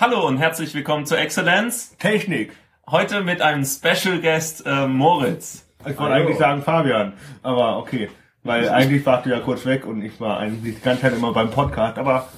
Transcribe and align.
Hallo 0.00 0.26
und 0.26 0.38
herzlich 0.38 0.74
willkommen 0.74 1.04
zu 1.04 1.14
Exzellenz. 1.14 1.94
Technik. 1.98 2.52
Heute 2.90 3.20
mit 3.20 3.42
einem 3.42 3.66
Special 3.66 4.18
Guest 4.22 4.64
äh, 4.64 4.86
Moritz. 4.86 5.66
Ich 5.80 5.98
wollte 5.98 6.14
eigentlich 6.14 6.38
sagen 6.38 6.62
Fabian, 6.62 7.12
aber 7.42 7.76
okay. 7.76 8.08
Weil 8.42 8.66
eigentlich 8.70 9.04
warst 9.04 9.26
du 9.26 9.30
ja 9.30 9.40
kurz 9.40 9.66
weg 9.66 9.84
und 9.84 10.02
ich 10.02 10.18
war 10.18 10.38
eigentlich 10.38 10.76
die 10.76 10.80
ganze 10.80 11.02
Zeit 11.02 11.12
immer 11.12 11.34
beim 11.34 11.50
Podcast. 11.50 11.98
Aber 11.98 12.28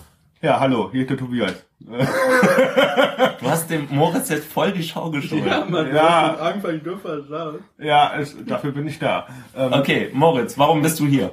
ja, 0.40 0.58
hallo, 0.58 0.88
hier 0.90 1.02
ist 1.02 1.10
der 1.10 1.16
Tobias. 1.18 1.64
Du 1.78 3.48
hast 3.48 3.70
dem 3.70 3.86
Moritz 3.90 4.28
jetzt 4.30 4.52
voll 4.52 4.72
die 4.72 4.82
Schau 4.82 5.12
geschoben. 5.12 5.46
Ja, 5.46 5.64
man, 5.64 5.94
Ja. 5.94 6.34
Anfang 6.34 6.82
dürfen 6.82 7.28
sagen. 7.28 7.58
Ja, 7.78 8.12
es, 8.18 8.36
dafür 8.44 8.72
bin 8.72 8.88
ich 8.88 8.98
da. 8.98 9.28
Ähm, 9.56 9.72
Okay, 9.72 10.10
Moritz, 10.12 10.58
warum 10.58 10.82
bist 10.82 10.98
du 10.98 11.06
hier? 11.06 11.30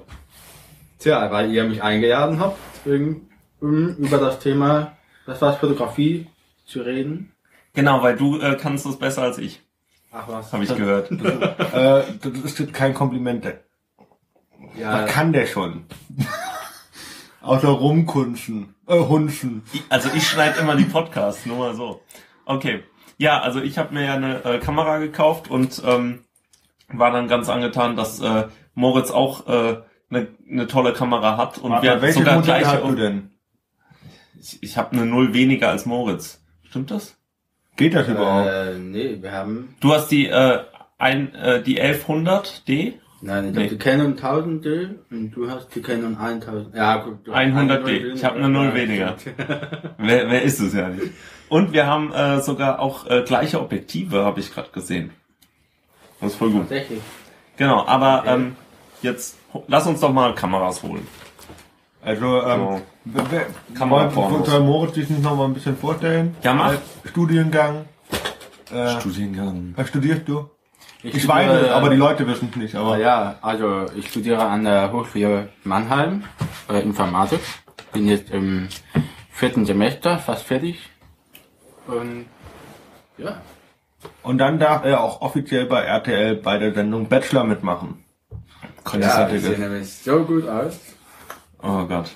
Tja, 1.00 1.32
weil 1.32 1.52
ihr 1.52 1.64
mich 1.64 1.82
eingeladen 1.82 2.40
habt, 2.40 2.60
um 2.86 3.28
über 3.62 4.20
das 4.20 4.38
Thema, 4.40 4.92
das 5.30 5.42
war 5.42 5.54
Fotografie 5.54 6.28
zu 6.66 6.82
reden. 6.82 7.32
Genau, 7.74 8.02
weil 8.02 8.16
du 8.16 8.40
äh, 8.40 8.58
kannst 8.60 8.86
es 8.86 8.98
besser 8.98 9.22
als 9.24 9.38
ich, 9.38 9.62
Ach 10.12 10.28
was. 10.28 10.52
habe 10.52 10.64
ich 10.64 10.76
gehört. 10.76 11.12
äh, 11.12 12.04
das 12.22 12.34
ist 12.44 12.60
jetzt 12.60 12.74
kein 12.74 12.94
Kompliment. 12.94 13.46
Ja, 14.76 15.04
Was 15.04 15.12
kann 15.12 15.32
der 15.34 15.46
schon? 15.46 15.86
Außer 17.42 17.70
rumkunschen, 17.70 18.76
äh, 18.88 19.00
hunschen. 19.00 19.64
Also 19.88 20.10
ich 20.14 20.28
schneide 20.28 20.60
immer 20.60 20.76
die 20.76 20.84
Podcasts, 20.84 21.46
nur 21.46 21.58
mal 21.58 21.74
so. 21.76 22.02
Okay. 22.46 22.84
Ja, 23.18 23.40
also 23.42 23.62
ich 23.62 23.78
habe 23.78 23.94
mir 23.94 24.06
ja 24.06 24.14
eine 24.16 24.44
äh, 24.44 24.60
Kamera 24.60 24.98
gekauft 24.98 25.50
und 25.50 25.82
ähm, 25.86 26.26
war 26.90 27.12
dann 27.12 27.28
ganz 27.28 27.50
angetan, 27.50 27.96
dass 27.96 28.20
äh, 28.20 28.48
Moritz 28.74 29.12
auch 29.12 29.48
äh, 29.48 29.78
eine, 30.10 30.28
eine 30.50 30.68
tolle 30.68 30.94
Kamera 30.94 31.38
hat 31.38 31.58
und 31.60 31.82
wir 31.82 31.94
Aber 31.94 32.02
welches 32.02 32.18
sogar 32.20 32.36
Modell 32.36 32.60
gleiche. 32.62 32.78
hast 32.78 32.84
du 32.84 32.96
denn? 32.96 33.32
Ich, 34.40 34.58
ich 34.62 34.78
habe 34.78 34.92
eine 34.94 35.06
Null 35.06 35.34
weniger 35.34 35.70
als 35.70 35.86
Moritz. 35.86 36.42
Stimmt 36.64 36.92
das? 36.92 37.16
Geht 37.76 37.94
das 37.96 38.08
überhaupt? 38.08 38.50
äh, 38.50 38.78
nee, 38.78 39.18
wir 39.22 39.32
haben, 39.32 39.76
Du 39.80 39.94
hast 39.94 40.10
die 40.10 40.28
äh, 40.28 40.60
ein 40.98 41.34
äh, 41.34 41.62
die 41.64 41.82
1100D, 41.82 42.94
nein, 43.22 43.50
ich 43.50 43.56
Nee. 43.56 43.64
hab 43.64 43.70
die 43.70 43.78
Canon 43.78 44.18
1000D 44.18 44.90
und 45.12 45.32
du 45.32 45.50
hast 45.50 45.74
die 45.76 45.82
Canon 45.82 46.18
1000. 46.18 46.76
Ja, 46.76 46.98
gut. 46.98 47.26
du 47.26 47.34
hast 47.34 47.40
100D. 47.40 47.56
eine 47.58 47.80
Null 47.80 48.12
Ich 48.16 48.24
hab 48.26 48.36
eine 48.36 48.50
Null 48.50 48.74
weniger. 48.74 49.16
wer, 49.98 50.30
wer 50.30 50.42
ist 50.44 50.60
es 50.60 50.74
ja 50.74 50.90
nicht. 50.90 51.12
Und 51.48 51.72
wir 51.74 51.88
haben 51.88 52.12
äh, 52.14 52.42
sogar 52.42 52.80
auch 52.80 53.08
äh, 53.10 53.24
gleiche 53.26 53.60
Objektive, 53.62 54.24
habe 54.26 54.40
ich 54.42 54.54
gerade 54.54 54.70
gesehen. 54.72 55.12
Das 56.22 56.32
ist 56.34 56.38
voll 56.38 56.52
gut. 56.52 56.62
Tatsächlich. 56.64 57.00
Genau, 57.58 57.86
aber 57.88 58.22
Okay. 58.22 58.34
ähm, 58.36 58.56
jetzt 59.02 59.38
lass 59.68 59.88
uns 59.88 60.02
doch 60.02 60.12
mal 60.14 60.36
Kameras 60.36 60.84
holen. 60.84 61.08
Also, 62.10 62.42
ähm, 62.44 62.60
So. 63.06 63.22
wer- 63.30 63.46
Kamerapornos. 63.76 64.40
wollte 64.50 64.60
Moritz 64.62 64.96
sich 64.96 65.10
nicht 65.12 65.22
noch 65.22 65.36
mal 65.36 65.46
ein 65.46 65.54
bisschen 65.54 65.78
vorstellen? 65.78 66.36
Ja, 66.42 66.54
mach. 66.56 66.74
Äh, 66.74 66.78
Studiengang. 67.08 67.86
Äh, 68.74 69.00
Studiengang. 69.00 69.74
was 69.76 69.90
studierst 69.90 70.28
du? 70.28 70.50
Ich, 71.04 71.10
studiere, 71.24 71.28
weiß, 71.30 71.70
aber 71.72 71.90
die 71.92 71.96
Leute 71.98 72.26
wissen 72.28 72.50
es 72.52 72.56
nicht. 72.58 72.76
Aber 72.76 72.98
ja, 72.98 73.36
also 73.42 73.86
ich 73.96 74.08
studiere 74.10 74.44
an 74.44 74.64
der 74.64 74.92
Hochschule 74.92 75.50
Mannheim 75.64 76.24
äh, 76.68 76.80
Informatik. 76.82 77.42
Bin 77.94 78.08
jetzt 78.08 78.32
im 78.32 78.70
vierten 79.32 79.66
Semester, 79.68 80.18
fast 80.18 80.44
fertig. 80.44 80.90
Und 81.86 82.26
ja, 83.20 83.40
Und 84.24 84.40
dann 84.40 84.58
darf 84.60 84.84
er 84.84 85.04
auch 85.04 85.22
offiziell 85.22 85.66
bei 85.68 85.82
RTL 85.84 86.36
bei 86.38 86.58
der 86.58 86.74
Sendung 86.74 87.08
Bachelor 87.08 87.44
mitmachen. 87.44 88.04
ja, 88.94 89.00
das 89.26 89.34
ich 89.34 89.42
sehe 89.44 89.60
nämlich 89.60 89.88
so 89.94 90.24
gut 90.24 90.48
aus. 90.48 90.80
Oh 91.62 91.86
Gott. 91.86 92.12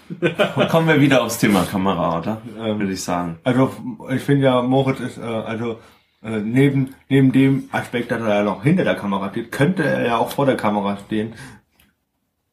Kommen 0.69 0.87
wir 0.87 1.01
wieder 1.01 1.21
aufs 1.23 1.37
Thema 1.37 1.63
Kamera, 1.65 2.17
oder? 2.19 2.41
Ähm, 2.57 2.79
Würde 2.79 2.93
ich 2.93 3.03
sagen. 3.03 3.39
Also 3.43 3.71
ich 4.09 4.21
finde 4.21 4.45
ja, 4.45 4.61
Moritz 4.61 4.99
ist, 5.01 5.17
äh, 5.17 5.21
also 5.21 5.79
äh, 6.23 6.39
neben, 6.39 6.95
neben 7.09 7.31
dem 7.33 7.67
Aspekt, 7.71 8.11
dass 8.11 8.21
er 8.21 8.35
ja 8.35 8.43
noch 8.43 8.63
hinter 8.63 8.85
der 8.85 8.95
Kamera 8.95 9.29
steht, 9.31 9.51
könnte 9.51 9.83
er 9.83 10.05
ja 10.05 10.17
auch 10.17 10.29
vor 10.31 10.45
der 10.45 10.55
Kamera 10.55 10.97
stehen, 11.05 11.33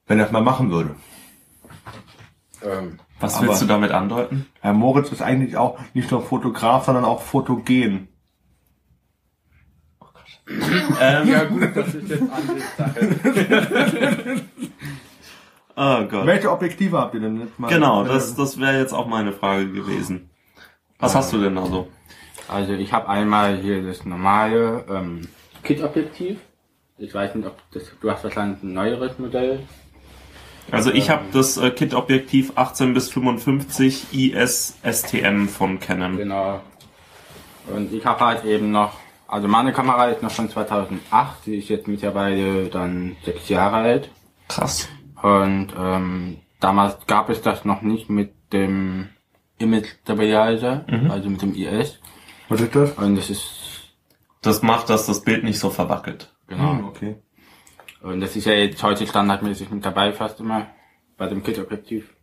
wenn 0.09 0.19
er 0.19 0.27
es 0.27 0.33
mal 0.33 0.43
machen 0.43 0.73
würde. 0.73 0.97
Ähm, 2.65 2.99
Was 3.21 3.37
aber- 3.37 3.49
willst 3.49 3.63
du 3.63 3.67
damit 3.67 3.93
andeuten? 3.93 4.47
Herr 4.61 4.73
Moritz 4.73 5.13
ist 5.13 5.23
eigentlich 5.23 5.57
auch 5.57 5.79
nicht 5.95 6.11
nur 6.11 6.23
Fotograf, 6.23 6.87
sondern 6.87 7.05
auch 7.05 7.23
fotogen. 7.23 8.09
Ähm, 11.01 11.29
ja 11.29 11.45
gut, 11.45 11.69
das 11.77 11.95
ist 11.95 12.09
jetzt 12.09 12.25
Ansichtssache. 12.33 14.41
Oh 15.83 16.05
Gott. 16.05 16.27
Welche 16.27 16.51
Objektive 16.53 16.99
habt 16.99 17.15
ihr 17.15 17.21
denn 17.21 17.41
jetzt 17.41 17.59
mal? 17.59 17.69
Genau, 17.69 18.05
das, 18.05 18.35
das 18.35 18.61
wäre 18.61 18.79
jetzt 18.79 18.93
auch 18.93 19.07
meine 19.07 19.33
Frage 19.33 19.67
gewesen. 19.73 20.29
Was 20.99 21.15
hast 21.15 21.33
du 21.33 21.41
denn 21.41 21.55
da 21.55 21.65
so? 21.65 21.89
Also 22.49 22.75
ich 22.75 22.93
habe 22.93 23.09
einmal 23.09 23.57
hier 23.57 23.83
das 23.83 24.05
normale 24.05 24.85
ähm, 24.91 25.27
Kit-Objektiv. 25.63 26.39
Ich 26.99 27.15
weiß 27.15 27.35
nicht, 27.35 27.47
ob 27.47 27.57
das, 27.73 27.85
du 27.99 28.11
hast 28.11 28.23
wahrscheinlich 28.25 28.63
ein 28.63 28.75
neueres 28.75 29.19
Modell. 29.19 29.61
Also 30.71 30.93
ich 30.93 31.09
habe 31.09 31.23
das 31.33 31.57
äh, 31.57 31.71
Kit-Objektiv 31.71 32.53
18 32.57 32.93
bis 32.93 33.11
55 33.11 34.13
IS 34.13 34.77
STM 34.83 35.47
von 35.49 35.81
Canon. 35.81 36.19
Genau. 36.19 36.61
Und 37.75 37.91
ich 37.95 38.05
habe 38.05 38.23
halt 38.23 38.45
eben 38.45 38.71
noch, 38.71 38.99
also 39.27 39.49
meine 39.49 39.73
Kamera 39.73 40.09
ist 40.09 40.23
noch 40.23 40.31
von 40.31 40.51
2008, 40.51 41.47
die 41.47 41.57
ist 41.57 41.71
jetzt 41.71 41.89
mittlerweile 41.89 42.67
dann 42.67 43.17
sechs 43.25 43.49
Jahre 43.49 43.77
alt. 43.77 44.11
Krass. 44.49 44.87
Und 45.23 45.69
ähm, 45.79 46.39
damals 46.61 46.97
gab 47.07 47.29
es 47.31 47.43
das 47.43 47.65
noch 47.65 47.83
nicht 47.83 48.09
mit 48.11 48.33
dem 48.53 49.09
Image 49.59 49.89
Stabilizer, 50.03 50.85
also 51.11 51.29
mit 51.29 51.43
dem 51.43 51.55
IS. 51.55 51.99
Was 52.49 52.61
ist 52.61 52.75
das? 52.75 52.93
Und 52.93 53.17
das 53.17 53.31
ist, 53.31 53.93
Das 54.43 54.63
macht, 54.63 54.89
dass 54.89 55.07
das 55.07 55.23
Bild 55.23 55.45
nicht 55.45 55.59
so 55.59 55.71
verwackelt. 55.71 56.33
genau. 56.49 56.73
Hm, 56.73 56.85
okay. 56.87 57.17
Und 58.03 58.21
das 58.23 58.35
ist 58.37 58.47
ja 58.47 58.55
jetzt 58.55 58.83
heute 58.83 59.07
standardmäßig 59.07 59.71
mit 59.71 59.85
dabei 59.85 60.13
fast 60.13 60.41
immer 60.41 60.67
bei 61.19 61.27
dem 61.29 61.43
Kit-Objektiv. 61.43 62.15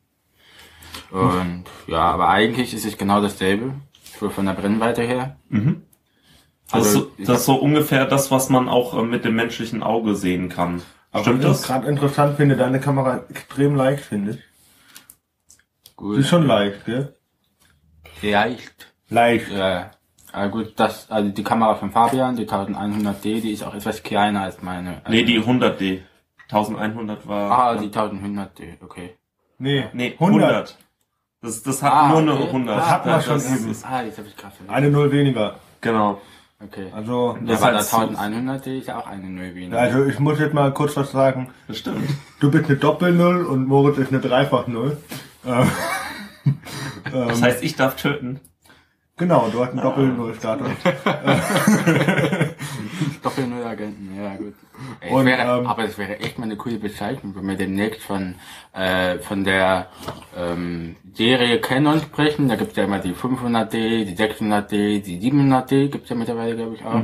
Und 1.12 1.66
ja, 1.86 2.02
aber 2.02 2.30
eigentlich 2.30 2.74
ist 2.74 2.86
es 2.86 2.98
genau 2.98 3.22
dasselbe, 3.22 3.76
so 4.20 4.30
von 4.30 4.46
der 4.48 4.54
Brennweite 4.54 5.04
her. 5.04 5.38
Das, 5.50 5.64
Also, 6.72 6.88
ist, 6.88 6.94
so, 6.94 7.12
ich 7.18 7.26
das 7.28 7.40
ist 7.42 7.46
so 7.46 7.56
ungefähr 7.56 8.06
das, 8.08 8.32
was 8.32 8.50
man 8.50 8.68
auch 8.68 8.98
äh, 8.98 9.04
mit 9.04 9.24
dem 9.24 9.36
menschlichen 9.36 9.84
Auge 9.84 10.16
sehen 10.16 10.50
kann. 10.50 10.82
Stimmt 11.22 11.44
was 11.44 11.52
ich 11.52 11.58
das? 11.62 11.68
gerade 11.68 11.88
interessant 11.88 12.38
finde, 12.38 12.56
deine 12.56 12.80
Kamera 12.80 13.24
extrem 13.30 13.76
leicht 13.76 14.04
finde 14.04 14.32
ich. 14.32 14.38
Sie 14.38 15.92
Gut, 15.96 16.18
ist 16.20 16.30
schon 16.30 16.46
leicht, 16.46 16.86
gell? 16.86 17.16
leicht. 18.22 18.94
Leicht. 19.10 19.50
Ja, 19.52 19.92
aber 20.32 20.50
gut, 20.50 20.74
das, 20.78 21.10
also 21.10 21.30
die 21.30 21.44
Kamera 21.44 21.76
von 21.76 21.92
Fabian, 21.92 22.36
die 22.36 22.46
1100D, 22.48 23.42
die 23.42 23.52
ist 23.52 23.64
auch 23.64 23.74
etwas 23.74 24.04
kleiner 24.04 24.42
als 24.42 24.62
meine. 24.62 25.02
Nee, 25.08 25.24
die 25.24 25.40
100D. 25.42 26.02
1100 26.50 27.28
war... 27.28 27.52
Ah, 27.52 27.76
die 27.76 27.88
1100D, 27.88 28.82
okay. 28.84 29.16
Nee, 29.60 29.86
Nee, 29.94 30.14
100. 30.20 30.44
100. 30.44 30.78
Das, 31.42 31.64
das 31.64 31.82
hat 31.84 31.92
Ah, 31.94 32.08
nur 32.10 32.18
eine 32.20 32.34
okay. 32.34 32.48
100. 32.48 32.78
Das 32.78 32.90
hat 32.90 33.06
man 33.06 33.16
Ja, 33.16 33.22
schon 33.22 33.34
das 33.36 33.56
eben. 33.60 33.72
ist- 33.72 33.86
Ah, 33.86 34.02
jetzt 34.04 34.18
habe 34.18 34.28
ich 34.28 34.36
gerade. 34.36 34.54
Eine 34.68 34.90
Null 34.90 35.12
weniger. 35.12 35.56
Genau. 35.82 36.22
Okay. 36.64 36.88
Also, 36.94 37.38
ja, 37.40 37.46
das 37.54 37.62
aber 37.62 37.78
heißt, 37.78 37.94
der 37.94 38.00
1100D 38.10 38.80
ist 38.80 38.88
ja 38.88 38.98
auch 38.98 39.06
eine 39.08 39.30
Null 39.30 39.54
weniger. 39.54 39.80
also 39.80 40.04
ich 40.06 40.18
muss 40.20 40.40
jetzt 40.40 40.54
mal 40.56 40.74
kurz 40.74 40.98
was 40.98 41.12
sagen. 41.12 41.52
Das 41.68 41.78
stimmt. 41.78 42.10
Du 42.40 42.50
bist 42.50 42.66
eine 42.66 42.78
Doppel-Null 42.78 43.46
und 43.46 43.68
Moritz 43.68 44.00
ist 44.00 44.12
eine 44.12 44.20
Dreifach-Null. 44.22 44.98
Ähm, 45.46 45.70
Das 47.12 47.42
heißt, 47.42 47.64
ich 47.64 47.76
darf 47.76 47.96
töten. 47.96 48.40
genau, 49.18 49.50
du 49.52 49.64
hast 49.64 49.72
einen 49.72 49.82
Doppel-Null-Status. 49.82 50.68
Doppel-Null-Agenten, 53.22 54.16
ja 54.22 54.36
gut. 54.36 54.54
Ey, 55.00 55.12
Und, 55.12 55.22
es 55.22 55.26
wäre, 55.26 55.60
ähm, 55.60 55.68
aber 55.68 55.84
es 55.86 55.98
wäre 55.98 56.20
echt 56.20 56.38
mal 56.38 56.46
eine 56.46 56.56
coole 56.56 56.78
Bezeichnung, 56.78 57.36
wenn 57.36 57.48
wir 57.48 57.56
demnächst 57.56 58.02
von, 58.02 58.36
äh, 58.74 59.20
von 59.20 59.44
der 59.44 59.88
ähm, 60.36 60.96
Serie 61.14 61.60
Canon 61.60 62.00
sprechen. 62.00 62.48
Da 62.48 62.56
gibt's 62.56 62.76
ja 62.76 62.84
immer 62.84 63.00
die 63.00 63.14
500D, 63.14 64.06
die 64.06 64.16
600D, 64.16 65.02
die 65.02 65.20
700D 65.20 65.90
gibt's 65.90 66.10
ja 66.10 66.16
mittlerweile, 66.16 66.56
glaube 66.56 66.76
ich, 66.76 66.86
auch. 66.86 67.02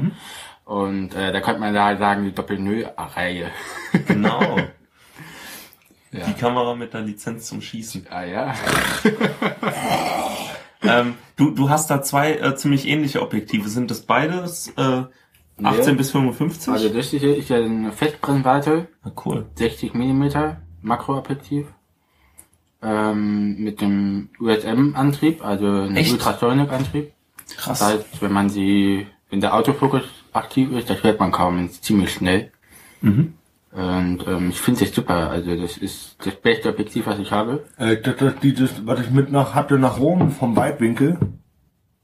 Und 0.66 1.14
äh, 1.16 1.32
da 1.32 1.42
könnte 1.42 1.60
man 1.60 1.74
da 1.74 1.98
sagen, 1.98 2.26
die 2.26 2.34
Doppel-Null-Reihe. 2.34 3.52
Genau. 4.08 4.58
Ja. 6.16 6.28
Die 6.28 6.34
Kamera 6.34 6.76
mit 6.76 6.94
der 6.94 7.02
Lizenz 7.02 7.48
zum 7.48 7.60
Schießen. 7.60 8.06
ah 8.12 8.24
ja. 8.24 8.54
Ähm, 10.84 11.16
du, 11.38 11.52
du 11.52 11.70
hast 11.70 11.90
da 11.90 12.02
zwei 12.02 12.34
äh, 12.34 12.56
ziemlich 12.56 12.88
ähnliche 12.88 13.22
Objektive. 13.22 13.70
Sind 13.70 13.90
das 13.90 14.02
beides 14.02 14.74
äh, 14.78 15.04
18 15.62 15.86
Nee. 15.86 15.98
bis 15.98 16.12
55? 16.12 16.74
Also 16.74 16.90
das 16.90 17.10
hier 17.10 17.38
ist 17.38 17.50
ja 17.50 17.58
eine 17.58 17.92
Festbrennweite, 17.92 18.88
Na, 19.04 19.12
cool. 19.26 19.46
60 19.56 19.94
mm 19.94 20.30
Makroobjektiv. 20.82 21.68
Ähm, 22.82 23.64
mit 23.64 23.80
dem 23.80 24.30
USM-Antrieb, 24.40 25.44
also 25.46 25.66
ein 25.68 25.96
Echt? 25.96 26.12
Ultrasonic-Antrieb. 26.12 27.14
Krass. 27.56 27.80
Das 27.80 27.88
heißt, 27.88 28.22
wenn 28.22 28.34
man 28.34 28.50
sie, 28.50 29.08
wenn 29.30 29.40
der 29.40 29.54
Autofokus 29.56 30.04
aktiv 30.34 30.72
ist, 30.72 30.90
das 30.90 31.02
hört 31.04 31.20
man 31.20 31.32
kaum, 31.32 31.66
ist 31.66 31.84
ziemlich 31.84 32.12
schnell. 32.14 32.52
Mhm. 33.02 33.36
Und 33.72 34.28
ähm, 34.28 34.50
ich 34.50 34.60
finde 34.60 34.84
es 34.84 34.94
super. 34.94 35.30
Also 35.32 35.56
das 35.56 35.78
ist 35.78 36.18
das 36.26 36.36
beste 36.36 36.70
Objektiv, 36.70 37.08
was 37.08 37.20
ich 37.20 37.32
habe. 37.32 37.66
Äh, 37.78 37.98
das, 37.98 38.18
das, 38.18 38.34
dieses, 38.42 38.86
was 38.86 39.00
ich 39.02 39.10
mit 39.10 39.32
nach 39.32 39.56
hatte 39.56 39.80
nach 39.80 40.00
Rom 40.00 40.30
vom 40.32 40.56
Weitwinkel. 40.56 41.18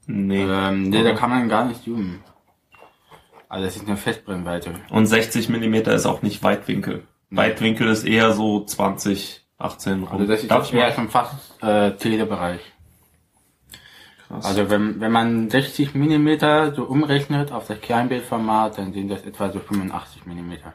Nee. 0.06 0.44
Ähm, 0.48 0.88
nee, 0.88 1.04
da 1.04 1.12
kann 1.12 1.30
man 1.30 1.48
gar 1.48 1.66
nicht 1.66 1.84
zoomen. 1.84 2.20
Also 3.50 3.64
das 3.64 3.76
ist 3.76 3.88
eine 3.88 3.96
Festbrennweite. 3.96 4.74
Und 4.90 5.06
60 5.06 5.48
Millimeter 5.48 5.92
ist 5.92 6.06
auch 6.06 6.22
nicht 6.22 6.42
Weitwinkel. 6.44 7.02
Weitwinkel 7.30 7.88
ist 7.88 8.04
eher 8.04 8.32
so 8.32 8.64
20, 8.64 9.44
18 9.58 10.04
rum. 10.04 10.08
Also 10.08 10.26
das 10.26 10.42
ist 10.42 10.50
Darf 10.50 10.72
eher 10.72 10.92
schon 10.92 11.08
fast 11.08 11.60
äh, 11.60 11.90
Telebereich. 11.96 12.60
Krass. 14.28 14.44
Also 14.44 14.70
wenn, 14.70 15.00
wenn 15.00 15.10
man 15.10 15.50
60 15.50 15.96
Millimeter 15.96 16.72
so 16.72 16.84
umrechnet 16.84 17.50
auf 17.50 17.66
das 17.66 17.80
Kleinbildformat, 17.80 18.78
dann 18.78 18.92
sind 18.92 19.08
das 19.08 19.24
etwa 19.24 19.50
so 19.50 19.58
85 19.58 20.26
Millimeter. 20.26 20.74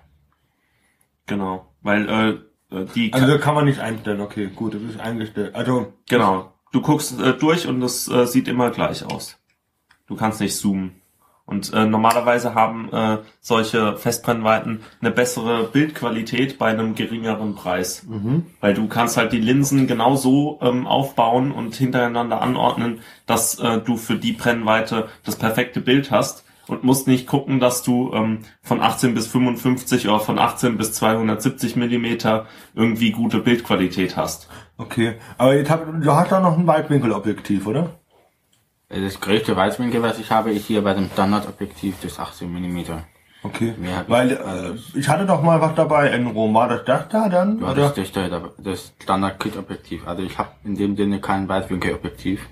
Genau. 1.28 1.74
Weil 1.82 2.10
äh, 2.10 2.76
äh, 2.76 2.86
die 2.94 3.14
Also 3.14 3.26
da 3.26 3.38
kann 3.38 3.56
man 3.56 3.66
nicht 3.66 3.80
einstellen, 3.80 4.20
okay, 4.20 4.50
gut, 4.54 4.74
das 4.74 4.82
ist 4.82 5.00
eingestellt. 5.00 5.56
Also, 5.56 5.94
Genau. 6.10 6.52
Du 6.74 6.82
guckst 6.82 7.18
äh, 7.22 7.38
durch 7.38 7.68
und 7.68 7.82
es 7.84 8.10
äh, 8.10 8.28
sieht 8.28 8.50
immer 8.50 8.70
gleich 8.70 9.06
aus. 9.06 9.38
Du 10.08 10.18
kannst 10.18 10.42
nicht 10.42 10.58
zoomen. 10.58 11.02
Und 11.48 11.74
äh, 11.74 11.86
normalerweise 11.86 12.56
haben 12.56 12.92
äh, 12.92 13.20
solche 13.40 13.98
Festbrennweiten 13.98 14.82
eine 15.00 15.12
bessere 15.12 15.66
Bildqualität 15.66 16.58
bei 16.58 16.70
einem 16.72 16.96
geringeren 16.96 17.54
Preis. 17.54 18.04
Weil 18.62 18.74
du 18.74 18.88
kannst 18.88 19.18
halt 19.18 19.32
die 19.32 19.40
Linsen 19.40 19.86
genau 19.86 20.16
so 20.16 20.60
ähm, 20.62 20.88
aufbauen 20.88 21.52
und 21.52 21.76
hintereinander 21.76 22.42
anordnen, 22.42 23.02
dass 23.28 23.60
äh, 23.60 23.80
du 23.80 23.96
für 23.96 24.16
die 24.16 24.32
Brennweite 24.32 25.08
das 25.24 25.36
perfekte 25.36 25.82
Bild 25.82 26.10
hast 26.10 26.46
und 26.68 26.84
musst 26.84 27.08
nicht 27.08 27.28
gucken, 27.28 27.60
dass 27.60 27.84
du 27.84 28.12
ähm, 28.14 28.40
von 28.64 28.82
18 28.82 29.14
bis 29.14 29.28
55 29.28 30.08
oder 30.08 30.20
von 30.20 30.40
18 30.40 30.78
bis 30.78 30.94
270 30.94 31.76
Millimeter 31.76 32.48
irgendwie 32.74 33.12
gute 33.12 33.38
Bildqualität 33.40 34.18
hast. 34.18 34.50
okay. 34.78 35.18
Aber 35.38 35.56
jetzt 35.56 35.70
hab, 35.70 35.86
du 36.02 36.12
hast 36.12 36.32
doch 36.32 36.42
noch 36.42 36.58
ein 36.58 36.66
Weitwinkelobjektiv, 36.66 37.68
oder? 37.68 37.92
Das 39.04 39.20
größte 39.20 39.56
Weitwinkel, 39.58 40.02
was 40.02 40.20
ich 40.20 40.32
habe, 40.32 40.52
ist 40.52 40.68
hier 40.68 40.82
bei 40.82 40.94
dem 40.94 41.10
Standardobjektiv 41.10 41.96
das 42.02 42.18
18 42.20 42.52
Millimeter. 42.52 43.04
Okay. 43.44 43.76
Ich 43.80 44.10
Weil 44.10 44.28
nicht. 44.28 44.40
äh, 44.40 45.00
ich 45.00 45.08
hatte 45.10 45.26
doch 45.26 45.42
mal 45.44 45.60
was 45.62 45.76
dabei 45.76 46.10
in 46.12 46.28
Rom. 46.28 46.54
War 46.54 46.68
das 46.70 46.86
das 46.86 47.10
da 47.10 47.30
dann? 47.30 47.60
Ja, 47.60 47.72
oder? 47.72 47.90
das 47.90 47.98
ist 47.98 48.16
das, 48.16 48.32
das 48.58 48.94
Standard-Kit-Objektiv. 49.04 50.08
Also 50.08 50.24
ich 50.24 50.38
habe 50.38 50.50
in 50.64 50.76
dem 50.76 50.96
Sinne 50.96 51.20
kein 51.20 51.48
Weitwinkelobjektiv. 51.48 52.48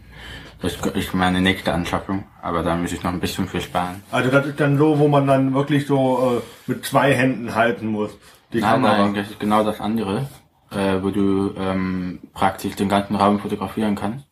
Das 0.61 0.75
ist 0.75 1.13
meine 1.13 1.41
nächste 1.41 1.73
Anschaffung, 1.73 2.23
aber 2.41 2.63
da 2.63 2.75
muss 2.75 2.93
ich 2.93 3.03
noch 3.03 3.11
ein 3.11 3.19
bisschen 3.19 3.47
für 3.47 3.59
sparen. 3.59 4.01
Also 4.11 4.29
das 4.31 4.45
ist 4.45 4.59
dann 4.59 4.77
so, 4.77 4.97
wo 4.99 5.07
man 5.09 5.27
dann 5.27 5.53
wirklich 5.53 5.85
so 5.87 6.41
äh, 6.67 6.71
mit 6.71 6.85
zwei 6.85 7.13
Händen 7.13 7.53
halten 7.55 7.87
muss. 7.87 8.11
Die 8.53 8.59
Nein, 8.61 8.81
Kamera. 8.81 8.97
nein, 8.99 9.13
das 9.15 9.29
ist 9.29 9.39
genau 9.39 9.63
das 9.63 9.81
andere, 9.81 10.27
äh, 10.71 11.01
wo 11.01 11.09
du 11.09 11.53
ähm, 11.57 12.19
praktisch 12.33 12.75
den 12.75 12.87
ganzen 12.87 13.15
Raum 13.15 13.39
fotografieren 13.39 13.95
kannst. 13.95 14.25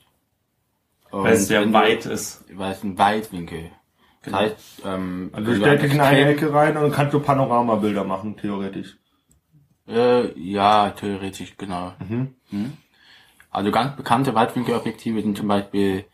Weil 1.11 1.33
es 1.33 1.47
sehr 1.47 1.65
du- 1.65 1.73
weit 1.73 2.05
ist. 2.05 2.43
Weil 2.53 2.71
es 2.73 2.83
ein 2.83 2.97
Weitwinkel. 2.97 3.71
Das 4.23 4.33
heißt, 4.33 4.81
ähm, 4.85 5.29
Also 5.33 5.55
stellst 5.55 5.83
dich 5.83 5.93
in 5.93 5.99
eine 6.01 6.25
Ecke 6.25 6.53
rein 6.53 6.77
und 6.77 6.91
kannst 6.91 7.13
du 7.13 7.19
Panoramabilder 7.19 8.03
machen, 8.03 8.37
theoretisch. 8.37 8.97
Äh, 9.87 10.39
ja, 10.39 10.91
theoretisch, 10.91 11.57
genau. 11.57 11.93
Mhm. 12.07 12.35
Hm? 12.51 12.73
Also 13.49 13.71
ganz 13.71 13.95
bekannte 13.97 14.33
Weitwinkelobjektive 14.35 15.21
sind 15.21 15.37
zum 15.37 15.47
Beispiel 15.47 16.05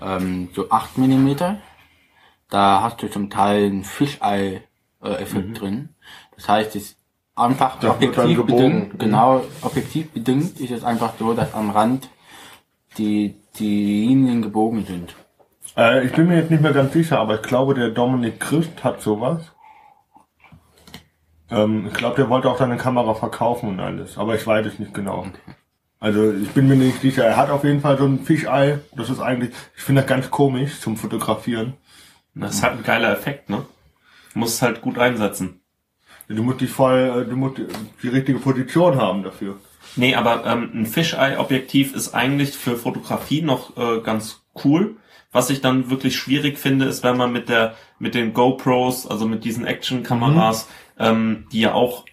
ähm, 0.00 0.48
so 0.54 0.70
8 0.70 0.98
Millimeter. 0.98 1.58
Da 2.48 2.80
hast 2.82 3.02
du 3.02 3.08
zum 3.10 3.30
Teil 3.30 3.66
einen 3.66 3.84
Fischei-Effekt 3.84 5.60
drin. 5.60 5.90
Das 6.36 6.48
heißt, 6.48 6.74
es 6.76 6.82
ist 6.82 6.96
einfach 7.36 7.76
Mhm. 7.76 7.80
Das 7.82 7.90
objektiv 7.96 8.42
bedingt, 8.44 8.98
genau, 8.98 9.44
objektiv 9.62 10.10
bedingt 10.12 10.58
ist 10.60 10.70
es 10.70 10.82
einfach 10.82 11.12
so, 11.18 11.34
dass 11.34 11.54
am 11.54 11.70
Rand 11.70 12.08
die, 12.98 13.36
die 13.58 14.06
Linien 14.06 14.42
gebogen 14.42 14.84
sind. 14.86 15.14
Äh, 15.76 16.04
ich 16.04 16.12
bin 16.12 16.28
mir 16.28 16.36
jetzt 16.36 16.50
nicht 16.50 16.62
mehr 16.62 16.72
ganz 16.72 16.92
sicher, 16.92 17.18
aber 17.18 17.36
ich 17.36 17.42
glaube, 17.42 17.74
der 17.74 17.90
Dominik 17.90 18.40
Christ 18.40 18.84
hat 18.84 19.00
sowas. 19.00 19.52
Ähm, 21.50 21.86
ich 21.88 21.94
glaube, 21.94 22.16
der 22.16 22.28
wollte 22.28 22.50
auch 22.50 22.58
seine 22.58 22.76
Kamera 22.76 23.14
verkaufen 23.14 23.68
und 23.70 23.80
alles, 23.80 24.18
aber 24.18 24.34
ich 24.34 24.46
weiß 24.46 24.66
es 24.66 24.78
nicht 24.78 24.94
genau. 24.94 25.26
Also 25.98 26.32
ich 26.32 26.50
bin 26.50 26.66
mir 26.66 26.76
nicht 26.76 27.02
sicher. 27.02 27.24
Er 27.24 27.36
hat 27.36 27.50
auf 27.50 27.62
jeden 27.62 27.80
Fall 27.82 27.98
so 27.98 28.06
ein 28.06 28.20
Fischei. 28.20 28.78
Das 28.96 29.10
ist 29.10 29.20
eigentlich, 29.20 29.50
ich 29.76 29.82
finde 29.82 30.00
das 30.00 30.08
ganz 30.08 30.30
komisch 30.30 30.80
zum 30.80 30.96
Fotografieren. 30.96 31.74
Das 32.34 32.54
ist 32.54 32.62
halt 32.62 32.78
ein 32.78 32.84
geiler 32.84 33.12
Effekt, 33.12 33.50
ne? 33.50 33.66
Du 34.32 34.38
musst 34.38 34.54
es 34.54 34.62
halt 34.62 34.80
gut 34.80 34.98
einsetzen. 34.98 35.60
Du 36.28 36.42
musst 36.42 36.60
dich 36.60 36.70
voll, 36.70 37.24
äh, 37.26 37.28
du 37.28 37.36
musst 37.36 37.60
die 38.02 38.08
richtige 38.08 38.38
Position 38.38 38.96
haben 38.96 39.22
dafür. 39.24 39.58
Nee, 39.96 40.14
aber 40.14 40.44
ähm, 40.46 40.70
ein 40.74 40.86
Fisheye-Objektiv 40.86 41.94
ist 41.94 42.14
eigentlich 42.14 42.50
für 42.50 42.76
Fotografie 42.76 43.42
noch 43.42 43.76
äh, 43.76 44.00
ganz 44.00 44.42
cool. 44.64 44.96
Was 45.32 45.50
ich 45.50 45.60
dann 45.60 45.90
wirklich 45.90 46.16
schwierig 46.16 46.58
finde, 46.58 46.86
ist, 46.86 47.04
wenn 47.04 47.16
man 47.16 47.32
mit 47.32 47.48
der 47.48 47.74
mit 47.98 48.14
den 48.14 48.32
GoPros, 48.32 49.06
also 49.06 49.26
mit 49.26 49.44
diesen 49.44 49.64
Action-Kameras, 49.64 50.68
ähm, 50.98 51.46
die 51.52 51.60
ja 51.60 51.74
auch 51.74 52.04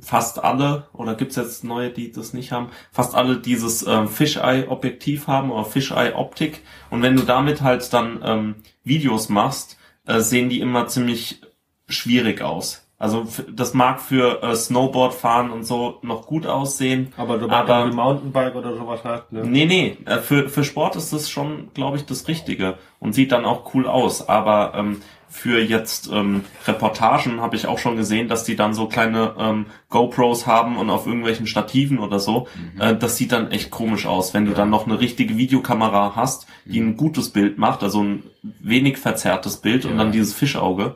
fast 0.00 0.42
alle, 0.42 0.88
oder 0.92 1.14
gibt's 1.14 1.36
jetzt 1.36 1.62
neue, 1.62 1.90
die 1.90 2.10
das 2.10 2.32
nicht 2.32 2.50
haben, 2.50 2.70
fast 2.90 3.14
alle 3.14 3.38
dieses 3.38 3.86
ähm, 3.86 4.08
Fisheye-Objektiv 4.08 5.28
haben 5.28 5.52
oder 5.52 5.64
Fisheye-Optik. 5.64 6.62
Und 6.90 7.02
wenn 7.02 7.16
du 7.16 7.22
damit 7.22 7.62
halt 7.62 7.92
dann 7.92 8.20
ähm, 8.24 8.54
Videos 8.82 9.28
machst, 9.28 9.78
äh, 10.06 10.20
sehen 10.20 10.48
die 10.48 10.60
immer 10.60 10.88
ziemlich 10.88 11.42
schwierig 11.88 12.42
aus. 12.42 12.88
Also 13.02 13.26
das 13.52 13.74
mag 13.74 14.00
für 14.00 14.42
äh, 14.44 14.54
Snowboard 14.54 15.12
fahren 15.12 15.50
und 15.50 15.64
so 15.64 15.98
noch 16.02 16.24
gut 16.26 16.46
aussehen. 16.46 17.12
Aber 17.16 17.40
sobald 17.40 17.68
Aber- 17.68 17.84
ein 17.86 17.94
Mountainbike 17.96 18.54
oder 18.54 18.76
sowas 18.76 19.00
hast, 19.02 19.32
ne? 19.32 19.42
Nee, 19.44 19.64
nee, 19.66 19.96
äh, 20.06 20.18
für, 20.18 20.48
für 20.48 20.62
Sport 20.62 20.94
ist 20.94 21.12
das 21.12 21.28
schon, 21.28 21.70
glaube 21.74 21.96
ich, 21.96 22.06
das 22.06 22.28
Richtige 22.28 22.78
und 23.00 23.12
sieht 23.12 23.32
dann 23.32 23.44
auch 23.44 23.74
cool 23.74 23.88
aus. 23.88 24.28
Aber 24.28 24.74
ähm, 24.76 25.00
für 25.28 25.60
jetzt 25.60 26.10
ähm, 26.12 26.44
Reportagen 26.68 27.40
habe 27.40 27.56
ich 27.56 27.66
auch 27.66 27.78
schon 27.78 27.96
gesehen, 27.96 28.28
dass 28.28 28.44
die 28.44 28.54
dann 28.54 28.72
so 28.72 28.86
kleine 28.86 29.34
ähm, 29.36 29.66
GoPros 29.88 30.46
haben 30.46 30.76
und 30.76 30.88
auf 30.88 31.04
irgendwelchen 31.06 31.48
Stativen 31.48 31.98
oder 31.98 32.20
so. 32.20 32.46
Äh, 32.78 32.94
das 32.94 33.16
sieht 33.16 33.32
dann 33.32 33.50
echt 33.50 33.70
komisch 33.72 34.06
aus, 34.06 34.32
wenn 34.32 34.44
du 34.44 34.52
dann 34.52 34.70
noch 34.70 34.86
eine 34.86 35.00
richtige 35.00 35.36
Videokamera 35.36 36.12
hast, 36.14 36.46
die 36.66 36.78
ein 36.80 36.96
gutes 36.96 37.30
Bild 37.30 37.58
macht, 37.58 37.82
also 37.82 38.00
ein 38.02 38.22
wenig 38.60 38.98
verzerrtes 38.98 39.56
Bild 39.56 39.86
und 39.86 39.92
Ja. 39.92 39.96
dann 39.98 40.12
dieses 40.12 40.34
Fischauge. 40.34 40.94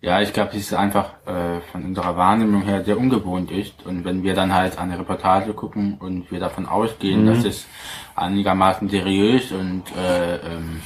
Ja, 0.00 0.20
ich 0.22 0.32
glaube, 0.32 0.50
es 0.52 0.58
ist 0.58 0.74
einfach 0.74 1.14
äh, 1.26 1.60
von 1.72 1.84
unserer 1.84 2.16
Wahrnehmung 2.16 2.62
her 2.62 2.84
sehr 2.84 2.96
ungewohnt 2.98 3.50
ist. 3.50 3.84
Und 3.84 4.04
wenn 4.04 4.22
wir 4.22 4.34
dann 4.34 4.54
halt 4.54 4.78
eine 4.78 4.96
Reportage 4.98 5.52
gucken 5.54 5.96
und 5.98 6.30
wir 6.30 6.38
davon 6.38 6.66
ausgehen, 6.66 7.26
dass 7.26 7.44
es 7.44 7.66
einigermaßen 8.14 8.88
seriös 8.88 9.50
und 9.50 9.82
äh, 9.96 10.36
ähm, 10.36 10.82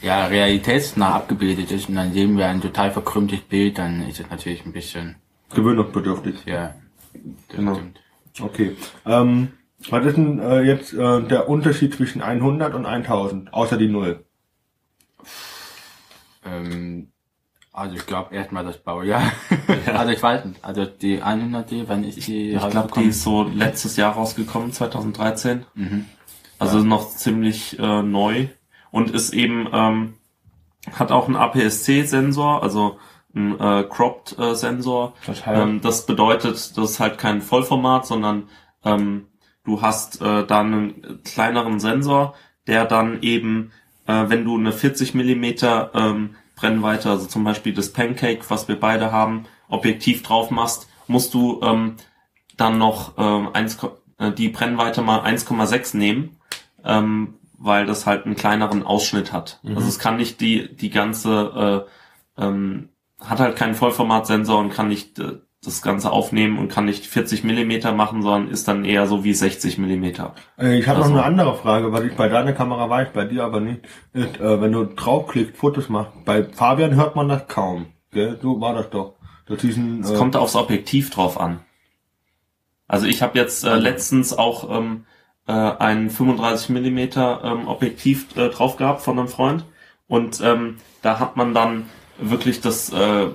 ja, 0.00 0.26
realitätsnah 0.26 1.14
abgebildet 1.14 1.70
ist 1.72 1.88
und 1.90 1.96
dann 1.96 2.12
sehen 2.14 2.38
wir 2.38 2.46
ein 2.46 2.62
total 2.62 2.90
verkrümmtes 2.90 3.40
Bild, 3.40 3.76
dann 3.78 4.06
ist 4.08 4.20
es 4.20 4.30
natürlich 4.30 4.64
ein 4.64 4.72
bisschen, 4.72 5.16
Gewöhnungsbedürftig. 5.54 6.36
ja, 6.46 6.74
das 7.48 7.56
Genau. 7.56 7.74
stimmt. 7.74 8.00
Okay. 8.40 8.76
Ähm, 9.06 9.52
was 9.90 10.06
ist 10.06 10.16
denn 10.16 10.38
äh, 10.40 10.62
jetzt 10.62 10.92
äh, 10.94 11.22
der 11.22 11.48
Unterschied 11.50 11.94
zwischen 11.94 12.22
100 12.22 12.74
und 12.74 12.86
1000, 12.86 13.52
außer 13.52 13.76
die 13.76 13.88
Null? 13.88 14.24
Ähm, 16.44 17.08
also 17.74 17.96
ich 17.96 18.06
glaube 18.06 18.34
erstmal 18.34 18.64
das 18.64 18.78
Baujahr. 18.78 19.32
also 19.94 20.12
ich 20.12 20.22
weiß 20.22 20.44
nicht. 20.44 20.64
Also 20.64 20.84
die 20.86 21.20
100D, 21.22 21.84
wann 21.88 22.04
ist 22.04 22.26
die 22.28 22.52
Ich 22.52 22.68
glaube, 22.70 22.92
die 22.96 23.08
ist 23.08 23.22
so 23.22 23.42
letztes 23.42 23.96
Jahr 23.96 24.12
rausgekommen, 24.14 24.72
2013. 24.72 25.66
Mhm. 25.74 26.04
Also 26.58 26.78
noch 26.78 27.10
ziemlich 27.10 27.78
äh, 27.80 28.02
neu 28.02 28.46
und 28.92 29.10
ist 29.10 29.34
eben 29.34 29.68
ähm, 29.72 30.14
hat 30.92 31.10
auch 31.10 31.26
einen 31.26 31.36
APS-C-Sensor, 31.36 32.62
also 32.62 32.98
ein 33.34 33.58
äh, 33.58 33.82
cropped 33.88 34.38
äh, 34.38 34.54
Sensor. 34.54 35.14
Das 35.26 35.44
heißt- 35.44 35.62
ähm, 35.62 35.80
das 35.80 36.06
bedeutet, 36.06 36.54
das 36.54 36.78
ist 36.90 37.00
halt 37.00 37.18
kein 37.18 37.42
Vollformat, 37.42 38.06
sondern 38.06 38.44
ähm, 38.84 39.26
du 39.64 39.82
hast 39.82 40.22
äh, 40.22 40.46
da 40.46 40.60
einen 40.60 41.20
kleineren 41.24 41.80
Sensor, 41.80 42.34
der 42.68 42.84
dann 42.84 43.22
eben, 43.22 43.72
äh, 44.06 44.24
wenn 44.28 44.44
du 44.44 44.56
eine 44.56 44.70
40 44.70 45.14
Millimeter 45.14 45.90
ähm, 45.94 46.36
Brennweite, 46.64 47.10
also 47.10 47.26
zum 47.26 47.44
Beispiel 47.44 47.74
das 47.74 47.92
Pancake, 47.92 48.42
was 48.48 48.68
wir 48.68 48.80
beide 48.80 49.12
haben, 49.12 49.44
Objektiv 49.68 50.22
drauf 50.22 50.50
machst, 50.50 50.88
musst 51.08 51.34
du 51.34 51.60
ähm, 51.62 51.96
dann 52.56 52.78
noch 52.78 53.12
ähm, 53.18 53.48
1, 53.52 53.76
Ko- 53.78 53.98
äh, 54.18 54.30
die 54.32 54.48
Brennweite 54.48 55.02
mal 55.02 55.20
1,6 55.20 55.96
nehmen, 55.96 56.36
ähm, 56.84 57.34
weil 57.58 57.84
das 57.86 58.06
halt 58.06 58.24
einen 58.24 58.34
kleineren 58.36 58.82
Ausschnitt 58.82 59.32
hat. 59.32 59.60
Also 59.64 59.88
es 59.88 59.98
kann 59.98 60.16
nicht 60.16 60.40
die 60.40 60.74
die 60.74 60.90
ganze 60.90 61.86
äh, 62.38 62.42
ähm, 62.42 62.88
hat 63.20 63.40
halt 63.40 63.56
keinen 63.56 63.74
Vollformatsensor 63.74 64.58
und 64.58 64.70
kann 64.72 64.88
nicht 64.88 65.18
äh, 65.18 65.38
das 65.66 65.82
Ganze 65.82 66.10
aufnehmen 66.10 66.58
und 66.58 66.68
kann 66.68 66.84
nicht 66.84 67.06
40 67.06 67.44
Millimeter 67.44 67.92
machen, 67.92 68.22
sondern 68.22 68.50
ist 68.50 68.68
dann 68.68 68.84
eher 68.84 69.06
so 69.06 69.24
wie 69.24 69.34
60 69.34 69.78
Millimeter. 69.78 70.34
Äh, 70.58 70.78
ich 70.78 70.86
habe 70.88 70.98
Also- 70.98 71.10
noch 71.10 71.18
eine 71.18 71.26
andere 71.26 71.56
Frage, 71.56 71.92
was 71.92 72.02
ich 72.04 72.14
bei 72.14 72.28
deiner 72.28 72.52
Kamera 72.52 72.88
weiß, 72.88 73.08
bei 73.12 73.24
dir 73.24 73.44
aber 73.44 73.60
nicht. 73.60 73.80
Ist, 74.12 74.38
äh, 74.40 74.60
wenn 74.60 74.72
du 74.72 74.84
draufklickst, 74.84 75.56
Fotos 75.56 75.88
machst, 75.88 76.12
bei 76.24 76.44
Fabian 76.44 76.94
hört 76.94 77.16
man 77.16 77.28
das 77.28 77.46
kaum. 77.48 77.86
Gell? 78.12 78.38
So 78.40 78.60
war 78.60 78.74
das 78.74 78.90
doch. 78.90 79.14
Das 79.46 79.58
diesen, 79.58 80.00
Es 80.00 80.10
äh, 80.10 80.16
kommt 80.16 80.36
aufs 80.36 80.56
Objektiv 80.56 81.10
drauf 81.10 81.38
an. 81.40 81.60
Also 82.86 83.06
ich 83.06 83.22
habe 83.22 83.38
jetzt 83.38 83.64
äh, 83.64 83.76
letztens 83.76 84.36
auch 84.36 84.70
ähm, 84.70 85.04
äh, 85.46 85.52
ein 85.52 86.10
35 86.10 86.68
Millimeter 86.70 87.42
ähm, 87.44 87.68
Objektiv 87.68 88.36
äh, 88.36 88.48
drauf 88.50 88.76
gehabt 88.76 89.00
von 89.02 89.18
einem 89.18 89.28
Freund 89.28 89.64
Und 90.06 90.40
ähm, 90.42 90.76
da 91.02 91.18
hat 91.18 91.36
man 91.36 91.54
dann 91.54 91.86
wirklich 92.18 92.60
das, 92.60 92.92
äh, 92.92 93.28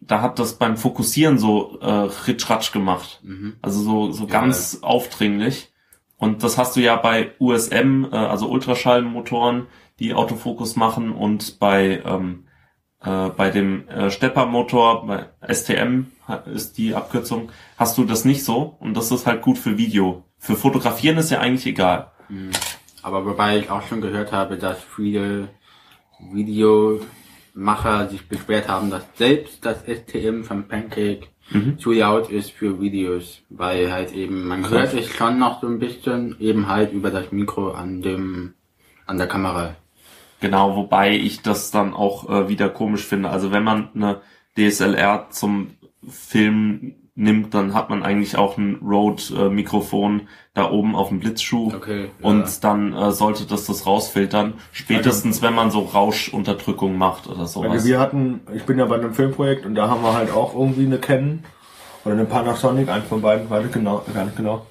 da 0.00 0.20
hat 0.22 0.38
das 0.38 0.54
beim 0.58 0.76
Fokussieren 0.76 1.38
so 1.38 1.78
äh, 1.80 1.90
ritschratsch 2.26 2.72
gemacht. 2.72 3.20
Mhm. 3.22 3.54
Also 3.62 3.80
so, 3.82 4.12
so 4.12 4.24
Ja. 4.24 4.30
ganz 4.30 4.78
aufdringlich. 4.82 5.72
Und 6.16 6.42
das 6.42 6.56
hast 6.58 6.76
du 6.76 6.80
ja 6.80 6.96
bei 6.96 7.32
USM, 7.40 8.06
äh, 8.12 8.16
also 8.16 8.48
Ultraschallmotoren, 8.48 9.66
die 9.98 10.14
Autofokus 10.14 10.76
machen 10.76 11.12
und 11.12 11.58
bei 11.58 12.02
ähm, 12.04 12.44
äh, 13.04 13.28
bei 13.30 13.50
dem 13.50 13.88
äh, 13.88 14.10
Stepper-Motor, 14.10 15.06
bei 15.06 15.26
STM 15.52 16.06
ist 16.54 16.78
die 16.78 16.94
Abkürzung, 16.94 17.50
hast 17.76 17.98
du 17.98 18.04
das 18.04 18.24
nicht 18.24 18.44
so 18.44 18.76
und 18.78 18.94
das 18.96 19.10
ist 19.10 19.26
halt 19.26 19.42
gut 19.42 19.58
für 19.58 19.76
Video. 19.76 20.22
Für 20.38 20.54
Fotografieren 20.54 21.18
ist 21.18 21.30
ja 21.30 21.40
eigentlich 21.40 21.66
egal. 21.66 22.12
Aber 23.02 23.26
wobei 23.26 23.58
ich 23.58 23.70
auch 23.70 23.82
schon 23.88 24.00
gehört 24.00 24.30
habe, 24.32 24.56
dass 24.56 24.78
viele 24.80 25.48
Videomacher 27.54 28.08
sich 28.08 28.28
beschwert 28.28 28.68
haben, 28.68 28.90
dass 28.90 29.04
selbst 29.14 29.64
das 29.64 29.82
STM 29.84 30.42
von 30.42 30.68
Pancake 30.68 31.28
zu 31.78 31.92
laut 31.92 32.30
ist 32.30 32.50
für 32.50 32.80
Videos, 32.80 33.42
weil 33.50 33.92
halt 33.92 34.12
eben, 34.12 34.46
man 34.46 34.68
hört 34.70 34.94
es 34.94 35.08
schon 35.08 35.38
noch 35.38 35.60
so 35.60 35.66
ein 35.66 35.78
bisschen 35.78 36.36
eben 36.40 36.66
halt 36.68 36.92
über 36.92 37.10
das 37.10 37.30
Mikro 37.30 37.72
an 37.72 38.00
dem, 38.00 38.54
an 39.06 39.18
der 39.18 39.26
Kamera. 39.26 39.74
Genau, 40.40 40.76
wobei 40.76 41.14
ich 41.14 41.42
das 41.42 41.70
dann 41.70 41.92
auch 41.92 42.28
äh, 42.30 42.48
wieder 42.48 42.68
komisch 42.68 43.04
finde. 43.04 43.28
Also 43.28 43.52
wenn 43.52 43.64
man 43.64 43.90
eine 43.94 44.22
DSLR 44.56 45.28
zum 45.30 45.72
Film 46.08 46.94
nimmt, 47.14 47.52
dann 47.54 47.74
hat 47.74 47.90
man 47.90 48.02
eigentlich 48.02 48.36
auch 48.36 48.56
ein 48.56 48.76
Rode-Mikrofon 48.82 50.28
da 50.54 50.70
oben 50.70 50.96
auf 50.96 51.08
dem 51.08 51.20
Blitzschuh. 51.20 51.72
Okay, 51.74 52.04
ja. 52.04 52.26
Und 52.28 52.64
dann 52.64 52.92
äh, 52.94 53.10
sollte 53.12 53.44
das 53.44 53.66
das 53.66 53.86
rausfiltern. 53.86 54.54
Spätestens, 54.72 55.42
wenn 55.42 55.54
man 55.54 55.70
so 55.70 55.80
Rauschunterdrückung 55.80 56.96
macht 56.96 57.26
oder 57.26 57.40
Also 57.40 57.62
sowas. 57.62 57.84
wir 57.84 58.00
hatten, 58.00 58.40
ich 58.54 58.64
bin 58.64 58.78
ja 58.78 58.86
bei 58.86 58.96
einem 58.96 59.14
Filmprojekt 59.14 59.66
und 59.66 59.74
da 59.74 59.88
haben 59.88 60.02
wir 60.02 60.14
halt 60.14 60.32
auch 60.32 60.54
irgendwie 60.54 60.86
eine 60.86 60.98
Canon 60.98 61.44
oder 62.04 62.14
eine 62.14 62.24
Panasonic, 62.24 62.88
eins 62.88 63.06
von 63.06 63.20
beiden, 63.20 63.48
weiß 63.48 63.66
ich 63.66 63.72
genau, 63.72 64.02
gar 64.12 64.24
nicht 64.24 64.36
genau. 64.36 64.66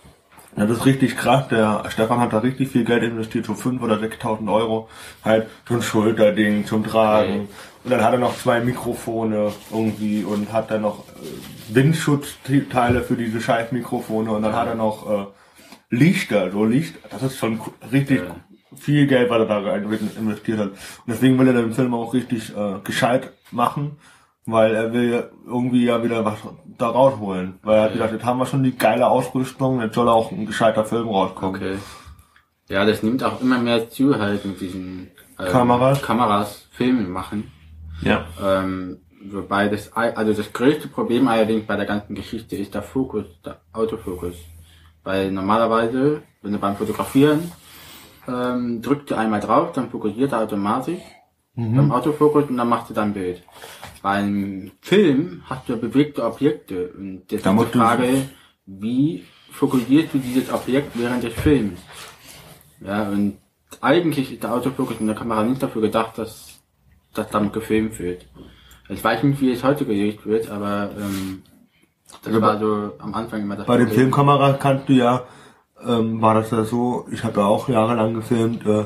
Ja, 0.58 0.66
das 0.66 0.78
ist 0.80 0.86
richtig 0.86 1.16
krass. 1.16 1.48
Der 1.48 1.84
Stefan 1.90 2.20
hat 2.20 2.34
da 2.34 2.40
richtig 2.40 2.70
viel 2.70 2.84
Geld 2.84 3.04
investiert, 3.04 3.46
so 3.46 3.54
5.000 3.54 3.82
oder 3.82 3.96
6.000 3.96 4.52
Euro. 4.54 4.90
Halt 5.24 5.48
so 5.68 5.76
ein 5.76 5.82
Schulterding 5.82 6.66
zum 6.66 6.84
Tragen. 6.84 7.32
Okay. 7.34 7.48
Und 7.84 7.92
dann 7.92 8.04
hat 8.04 8.14
er 8.14 8.20
noch 8.20 8.38
zwei 8.38 8.60
Mikrofone 8.60 9.52
irgendwie 9.72 10.24
und 10.24 10.52
hat 10.54 10.70
dann 10.70 10.82
noch 10.82 11.06
äh, 11.10 11.74
Windschutzteile 11.76 13.02
für 13.02 13.16
diese 13.16 13.42
scheiß 13.42 13.72
Mikrofone 13.72 14.32
und 14.32 14.42
dann 14.44 14.54
hat 14.56 14.68
er 14.68 14.76
noch 14.76 15.10
äh, 15.10 15.26
Lichter, 15.90 16.52
so 16.52 16.66
Licht. 16.66 16.96
Das 17.10 17.24
ist 17.24 17.38
schon 17.38 17.60
richtig 17.92 18.22
Ja. 18.22 18.36
viel 18.76 19.08
Geld, 19.08 19.30
was 19.30 19.40
er 19.40 19.46
da 19.46 19.76
investiert 19.76 20.60
hat. 20.60 20.70
Und 20.70 20.78
deswegen 21.08 21.40
will 21.40 21.48
er 21.48 21.54
den 21.54 21.74
Film 21.74 21.94
auch 21.94 22.14
richtig 22.14 22.56
äh, 22.56 22.80
gescheit 22.84 23.32
machen, 23.52 23.98
weil 24.46 24.76
er 24.76 24.94
will 24.94 25.12
ja 25.12 25.24
irgendwie 25.46 25.86
ja 25.86 26.04
wieder 26.04 26.26
was 26.26 26.40
da 26.78 26.90
rausholen. 26.90 27.60
Weil 27.64 27.78
er 27.78 27.84
hat 27.84 27.94
gesagt, 27.94 28.14
jetzt 28.14 28.26
haben 28.26 28.40
wir 28.40 28.46
schon 28.46 28.64
die 28.64 28.78
geile 28.78 29.08
Ausrüstung, 29.08 29.82
jetzt 29.82 29.96
soll 29.96 30.10
auch 30.10 30.32
ein 30.32 30.46
gescheiter 30.46 30.86
Film 30.86 31.10
rauskommen. 31.10 31.62
Okay. 31.62 31.78
Ja, 32.70 32.86
das 32.86 33.04
nimmt 33.04 33.24
auch 33.24 33.42
immer 33.42 33.60
mehr 33.60 33.90
zu 33.90 34.18
halt 34.18 34.46
mit 34.46 34.62
diesen 34.62 35.12
ähm, 35.38 35.48
Kameras? 35.52 36.02
Kameras 36.02 36.68
Filme 36.72 37.08
machen. 37.08 37.52
ja. 38.02 38.26
Ähm, 38.44 39.00
wobei 39.24 39.68
das, 39.68 39.94
also 39.94 40.34
das 40.34 40.52
größte 40.52 40.88
Problem 40.88 41.28
allerdings 41.28 41.68
bei 41.68 41.76
der 41.76 41.86
ganzen 41.86 42.16
Geschichte 42.16 42.56
ist 42.56 42.74
der 42.74 42.82
Fokus, 42.82 43.26
der 43.46 43.62
Autofokus. 43.74 44.36
Weil 45.04 45.32
normalerweise, 45.32 46.24
wenn 46.42 46.54
du 46.54 46.58
beim 46.58 46.76
Fotografieren 46.76 47.52
ähm, 48.28 48.82
drückst 48.82 49.12
du 49.12 49.16
einmal 49.16 49.40
drauf, 49.40 49.74
dann 49.74 49.90
fokussiert 49.90 50.32
er 50.32 50.42
automatisch 50.42 51.02
beim 51.56 51.92
Autofokus 51.92 52.46
und 52.50 52.58
dann 52.58 52.70
machst 52.70 52.90
du 52.90 52.94
dein 52.94 53.14
Bild. 53.14 53.44
Beim 54.02 54.72
Film 54.82 55.44
hast 55.46 55.68
du 55.68 55.74
ja 55.74 55.80
bewegte 55.80 56.24
Objekte 56.26 56.90
und 56.98 57.32
jetzt 57.32 57.46
ist 57.46 57.74
die 57.74 57.78
Frage, 57.78 58.30
wie 58.66 59.26
fokussierst 59.52 60.14
du 60.14 60.18
dieses 60.18 60.52
Objekt 60.52 60.92
während 60.96 61.24
des 61.24 61.34
Films? 61.34 61.80
Ja, 62.84 63.10
und 63.10 63.38
eigentlich 63.80 64.34
ist 64.34 64.44
der 64.44 64.54
Autofokus 64.54 65.00
in 65.00 65.08
der 65.08 65.16
Kamera 65.16 65.44
nicht 65.44 65.62
dafür 65.62 65.84
gedacht, 65.84 66.18
dass 66.18 66.60
das 67.14 67.30
damit 67.30 67.54
gefilmt 67.54 68.00
wird. 68.00 68.26
Ich 68.90 69.04
weiß 69.04 69.24
nicht, 69.24 69.40
wie 69.40 69.52
es 69.52 69.64
heute 69.64 69.86
gelegt 69.86 70.26
wird, 70.26 70.50
aber 70.50 70.90
ähm, 70.98 71.44
das 72.24 72.34
Ja, 72.34 72.42
war 72.42 72.60
so 72.60 72.94
am 73.00 73.14
Anfang 73.14 73.42
immer 73.42 73.56
das 73.56 73.66
Bei 73.66 73.78
den 73.78 73.88
Problem. 73.88 74.04
Filmkameras 74.06 74.60
kannst 74.60 74.90
du 74.90 74.94
ja, 74.94 75.26
ähm, 75.86 76.22
war 76.22 76.34
das 76.34 76.52
ja 76.52 76.64
so, 76.64 77.06
ich 77.12 77.24
habe 77.24 77.40
ja 77.40 77.46
auch 77.46 77.70
jahrelang 77.70 78.14
gefilmt, 78.16 78.66
äh, 78.66 78.86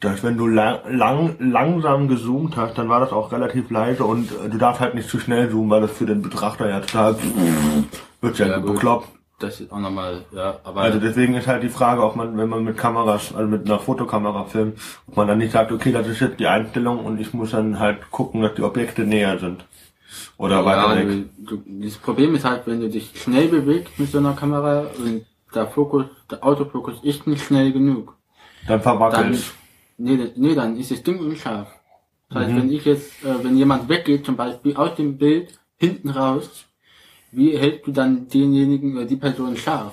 dass 0.00 0.22
wenn 0.22 0.36
du 0.36 0.46
lang, 0.46 0.80
lang, 0.90 1.36
langsam 1.38 2.08
gezoomt 2.08 2.56
hast, 2.56 2.76
dann 2.76 2.88
war 2.88 3.00
das 3.00 3.12
auch 3.12 3.32
relativ 3.32 3.70
leise 3.70 4.04
und 4.04 4.30
äh, 4.30 4.48
du 4.50 4.58
darfst 4.58 4.80
halt 4.80 4.94
nicht 4.94 5.08
zu 5.08 5.18
schnell 5.18 5.50
zoomen, 5.50 5.70
weil 5.70 5.80
das 5.80 5.92
für 5.92 6.06
den 6.06 6.22
Betrachter 6.22 6.68
ja 6.68 6.80
total 6.80 7.16
wird 8.20 8.38
ja, 8.38 8.46
Ja, 8.46 8.58
bekloppt. 8.58 9.08
Das 9.38 9.60
ist 9.60 9.70
auch 9.70 9.80
nochmal, 9.80 10.24
ja, 10.32 10.58
aber 10.64 10.80
Also 10.80 10.98
deswegen 10.98 11.34
ist 11.34 11.46
halt 11.46 11.62
die 11.62 11.68
Frage, 11.68 12.02
ob 12.02 12.16
man, 12.16 12.38
wenn 12.38 12.48
man 12.48 12.64
mit 12.64 12.78
Kameras, 12.78 13.34
also 13.34 13.46
mit 13.46 13.66
einer 13.66 13.78
Fotokamera 13.78 14.44
filmt, 14.44 14.78
ob 15.08 15.16
man 15.16 15.28
dann 15.28 15.38
nicht 15.38 15.52
sagt, 15.52 15.72
okay, 15.72 15.92
das 15.92 16.08
ist 16.08 16.20
jetzt 16.20 16.40
die 16.40 16.46
Einstellung 16.46 17.04
und 17.04 17.20
ich 17.20 17.34
muss 17.34 17.50
dann 17.50 17.78
halt 17.78 18.10
gucken, 18.10 18.40
dass 18.40 18.54
die 18.54 18.62
Objekte 18.62 19.02
näher 19.02 19.38
sind. 19.38 19.66
Oder 20.38 20.64
weiter 20.64 20.98
ja, 20.98 21.08
weg. 21.08 21.26
du, 21.36 21.56
du, 21.56 21.62
das 21.84 21.96
Problem 21.96 22.34
ist 22.34 22.46
halt, 22.46 22.66
wenn 22.66 22.80
du 22.80 22.88
dich 22.88 23.12
schnell 23.14 23.48
bewegst 23.48 23.98
mit 23.98 24.10
so 24.10 24.18
einer 24.18 24.32
Kamera 24.32 24.86
und 24.98 25.26
der 25.54 25.66
Fokus, 25.66 26.06
der 26.30 26.42
Autofokus 26.42 27.02
ist 27.02 27.26
nicht 27.26 27.44
schnell 27.44 27.72
genug. 27.72 28.14
Dann 28.66 28.78
dann, 28.78 28.82
verwackelt. 28.82 29.44
Nee, 29.98 30.30
nee, 30.36 30.54
dann 30.54 30.76
ist 30.76 30.90
das 30.90 31.02
Ding 31.02 31.18
unscharf. 31.18 31.68
Das 32.28 32.38
heißt, 32.42 32.52
Mhm. 32.52 32.56
wenn 32.58 32.72
ich 32.72 32.84
jetzt, 32.84 33.24
äh, 33.24 33.42
wenn 33.44 33.56
jemand 33.56 33.88
weggeht, 33.88 34.26
zum 34.26 34.36
Beispiel 34.36 34.76
aus 34.76 34.94
dem 34.96 35.16
Bild, 35.16 35.58
hinten 35.76 36.10
raus, 36.10 36.64
wie 37.32 37.56
hältst 37.56 37.86
du 37.86 37.92
dann 37.92 38.28
denjenigen 38.28 38.96
oder 38.96 39.04
die 39.06 39.16
Person 39.16 39.56
scharf? 39.56 39.92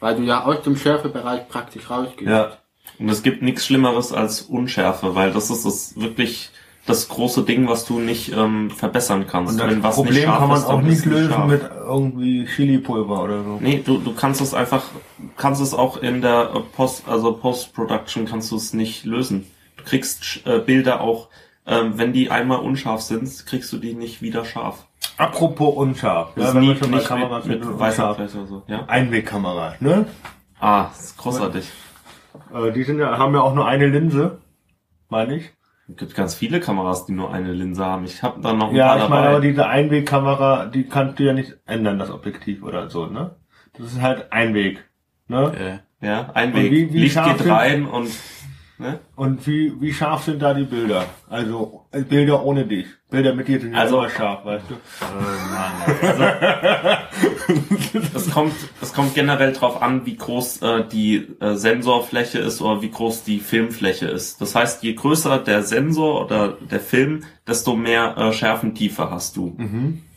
Weil 0.00 0.16
du 0.16 0.22
ja 0.22 0.44
aus 0.44 0.62
dem 0.62 0.76
Schärfebereich 0.76 1.48
praktisch 1.48 1.88
rausgehst. 1.88 2.30
Ja. 2.30 2.58
Und 2.98 3.08
es 3.08 3.22
gibt 3.22 3.42
nichts 3.42 3.66
Schlimmeres 3.66 4.12
als 4.12 4.42
Unschärfe, 4.42 5.14
weil 5.14 5.32
das 5.32 5.50
ist 5.50 5.64
das 5.64 5.98
wirklich 6.00 6.50
das 6.86 7.08
große 7.08 7.44
Ding, 7.44 7.66
was 7.68 7.86
du 7.86 7.98
nicht 7.98 8.32
ähm, 8.32 8.70
verbessern 8.70 9.26
kannst. 9.26 9.52
Und 9.52 9.58
das 9.58 9.70
Wenn 9.70 9.82
was 9.82 9.96
nicht 9.96 10.06
Problem 10.06 10.30
kann 10.30 10.48
man 10.48 10.58
ist, 10.58 10.64
auch 10.66 10.82
nicht 10.82 11.04
lösen 11.06 11.30
scharf. 11.32 11.48
mit 11.48 11.62
irgendwie 11.62 12.44
Chili-Pulver 12.46 13.22
oder 13.22 13.42
so. 13.42 13.58
Nee, 13.60 13.82
du, 13.84 13.98
du 13.98 14.14
kannst 14.14 14.40
es 14.40 14.52
einfach, 14.52 14.82
kannst 15.36 15.62
es 15.62 15.72
auch 15.72 15.96
in 15.96 16.20
der 16.20 16.50
äh, 16.54 16.60
Post, 16.60 17.04
also 17.08 17.32
Post-Production 17.32 18.26
kannst 18.26 18.50
du 18.50 18.56
es 18.56 18.74
nicht 18.74 19.04
lösen. 19.04 19.46
Du 19.78 19.84
kriegst 19.84 20.46
äh, 20.46 20.58
Bilder 20.58 21.00
auch, 21.00 21.28
ähm, 21.66 21.92
wenn 21.96 22.12
die 22.12 22.30
einmal 22.30 22.58
unscharf 22.58 23.00
sind, 23.00 23.46
kriegst 23.46 23.72
du 23.72 23.78
die 23.78 23.94
nicht 23.94 24.20
wieder 24.20 24.44
scharf. 24.44 24.86
Apropos 25.16 25.74
unscharf. 25.76 26.32
Das 26.34 26.42
Ja, 26.44 26.48
ist 26.50 26.54
wenn 26.56 26.62
nie, 26.62 26.68
wir 26.68 26.76
schon 26.76 26.90
nicht 26.90 27.06
Kameras 27.06 27.44
mit, 27.46 27.64
mit 27.64 27.78
weißer 27.78 28.10
unscharf. 28.10 28.34
Oder 28.34 28.46
so, 28.46 28.62
ja. 28.66 28.84
Einwegkameras, 28.86 29.80
ne? 29.80 30.06
Ah, 30.60 30.88
das 30.94 31.04
ist 31.06 31.16
großartig. 31.18 31.64
Äh, 32.54 32.72
die 32.72 32.82
sind 32.84 32.98
ja, 32.98 33.16
haben 33.16 33.34
ja 33.34 33.40
auch 33.40 33.54
nur 33.54 33.66
eine 33.66 33.86
Linse, 33.86 34.38
meine 35.08 35.36
ich. 35.36 35.50
Es 35.88 35.96
gibt 35.96 36.14
ganz 36.14 36.34
viele 36.34 36.60
Kameras, 36.60 37.04
die 37.04 37.12
nur 37.12 37.32
eine 37.32 37.52
Linse 37.52 37.84
haben. 37.84 38.04
Ich 38.04 38.22
habe 38.22 38.40
da 38.40 38.52
noch 38.54 38.70
ein 38.70 38.76
Ja, 38.76 38.94
paar 38.94 39.04
ich 39.04 39.08
meine, 39.10 39.28
aber 39.28 39.40
diese 39.40 39.66
Einwegkamera, 39.66 40.66
die 40.66 40.84
kannst 40.84 41.18
du 41.18 41.24
ja 41.24 41.32
nicht 41.34 41.58
ändern, 41.66 41.98
das 41.98 42.10
Objektiv 42.10 42.62
oder 42.62 42.88
so, 42.88 43.06
ne? 43.06 43.36
Das 43.76 43.88
ist 43.92 44.00
halt 44.00 44.32
Einweg, 44.32 44.82
ne? 45.28 45.80
Äh, 46.00 46.06
ja, 46.06 46.30
Einweg. 46.32 46.70
Wie- 46.70 46.92
wie 46.92 46.98
Licht 47.00 47.22
geht 47.22 47.46
rein 47.48 47.84
und 47.86 48.08
ne? 48.78 49.00
Und 49.16 49.46
wie, 49.46 49.72
wie 49.80 49.92
scharf 49.92 50.24
sind 50.24 50.40
da 50.42 50.54
die 50.54 50.64
Bilder? 50.64 51.06
Also, 51.28 51.86
äh, 51.92 52.02
Bilder 52.02 52.42
ohne 52.44 52.66
dich. 52.66 52.86
Bilder 53.10 53.34
mit 53.34 53.48
dir 53.48 53.60
sind 53.60 53.72
ja 53.74 53.78
Also- 53.80 53.98
immer 53.98 54.10
scharf, 54.10 54.44
weißt 54.44 54.64
du? 54.68 54.74
Es 58.14 58.30
kommt, 58.34 58.54
es 58.82 58.92
kommt 58.92 59.14
generell 59.14 59.52
drauf 59.52 59.80
an, 59.82 60.06
wie 60.06 60.16
groß 60.16 60.62
äh, 60.62 60.84
die 60.90 61.28
äh, 61.40 61.54
Sensorfläche 61.54 62.38
ist 62.38 62.60
oder 62.60 62.82
wie 62.82 62.90
groß 62.90 63.24
die 63.24 63.40
Filmfläche 63.40 64.06
ist. 64.06 64.40
Das 64.40 64.54
heißt, 64.54 64.82
je 64.82 64.94
größer 64.94 65.38
der 65.38 65.62
Sensor 65.62 66.24
oder 66.24 66.48
der 66.70 66.80
Film, 66.80 67.24
desto 67.46 67.76
mehr 67.76 68.16
äh, 68.16 68.32
Schärfentiefe 68.32 69.10
hast 69.10 69.36
du. 69.36 69.56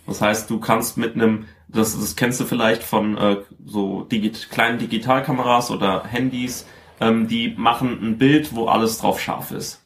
Das 0.05 0.21
heißt, 0.21 0.49
du 0.49 0.59
kannst 0.59 0.97
mit 0.97 1.15
einem, 1.15 1.45
das, 1.67 1.99
das 1.99 2.15
kennst 2.15 2.39
du 2.39 2.45
vielleicht 2.45 2.81
von 2.83 3.17
äh, 3.17 3.37
so 3.65 4.03
digit 4.03 4.49
kleinen 4.49 4.79
Digitalkameras 4.79 5.69
oder 5.69 6.03
Handys, 6.05 6.65
ähm, 6.99 7.27
die 7.27 7.53
machen 7.57 7.99
ein 8.01 8.17
Bild, 8.17 8.55
wo 8.55 8.67
alles 8.67 8.99
drauf 8.99 9.19
scharf 9.19 9.51
ist. 9.51 9.83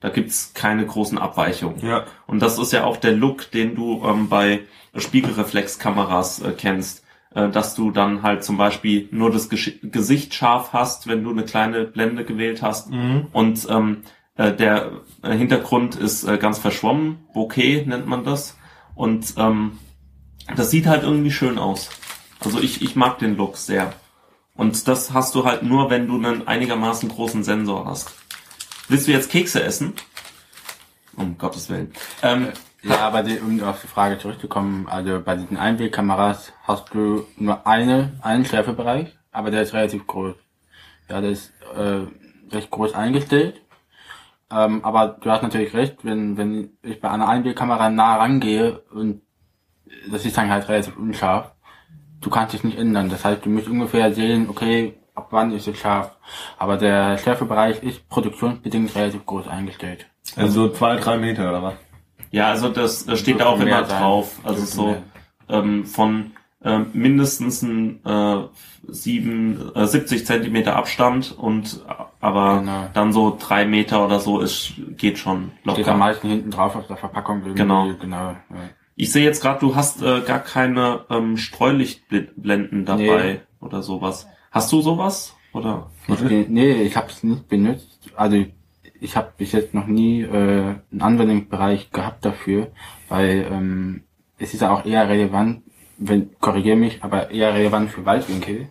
Da 0.00 0.10
gibt's 0.10 0.52
keine 0.54 0.84
großen 0.84 1.18
Abweichungen. 1.18 1.84
Ja. 1.84 2.04
Und 2.26 2.40
das 2.40 2.58
ist 2.58 2.72
ja 2.72 2.84
auch 2.84 2.98
der 2.98 3.12
Look, 3.12 3.50
den 3.50 3.74
du 3.74 4.02
ähm, 4.04 4.28
bei 4.28 4.60
Spiegelreflexkameras 4.94 6.42
äh, 6.42 6.52
kennst, 6.52 7.04
äh, 7.34 7.48
dass 7.48 7.74
du 7.74 7.90
dann 7.90 8.22
halt 8.22 8.44
zum 8.44 8.56
Beispiel 8.56 9.08
nur 9.10 9.30
das 9.30 9.48
Gesch 9.48 9.78
Gesicht 9.82 10.34
scharf 10.34 10.72
hast, 10.72 11.06
wenn 11.06 11.24
du 11.24 11.30
eine 11.30 11.44
kleine 11.44 11.84
Blende 11.84 12.24
gewählt 12.24 12.62
hast 12.62 12.90
und 13.32 13.66
ähm, 13.70 14.02
äh, 14.36 14.52
der 14.52 15.00
äh, 15.22 15.36
Hintergrund 15.36 15.96
ist 15.96 16.24
äh, 16.24 16.38
ganz 16.38 16.58
verschwommen, 16.58 17.18
Bokeh 17.32 17.84
nennt 17.86 18.06
man 18.06 18.24
das 18.24 18.56
und 18.94 19.34
ähm, 19.36 19.78
das 20.56 20.70
sieht 20.70 20.86
halt 20.86 21.02
irgendwie 21.02 21.30
schön 21.30 21.58
aus. 21.58 21.90
Also 22.44 22.60
ich, 22.60 22.82
ich 22.82 22.96
mag 22.96 23.18
den 23.18 23.36
Look 23.36 23.56
sehr. 23.56 23.92
Und 24.56 24.86
das 24.86 25.12
hast 25.12 25.34
du 25.34 25.44
halt 25.44 25.62
nur, 25.62 25.90
wenn 25.90 26.06
du 26.06 26.14
einen 26.16 26.46
einigermaßen 26.46 27.08
großen 27.08 27.42
Sensor 27.42 27.86
hast. 27.86 28.14
Willst 28.88 29.08
du 29.08 29.12
jetzt 29.12 29.30
Kekse 29.30 29.62
essen? 29.62 29.94
Um 31.16 31.36
Gottes 31.38 31.68
Willen. 31.68 31.92
Ähm, 32.22 32.52
Ja, 32.82 32.98
aber 32.98 33.22
die, 33.22 33.38
um 33.38 33.62
auf 33.62 33.80
die 33.80 33.86
Frage 33.86 34.18
zurückzukommen, 34.18 34.86
also 34.88 35.18
bei 35.24 35.36
diesen 35.36 35.56
Einwegkameras 35.56 36.52
hast 36.64 36.92
du 36.92 37.26
nur 37.38 37.66
eine, 37.66 38.12
einen 38.20 38.44
Schärfebereich, 38.44 39.16
aber 39.32 39.50
der 39.50 39.62
ist 39.62 39.72
relativ 39.72 40.06
groß. 40.06 40.34
Ja, 41.08 41.22
der 41.22 41.30
ist 41.30 41.52
äh, 41.74 42.06
recht 42.54 42.70
groß 42.70 42.92
eingestellt. 42.94 43.62
Ähm, 44.50 44.84
aber 44.84 45.08
du 45.08 45.30
hast 45.30 45.42
natürlich 45.42 45.72
recht, 45.72 46.04
wenn, 46.04 46.36
wenn 46.36 46.76
ich 46.82 47.00
bei 47.00 47.10
einer 47.10 47.26
Einwegkamera 47.26 47.88
nah 47.88 48.16
rangehe 48.16 48.80
und 48.90 49.22
das 50.10 50.26
ist 50.26 50.36
dann 50.36 50.50
halt 50.50 50.68
relativ 50.68 50.96
unscharf, 50.98 51.53
du 52.24 52.30
kannst 52.30 52.54
es 52.54 52.64
nicht 52.64 52.78
ändern. 52.78 53.08
Das 53.10 53.24
heißt, 53.24 53.44
du 53.44 53.50
musst 53.50 53.68
ungefähr 53.68 54.12
sehen, 54.14 54.48
okay, 54.48 54.94
ab 55.14 55.28
wann 55.30 55.52
ist 55.52 55.68
es 55.68 55.78
scharf. 55.78 56.10
Aber 56.58 56.76
der 56.76 57.18
Schärfebereich 57.18 57.82
ist 57.82 58.08
produktionsbedingt 58.08 58.94
relativ 58.94 59.24
groß 59.26 59.46
eingestellt. 59.48 60.06
Also 60.36 60.68
zwei, 60.70 60.96
drei 60.96 61.18
Meter 61.18 61.48
oder 61.50 61.62
was? 61.62 61.74
ja, 62.30 62.48
also 62.48 62.68
das, 62.68 63.06
das 63.06 63.20
steht 63.20 63.36
Dürfte 63.40 63.48
auch 63.48 63.60
immer 63.60 63.84
sein. 63.84 64.00
drauf. 64.02 64.38
Also 64.42 64.64
so 64.64 64.96
ähm, 65.48 65.84
von 65.84 66.32
ähm, 66.64 66.86
mindestens 66.94 67.62
ein 67.62 68.04
äh, 68.04 68.36
sieben, 68.88 69.70
äh, 69.74 69.86
70 69.86 70.24
Zentimeter 70.26 70.76
Abstand 70.76 71.32
und 71.36 71.84
äh, 71.88 71.92
aber 72.20 72.60
Genau. 72.60 72.88
dann 72.94 73.12
so 73.12 73.36
drei 73.38 73.66
Meter 73.66 74.04
oder 74.04 74.18
so 74.18 74.40
ist 74.40 74.72
geht 74.96 75.18
schon 75.18 75.52
Steht 75.62 75.68
am 75.70 75.76
locker. 75.76 75.94
meisten 75.96 76.28
hinten 76.28 76.50
drauf 76.50 76.74
auf 76.74 76.86
der 76.86 76.96
Verpackung. 76.96 77.40
Irgendwie. 77.42 77.58
Genau. 77.60 77.88
genau 78.00 78.30
ja. 78.30 78.36
Ich 78.96 79.10
sehe 79.12 79.24
jetzt 79.24 79.40
gerade, 79.42 79.60
du 79.60 79.74
hast 79.74 80.02
äh, 80.02 80.20
gar 80.20 80.38
keine 80.40 81.04
ähm, 81.10 81.36
Streulichtblenden 81.36 82.84
dabei 82.84 83.34
Nee. 83.34 83.40
oder 83.60 83.82
sowas. 83.82 84.26
Hast 84.50 84.70
du 84.72 84.80
sowas? 84.80 85.34
Oder? 85.52 85.90
Ich 86.08 86.20
nee, 86.48 86.82
ich 86.82 86.96
habe 86.96 87.08
es 87.10 87.22
nicht 87.22 87.48
benutzt. 87.48 88.10
Also 88.16 88.44
ich 89.00 89.16
habe 89.16 89.32
bis 89.36 89.52
jetzt 89.52 89.74
noch 89.74 89.86
nie 89.86 90.22
äh, 90.22 90.74
einen 90.92 91.00
Anwendungsbereich 91.00 91.90
gehabt 91.90 92.24
dafür, 92.24 92.70
weil 93.08 93.46
ähm, 93.50 94.02
es 94.38 94.54
ist 94.54 94.60
ja 94.60 94.70
auch 94.72 94.84
eher 94.84 95.08
relevant, 95.08 95.62
wenn 95.98 96.30
korrigiere 96.40 96.76
mich, 96.76 97.02
aber 97.02 97.30
eher 97.30 97.54
relevant 97.54 97.90
für 97.90 98.04
Waldwinkel. 98.04 98.68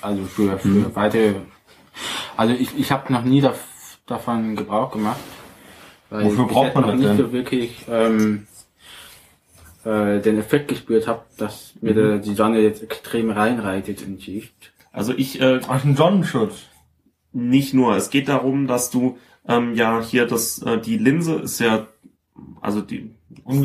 Also 0.00 0.24
für, 0.24 0.58
für 0.58 0.68
Mhm. 0.68 0.94
weitere. 0.94 1.34
Also 2.36 2.54
ich, 2.54 2.76
ich 2.78 2.90
habe 2.92 3.12
noch 3.12 3.24
nie 3.24 3.40
daf 3.40 3.98
davon 4.06 4.54
Gebrauch 4.56 4.90
gemacht. 4.92 5.20
Weil 6.10 6.26
Wofür 6.26 6.44
ich 6.46 6.52
braucht 6.52 6.74
man 6.74 6.84
das 6.86 6.94
nicht 6.96 7.08
denn? 7.08 7.16
so 7.16 7.32
wirklich 7.32 7.84
ähm, 7.90 8.46
äh, 9.84 10.20
den 10.20 10.38
Effekt 10.38 10.68
gespürt 10.68 11.06
habe, 11.06 11.22
dass 11.38 11.74
mir 11.80 11.92
Mhm. 11.92 11.96
der, 11.96 12.18
die 12.18 12.34
Sonne 12.34 12.60
jetzt 12.60 12.82
extrem 12.82 13.30
reinreitet 13.30 14.02
in 14.02 14.16
die 14.16 14.22
Schicht. 14.22 14.72
Also 14.92 15.12
ich 15.16 15.40
äh, 15.40 15.60
Ach, 15.68 15.84
ein 15.84 15.96
Sonnenschutz. 15.96 16.54
nicht 17.32 17.74
nur. 17.74 17.96
Es 17.96 18.10
geht 18.10 18.28
darum, 18.28 18.66
dass 18.66 18.90
du 18.90 19.18
ähm, 19.48 19.74
ja 19.74 20.00
hier 20.00 20.26
das 20.26 20.62
äh, 20.62 20.78
die 20.78 20.96
Linse 20.98 21.34
ist 21.34 21.58
ja 21.60 21.86
also 22.60 22.80
die 22.80 23.10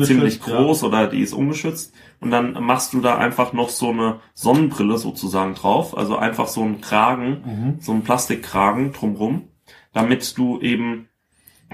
ziemlich 0.04 0.40
ja. 0.46 0.56
groß 0.56 0.82
oder 0.84 1.06
die 1.06 1.20
ist 1.20 1.32
ungeschützt 1.32 1.94
und 2.20 2.30
dann 2.30 2.52
machst 2.64 2.92
du 2.92 3.00
da 3.00 3.16
einfach 3.18 3.52
noch 3.52 3.68
so 3.70 3.90
eine 3.90 4.20
Sonnenbrille 4.34 4.98
sozusagen 4.98 5.54
drauf, 5.54 5.96
also 5.96 6.16
einfach 6.16 6.48
so 6.48 6.62
einen 6.62 6.80
Kragen, 6.80 7.42
Mhm. 7.44 7.76
so 7.80 7.92
einen 7.92 8.02
Plastikkragen 8.02 8.92
drumrum, 8.92 9.48
damit 9.92 10.36
du 10.36 10.60
eben 10.60 11.08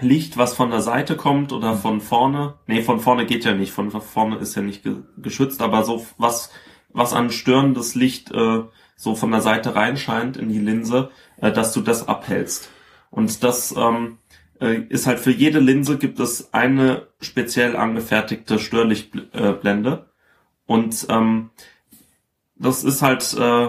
Licht, 0.00 0.36
was 0.36 0.54
von 0.54 0.70
der 0.70 0.80
Seite 0.82 1.16
kommt 1.16 1.52
oder 1.52 1.74
Mhm. 1.74 1.78
von 1.78 2.00
vorne, 2.00 2.54
nee, 2.66 2.82
von 2.82 3.00
vorne 3.00 3.26
geht 3.26 3.44
ja 3.44 3.54
nicht, 3.54 3.72
von 3.72 3.90
vorne 3.90 4.36
ist 4.36 4.54
ja 4.54 4.62
nicht 4.62 4.82
ge 4.82 4.96
geschützt, 5.16 5.62
aber 5.62 5.84
so 5.84 6.06
was, 6.18 6.50
was 6.92 7.12
an 7.12 7.30
störendes 7.30 7.94
Licht 7.94 8.30
äh, 8.32 8.62
so 8.96 9.14
von 9.14 9.30
der 9.30 9.40
Seite 9.40 9.74
reinscheint 9.74 10.36
in 10.36 10.48
die 10.48 10.58
Linse, 10.58 11.10
äh, 11.40 11.52
dass 11.52 11.72
du 11.72 11.80
das 11.80 12.08
abhältst. 12.08 12.70
Und 13.10 13.42
das 13.42 13.74
ähm, 13.76 14.18
äh, 14.60 14.80
ist 14.88 15.06
halt 15.06 15.18
für 15.20 15.30
jede 15.30 15.60
Linse 15.60 15.98
gibt 15.98 16.18
es 16.20 16.52
eine 16.52 17.06
speziell 17.20 17.76
angefertigte 17.76 18.58
Störlichtblende. 18.58 19.90
Äh, 19.90 20.72
und 20.72 21.06
ähm, 21.08 21.50
das 22.56 22.84
ist 22.84 23.02
halt 23.02 23.34
äh, 23.34 23.66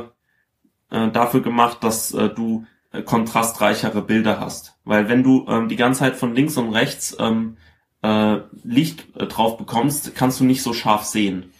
äh, 0.89 1.12
dafür 1.12 1.41
gemacht, 1.41 1.84
dass 1.84 2.13
äh, 2.13 2.30
du 2.30 2.65
äh, 2.97 3.01
kontrastreichere 3.03 4.01
Bilder 4.01 4.39
hast. 4.39 4.77
Weil 4.83 5.10
wenn 5.10 5.23
du 5.23 5.45
ähm, 5.47 5.67
die 5.69 5.75
ganze 5.75 5.99
Zeit 6.01 6.15
von 6.15 6.36
links 6.36 6.57
und 6.57 6.73
rechts 6.73 7.15
ähm, 7.19 7.57
äh, 8.01 8.38
Licht 8.63 9.15
äh, 9.17 9.25
drauf 9.27 9.57
bekommst, 9.57 10.15
kannst 10.15 10.39
du 10.39 10.43
nicht 10.43 10.63
so 10.63 10.73
scharf 10.73 11.03
sehen. 11.03 11.51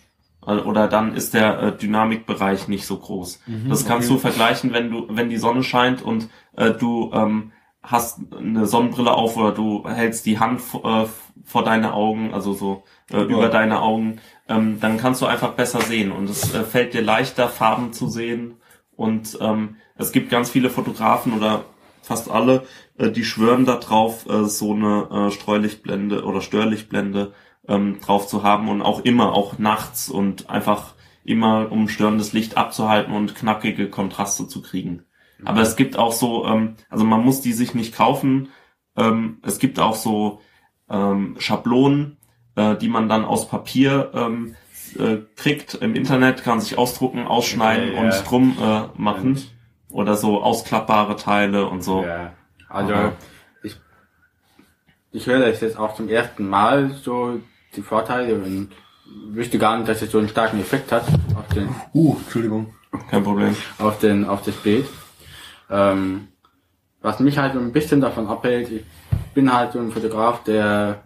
Oder 0.42 0.88
dann 0.88 1.14
ist 1.14 1.34
der 1.34 1.60
äh, 1.60 1.78
Dynamikbereich 1.78 2.70
nicht 2.70 2.86
so 2.86 2.98
groß. 2.98 3.42
das 3.68 3.86
kannst 3.86 4.10
du 4.10 4.18
vergleichen, 4.18 4.72
wenn 4.72 4.90
du, 4.90 5.06
wenn 5.10 5.28
die 5.30 5.36
Sonne 5.36 5.62
scheint 5.62 6.02
und 6.02 6.30
äh, 6.56 6.72
du 6.72 7.12
ähm, 7.14 7.52
hast 7.84 8.22
eine 8.34 8.66
Sonnenbrille 8.66 9.12
auf 9.12 9.36
oder 9.36 9.52
du 9.52 9.88
hältst 9.88 10.26
die 10.26 10.40
Hand 10.40 10.62
äh, 10.84 11.06
vor 11.44 11.64
deine 11.64 11.94
Augen, 11.94 12.34
also 12.34 12.54
so 12.54 12.84
äh, 13.12 13.22
über 13.22 13.50
deine 13.50 13.82
Augen, 13.82 14.22
ähm, 14.48 14.80
dann 14.80 14.98
kannst 14.98 15.22
du 15.22 15.26
einfach 15.26 15.54
besser 15.54 15.82
sehen 15.82 16.14
und 16.14 16.30
es 16.30 16.54
äh, 16.54 16.64
fällt 16.64 16.94
dir 16.94 17.02
leichter, 17.02 17.50
Farben 17.50 17.92
zu 17.92 18.08
sehen. 18.08 18.56
Und 18.96 19.38
ähm, 19.42 19.76
es 19.98 20.12
gibt 20.12 20.30
ganz 20.30 20.50
viele 20.50 20.70
Fotografen 20.70 21.34
oder 21.34 21.66
fast 22.02 22.30
alle, 22.30 22.66
äh, 22.98 23.12
die 23.12 23.24
schwören 23.24 23.66
darauf, 23.66 24.28
äh, 24.28 24.46
so 24.46 24.74
eine 24.74 25.28
äh, 25.28 25.32
Streulichtblende 25.32 26.24
oder 26.24 26.42
Störlichtblende 26.42 27.34
ähm, 27.68 28.00
drauf 28.00 28.28
zu 28.28 28.44
haben 28.44 28.70
und 28.70 28.82
auch 28.82 29.02
immer, 29.02 29.34
auch 29.34 29.58
nachts 29.58 30.10
und 30.10 30.50
einfach 30.50 30.96
immer, 31.24 31.72
um 31.72 31.90
störendes 31.90 32.32
Licht 32.32 32.56
abzuhalten 32.56 33.14
und 33.14 33.36
knackige 33.36 33.90
Kontraste 33.90 34.48
zu 34.48 34.62
kriegen. 34.62 35.04
Aber 35.44 35.62
es 35.62 35.76
gibt 35.76 35.98
auch 35.98 36.14
so, 36.14 36.46
ähm, 36.46 36.76
also 36.90 37.06
man 37.06 37.24
muss 37.24 37.42
die 37.42 37.54
sich 37.54 37.74
nicht 37.74 37.96
kaufen. 37.96 38.50
Ähm, 38.96 39.38
es 39.44 39.60
gibt 39.60 39.80
auch 39.80 39.96
so 39.96 40.42
ähm, 40.90 41.36
Schablonen, 41.38 42.18
äh, 42.56 42.76
die 42.76 42.88
man 42.88 43.10
dann 43.10 43.26
aus 43.26 43.48
Papier 43.48 44.12
ähm, 44.14 44.56
äh, 44.98 45.18
kriegt 45.36 45.76
im 45.76 45.96
Internet, 45.96 46.44
kann 46.44 46.60
sich 46.60 46.78
ausdrucken, 46.78 47.28
ausschneiden 47.28 47.90
Okay, 47.90 48.00
und 48.00 48.12
ja. 48.12 48.22
drum 48.22 48.58
äh, 48.60 49.00
machen. 49.00 49.38
Oder 49.98 50.16
so 50.16 50.44
ausklappbare 50.44 51.16
Teile 51.16 51.66
und 51.66 51.82
so. 51.84 52.04
Ja, 52.04 52.34
also 52.70 52.94
Aber- 52.94 53.14
ich, 53.64 53.76
ich 55.12 55.26
höre 55.26 55.40
das 55.40 55.60
jetzt 55.62 55.76
auch 55.80 55.96
zum 55.96 56.08
ersten 56.08 56.48
Mal 56.48 56.92
so 56.92 57.40
die 57.76 57.82
Vorteile 57.82 58.36
und 58.36 58.70
wüsste 59.32 59.58
gar 59.58 59.76
nicht, 59.76 59.90
dass 59.90 60.04
es 60.04 60.12
so 60.12 60.20
einen 60.20 60.30
starken 60.30 60.60
Effekt 60.60 60.92
hat 60.92 61.04
auf 61.36 61.48
den 61.48 61.70
Uh, 61.96 62.16
Entschuldigung. 62.20 62.76
Kein 63.10 63.24
Problem. 63.24 63.56
auf 63.80 63.98
den 63.98 64.26
auf 64.26 64.44
das 64.44 64.54
Bild. 64.58 64.86
Ähm, 65.72 66.28
was 67.02 67.20
mich 67.20 67.40
halt 67.40 67.54
so 67.54 67.60
ein 67.60 67.72
bisschen 67.72 68.00
davon 68.00 68.28
abhält, 68.28 68.70
ich 68.72 68.84
bin 69.34 69.52
halt 69.52 69.72
so 69.72 69.80
ein 69.80 69.92
Fotograf, 69.92 70.44
der 70.44 71.06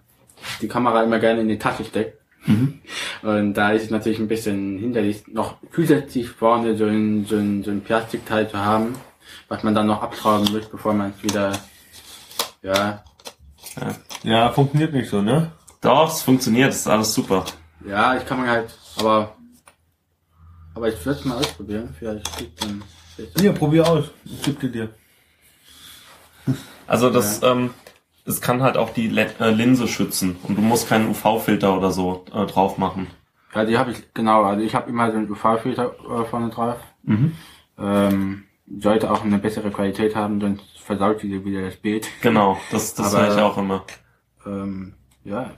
die 0.61 0.67
Kamera 0.67 1.01
immer 1.03 1.19
gerne 1.19 1.39
in 1.41 1.47
die 1.47 1.57
Tasche 1.59 1.85
steckt. 1.85 2.19
Und 3.21 3.53
da 3.53 3.71
ist 3.71 3.83
es 3.83 3.89
natürlich 3.91 4.19
ein 4.19 4.27
bisschen 4.27 4.77
hinderlich, 4.79 5.23
noch 5.27 5.57
zusätzlich 5.73 6.27
vorne 6.29 6.75
so 6.75 6.85
ein, 6.85 7.25
so 7.25 7.35
ein, 7.37 7.63
so 7.63 7.69
ein 7.71 7.81
Plastikteil 7.81 8.49
zu 8.49 8.57
haben, 8.57 8.95
was 9.47 9.63
man 9.63 9.75
dann 9.75 9.87
noch 9.87 10.01
abschrauben 10.01 10.51
muss, 10.51 10.65
bevor 10.67 10.93
man 10.93 11.13
es 11.15 11.23
wieder, 11.23 11.51
ja, 12.63 13.03
Ja, 14.23 14.49
funktioniert 14.51 14.93
nicht 14.93 15.09
so, 15.09 15.21
ne? 15.21 15.51
Doch, 15.81 16.11
es 16.11 16.21
funktioniert, 16.23 16.71
ist 16.71 16.87
alles 16.87 17.13
super. 17.13 17.45
ja, 17.87 18.15
ich 18.17 18.25
kann 18.25 18.39
man 18.39 18.49
halt, 18.49 18.75
aber, 18.99 19.35
aber 20.75 20.89
ich 20.89 21.05
würde 21.05 21.19
es 21.19 21.25
mal 21.25 21.37
ausprobieren, 21.37 21.95
vielleicht 21.97 22.37
geht 22.37 22.61
dann, 22.61 22.83
Hier, 23.37 23.51
probier 23.53 23.87
aus. 23.87 24.05
Ich 24.25 24.41
geb 24.41 24.59
dir 24.59 24.69
dir. 24.69 24.89
Also 26.87 27.09
das, 27.09 27.41
ähm, 27.43 27.69
es 28.25 28.41
kann 28.41 28.61
halt 28.61 28.77
auch 28.77 28.91
die 28.91 29.07
äh, 29.17 29.49
Linse 29.49 29.87
schützen 29.87 30.37
und 30.43 30.57
du 30.57 30.61
musst 30.61 30.87
keinen 30.87 31.09
UV-Filter 31.09 31.75
oder 31.75 31.91
so 31.91 32.25
äh, 32.33 32.45
drauf 32.45 32.77
machen. 32.77 33.07
Ja, 33.53 33.65
die 33.65 33.77
habe 33.77 33.91
ich, 33.91 34.13
genau, 34.13 34.43
also 34.43 34.63
ich 34.63 34.75
habe 34.75 34.89
immer 34.89 35.11
so 35.11 35.17
einen 35.17 35.29
UV-Filter 35.29 35.95
äh, 36.09 36.25
vorne 36.25 36.49
drauf. 36.49 36.77
Mhm. 37.03 37.33
Ähm, 37.77 38.43
sollte 38.79 39.11
auch 39.11 39.23
eine 39.23 39.39
bessere 39.39 39.71
Qualität 39.71 40.15
haben, 40.15 40.39
sonst 40.39 40.63
versaut 40.79 41.23
wieder 41.23 41.43
wieder 41.43 41.61
das 41.61 41.75
Bild. 41.75 42.07
Genau, 42.21 42.57
das, 42.71 42.93
das 42.93 43.15
höre 43.15 43.33
ich 43.33 43.41
auch 43.41 43.57
immer. 43.57 43.85
Ähm, 44.45 44.93
ja. 45.23 45.51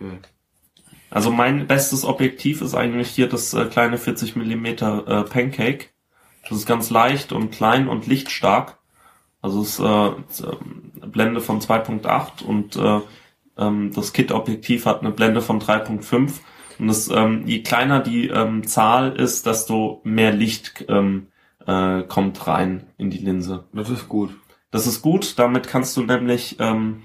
Cool. 0.00 0.18
Also 1.10 1.30
mein 1.30 1.66
bestes 1.66 2.04
Objektiv 2.04 2.60
ist 2.62 2.74
eigentlich 2.74 3.08
hier 3.10 3.28
das 3.28 3.54
äh, 3.54 3.66
kleine 3.66 3.98
40 3.98 4.36
Millimeter 4.36 5.06
äh, 5.06 5.22
Pancake. 5.22 5.90
Das 6.48 6.58
ist 6.58 6.66
ganz 6.66 6.90
leicht 6.90 7.32
und 7.32 7.50
klein 7.50 7.88
und 7.88 8.06
lichtstark. 8.06 8.78
Also 9.44 9.60
es 9.60 9.78
ist 9.78 10.40
äh, 10.40 10.48
ähm, 10.48 11.10
Blende 11.12 11.42
von 11.42 11.60
2.8 11.60 12.42
und 12.42 12.76
äh, 12.76 13.00
ähm, 13.58 13.90
das 13.94 14.14
Kit-Objektiv 14.14 14.86
hat 14.86 15.02
eine 15.02 15.10
Blende 15.10 15.42
von 15.42 15.60
3.5. 15.60 16.40
Und 16.78 16.86
das, 16.88 17.10
ähm, 17.10 17.42
je 17.44 17.62
kleiner 17.62 18.00
die 18.00 18.28
ähm, 18.28 18.66
Zahl 18.66 19.12
ist, 19.12 19.44
desto 19.44 20.00
mehr 20.02 20.32
Licht 20.32 20.86
ähm, 20.88 21.26
äh, 21.66 22.04
kommt 22.04 22.46
rein 22.46 22.86
in 22.96 23.10
die 23.10 23.18
Linse. 23.18 23.64
Das 23.74 23.90
ist 23.90 24.08
gut. 24.08 24.30
Das 24.70 24.86
ist 24.86 25.02
gut, 25.02 25.38
damit 25.38 25.68
kannst 25.68 25.94
du 25.98 26.04
nämlich 26.04 26.56
ähm, 26.58 27.04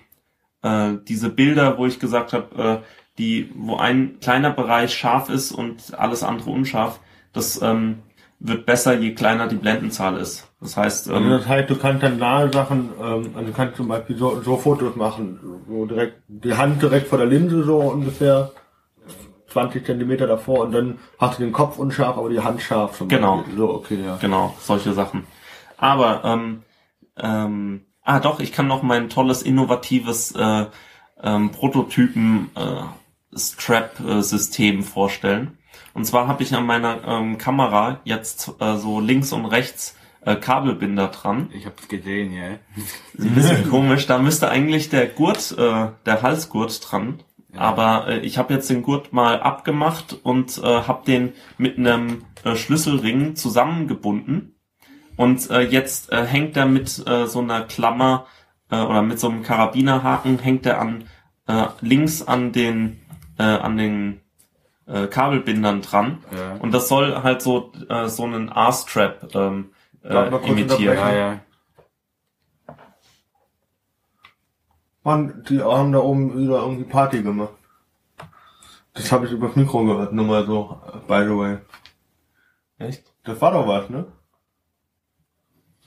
äh, 0.61 0.93
diese 1.09 1.27
Bilder, 1.27 1.77
wo 1.77 1.87
ich 1.87 1.99
gesagt 1.99 2.31
habe, 2.31 2.81
äh, 2.85 2.87
die, 3.17 3.51
wo 3.53 3.75
ein 3.75 4.21
kleiner 4.21 4.51
Bereich 4.51 4.93
scharf 4.93 5.27
ist 5.27 5.51
und 5.51 5.93
alles 5.99 6.23
andere 6.23 6.51
unscharf, 6.51 7.01
das 7.33 7.61
ähm, 7.61 7.99
wird 8.39 8.65
besser, 8.65 8.93
je 8.97 9.13
kleiner 9.13 9.47
die 9.47 9.55
Blendenzahl 9.57 10.17
ist. 10.17 10.47
Das 10.61 10.77
heißt, 10.77 11.09
Also 11.09 11.29
das 11.29 11.47
heißt, 11.47 11.69
du 11.69 11.75
kannst 11.75 12.03
dann 12.03 12.17
nahe 12.17 12.51
Sachen, 12.51 12.89
ähm, 13.01 13.31
also 13.35 13.47
du 13.47 13.53
kannst 13.53 13.75
zum 13.77 13.87
Beispiel 13.87 14.17
so, 14.17 14.41
so 14.41 14.57
Fotos 14.57 14.95
machen, 14.95 15.39
wo 15.67 15.85
direkt 15.85 16.21
die 16.27 16.53
Hand 16.53 16.81
direkt 16.81 17.07
vor 17.07 17.17
der 17.17 17.27
Linse 17.27 17.63
so 17.63 17.77
ungefähr 17.79 18.51
20 19.49 19.85
Zentimeter 19.85 20.27
davor 20.27 20.59
und 20.61 20.71
dann 20.73 20.99
hast 21.17 21.39
du 21.39 21.43
den 21.43 21.51
Kopf 21.53 21.77
unscharf, 21.79 22.17
aber 22.17 22.29
die 22.29 22.39
Hand 22.39 22.61
scharf. 22.61 22.97
Zum 22.97 23.07
Genau. 23.09 23.37
Beispiel. 23.37 23.57
So, 23.57 23.69
okay, 23.73 23.97
ja. 24.05 24.17
genau, 24.17 24.55
solche 24.59 24.93
Sachen. 24.93 25.25
Aber, 25.77 26.21
ähm, 26.23 26.63
ähm, 27.17 27.81
ah 28.03 28.19
doch, 28.19 28.39
ich 28.39 28.51
kann 28.51 28.67
noch 28.67 28.83
mein 28.83 29.09
tolles, 29.09 29.41
innovatives 29.41 30.33
äh, 30.33 30.65
ähm, 31.21 31.51
Prototypen 31.51 32.51
äh, 32.55 33.37
Strap-System 33.37 34.83
vorstellen. 34.83 35.57
Und 35.93 36.05
zwar 36.05 36.27
habe 36.27 36.43
ich 36.43 36.53
an 36.53 36.65
meiner 36.65 37.03
ähm, 37.05 37.37
Kamera 37.37 37.99
jetzt 38.03 38.53
äh, 38.59 38.77
so 38.77 38.99
links 38.99 39.33
und 39.33 39.45
rechts 39.45 39.95
äh, 40.21 40.35
Kabelbinder 40.35 41.07
dran. 41.07 41.49
Ich 41.53 41.65
hab's 41.65 41.87
gesehen, 41.87 42.33
ja. 42.33 42.57
Ist 43.13 43.25
ein 43.25 43.35
bisschen 43.35 43.69
komisch. 43.69 44.05
Da 44.07 44.19
müsste 44.19 44.49
eigentlich 44.49 44.89
der 44.89 45.07
Gurt, 45.07 45.55
äh, 45.57 45.87
der 46.05 46.21
Halsgurt 46.21 46.91
dran. 46.91 47.23
Aber 47.55 48.07
äh, 48.07 48.19
ich 48.19 48.37
habe 48.37 48.53
jetzt 48.53 48.69
den 48.69 48.83
Gurt 48.83 49.13
mal 49.13 49.39
abgemacht 49.39 50.17
und 50.23 50.57
äh, 50.59 50.61
habe 50.63 51.05
den 51.05 51.33
mit 51.57 51.77
einem 51.77 52.25
äh, 52.43 52.55
Schlüsselring 52.55 53.35
zusammengebunden. 53.35 54.55
Und 55.15 55.49
äh, 55.49 55.61
jetzt 55.61 56.11
äh, 56.11 56.25
hängt 56.25 56.55
er 56.55 56.65
mit 56.65 57.05
äh, 57.07 57.25
so 57.25 57.39
einer 57.39 57.61
Klammer 57.61 58.27
äh, 58.69 58.79
oder 58.79 59.01
mit 59.01 59.19
so 59.19 59.29
einem 59.29 59.43
Karabinerhaken 59.43 60.39
hängt 60.39 60.65
er 60.65 60.79
an 60.79 61.05
äh, 61.47 61.65
links 61.81 62.21
an 62.21 62.51
den 62.51 63.01
äh, 63.37 63.43
an 63.43 63.77
den 63.77 64.21
äh, 64.89 65.07
Kabelbindern 65.07 65.81
dran. 65.81 66.23
Ja. 66.35 66.55
Und 66.55 66.73
das 66.73 66.87
soll 66.89 67.21
halt 67.23 67.41
so 67.41 67.71
äh, 67.89 68.07
so 68.09 68.23
einen 68.23 68.49
R-Strap 68.49 69.33
ähm, 69.35 69.71
äh, 70.03 70.27
imitieren. 70.47 70.97
Ja, 70.97 71.13
ja. 71.13 71.39
Mann, 75.03 75.43
die 75.49 75.61
haben 75.61 75.91
da 75.91 75.99
oben 75.99 76.37
wieder 76.37 76.59
irgendwie 76.61 76.83
Party 76.83 77.21
gemacht. 77.23 77.53
Das 78.93 79.11
habe 79.11 79.25
ich 79.25 79.31
übers 79.31 79.55
Mikro 79.55 79.85
gehört, 79.85 80.13
nur 80.13 80.25
mal 80.25 80.45
so, 80.45 80.81
by 81.07 81.23
the 81.23 81.37
way. 81.37 81.57
Echt? 82.79 83.03
Das 83.23 83.39
war 83.41 83.51
doch 83.51 83.67
was, 83.67 83.89
ne? 83.89 84.07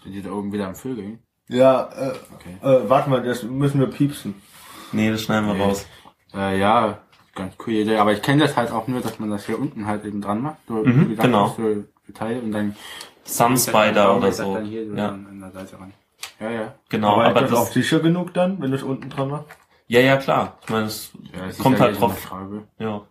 Sind 0.02 0.12
die 0.14 0.22
da 0.22 0.30
oben 0.32 0.52
wieder 0.52 0.66
am 0.66 0.74
Vögeln? 0.74 1.22
Ja, 1.48 1.90
äh, 1.92 2.12
Okay. 2.34 2.56
äh, 2.62 2.88
warte 2.88 3.10
mal, 3.10 3.22
das 3.22 3.42
müssen 3.42 3.80
wir 3.80 3.88
piepsen. 3.88 4.34
Nee, 4.92 5.10
das 5.10 5.22
schneiden 5.22 5.46
wir 5.46 5.54
Nee. 5.54 5.62
raus. 5.64 5.86
Äh, 6.34 6.58
ja, 6.58 6.98
ganz 7.34 7.56
coole 7.58 7.80
Idee. 7.82 7.96
Aber 7.96 8.12
ich 8.12 8.22
kenne 8.22 8.42
das 8.44 8.56
halt 8.56 8.70
auch 8.70 8.86
nur, 8.88 9.00
dass 9.00 9.18
man 9.18 9.30
das 9.30 9.46
hier 9.46 9.58
unten 9.58 9.86
halt 9.86 10.04
eben 10.04 10.20
dran 10.20 10.42
macht. 10.42 10.58
So, 10.68 10.74
Mhm, 10.74 11.04
wie 11.06 11.08
gesagt, 11.10 11.22
genau. 11.22 11.46
So 11.48 11.54
für 12.04 12.12
Teile 12.14 12.40
und 12.40 12.52
dann 12.52 12.76
Sunspider 13.24 13.92
dann 13.92 14.16
oder 14.18 14.26
das 14.28 14.36
so. 14.38 14.54
Dann 14.54 14.64
hier 14.66 14.86
so 14.86 14.94
Ja, 14.94 15.08
an, 15.08 15.26
an 15.30 15.40
der 15.40 15.50
Seite 15.52 15.78
ran. 15.80 15.92
Ja, 16.40 16.50
ja. 16.50 16.74
genau. 16.88 17.14
aber, 17.14 17.26
Aber, 17.26 17.42
ist 17.42 17.50
das, 17.52 17.58
auch 17.58 17.64
das, 17.66 17.74
sicher 17.74 18.00
genug 18.00 18.34
dann, 18.34 18.60
wenn 18.60 18.70
du 18.70 18.76
es 18.76 18.82
unten 18.82 19.08
dran 19.10 19.30
machst? 19.30 19.46
ja, 19.88 20.00
ja, 20.00 20.16
klar. 20.16 20.58
Ich 20.62 20.68
meine, 20.70 20.86
es 20.86 21.12
ja 21.32 21.62
kommt 21.62 21.78
halt 21.80 21.90
eine 21.90 21.98
drauf. 21.98 22.32
Ja. 22.78 23.02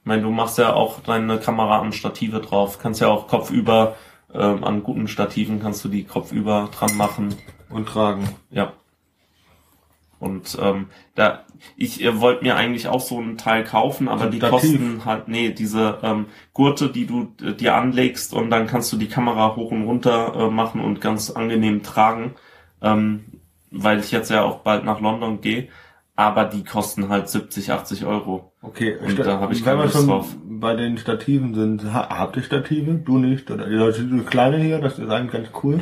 Ich 0.00 0.06
meine, 0.06 0.22
du 0.22 0.30
machst 0.30 0.56
ja 0.58 0.72
auch 0.72 1.00
deine 1.00 1.38
Kamera 1.38 1.80
an 1.80 1.92
Stative 1.92 2.40
drauf. 2.40 2.78
Kannst 2.78 3.00
ja 3.00 3.08
auch 3.08 3.28
kopfüber, 3.28 3.96
ähm, 4.32 4.64
an 4.64 4.82
guten 4.82 5.08
Stativen 5.08 5.60
kannst 5.60 5.84
du 5.84 5.88
die 5.88 6.04
kopfüber 6.04 6.68
dran 6.72 6.96
machen. 6.96 7.34
Und 7.68 7.86
tragen. 7.88 8.28
Ja. 8.50 8.72
Und 10.20 10.56
ähm, 10.60 10.86
da, 11.14 11.44
ich 11.76 12.04
äh, 12.04 12.20
wollte 12.20 12.44
mir 12.44 12.54
eigentlich 12.54 12.86
auch 12.88 13.00
so 13.00 13.18
ein 13.18 13.38
Teil 13.38 13.64
kaufen, 13.64 14.06
aber 14.06 14.26
die 14.30 14.38
kosten 14.50 15.04
halt, 15.06 15.28
nee, 15.28 15.50
diese 15.50 15.98
ähm, 16.02 16.26
Gurte, 16.52 16.90
die 16.90 17.06
du 17.06 17.32
äh, 17.42 17.54
dir 17.54 17.74
anlegst 17.74 18.34
und 18.34 18.50
dann 18.50 18.66
kannst 18.66 18.92
du 18.92 18.98
die 18.98 19.08
Kamera 19.08 19.56
hoch 19.56 19.70
und 19.70 19.84
runter 19.84 20.34
äh, 20.36 20.50
machen 20.50 20.82
und 20.82 21.00
ganz 21.00 21.30
angenehm 21.30 21.82
tragen, 21.82 22.34
ähm, 22.82 23.24
weil 23.70 23.98
ich 24.00 24.10
jetzt 24.12 24.30
ja 24.30 24.42
auch 24.44 24.58
bald 24.58 24.84
nach 24.84 25.00
London 25.00 25.40
gehe, 25.40 25.68
aber 26.16 26.44
die 26.44 26.64
kosten 26.64 27.08
halt 27.08 27.30
70, 27.30 27.72
80 27.72 28.04
Euro. 28.04 28.52
Okay, 28.60 28.96
Und 29.02 29.12
sta- 29.12 29.22
da 29.22 29.40
hab 29.40 29.52
ich 29.52 29.64
keine 29.64 29.84
Lust 29.84 29.94
schon 29.94 30.06
drauf. 30.06 30.36
bei 30.46 30.74
den 30.76 30.98
Stativen 30.98 31.54
sind, 31.54 31.94
ha 31.94 32.08
habt 32.10 32.36
ihr 32.36 32.42
Stative? 32.42 32.92
Du 32.94 33.16
nicht? 33.16 33.50
Oder 33.50 33.66
die 33.66 33.74
Leute, 33.74 34.02
die 34.04 34.20
kleine 34.20 34.58
hier, 34.58 34.80
das 34.80 34.98
ist 34.98 35.08
eigentlich 35.08 35.32
ganz 35.32 35.48
cool. 35.62 35.80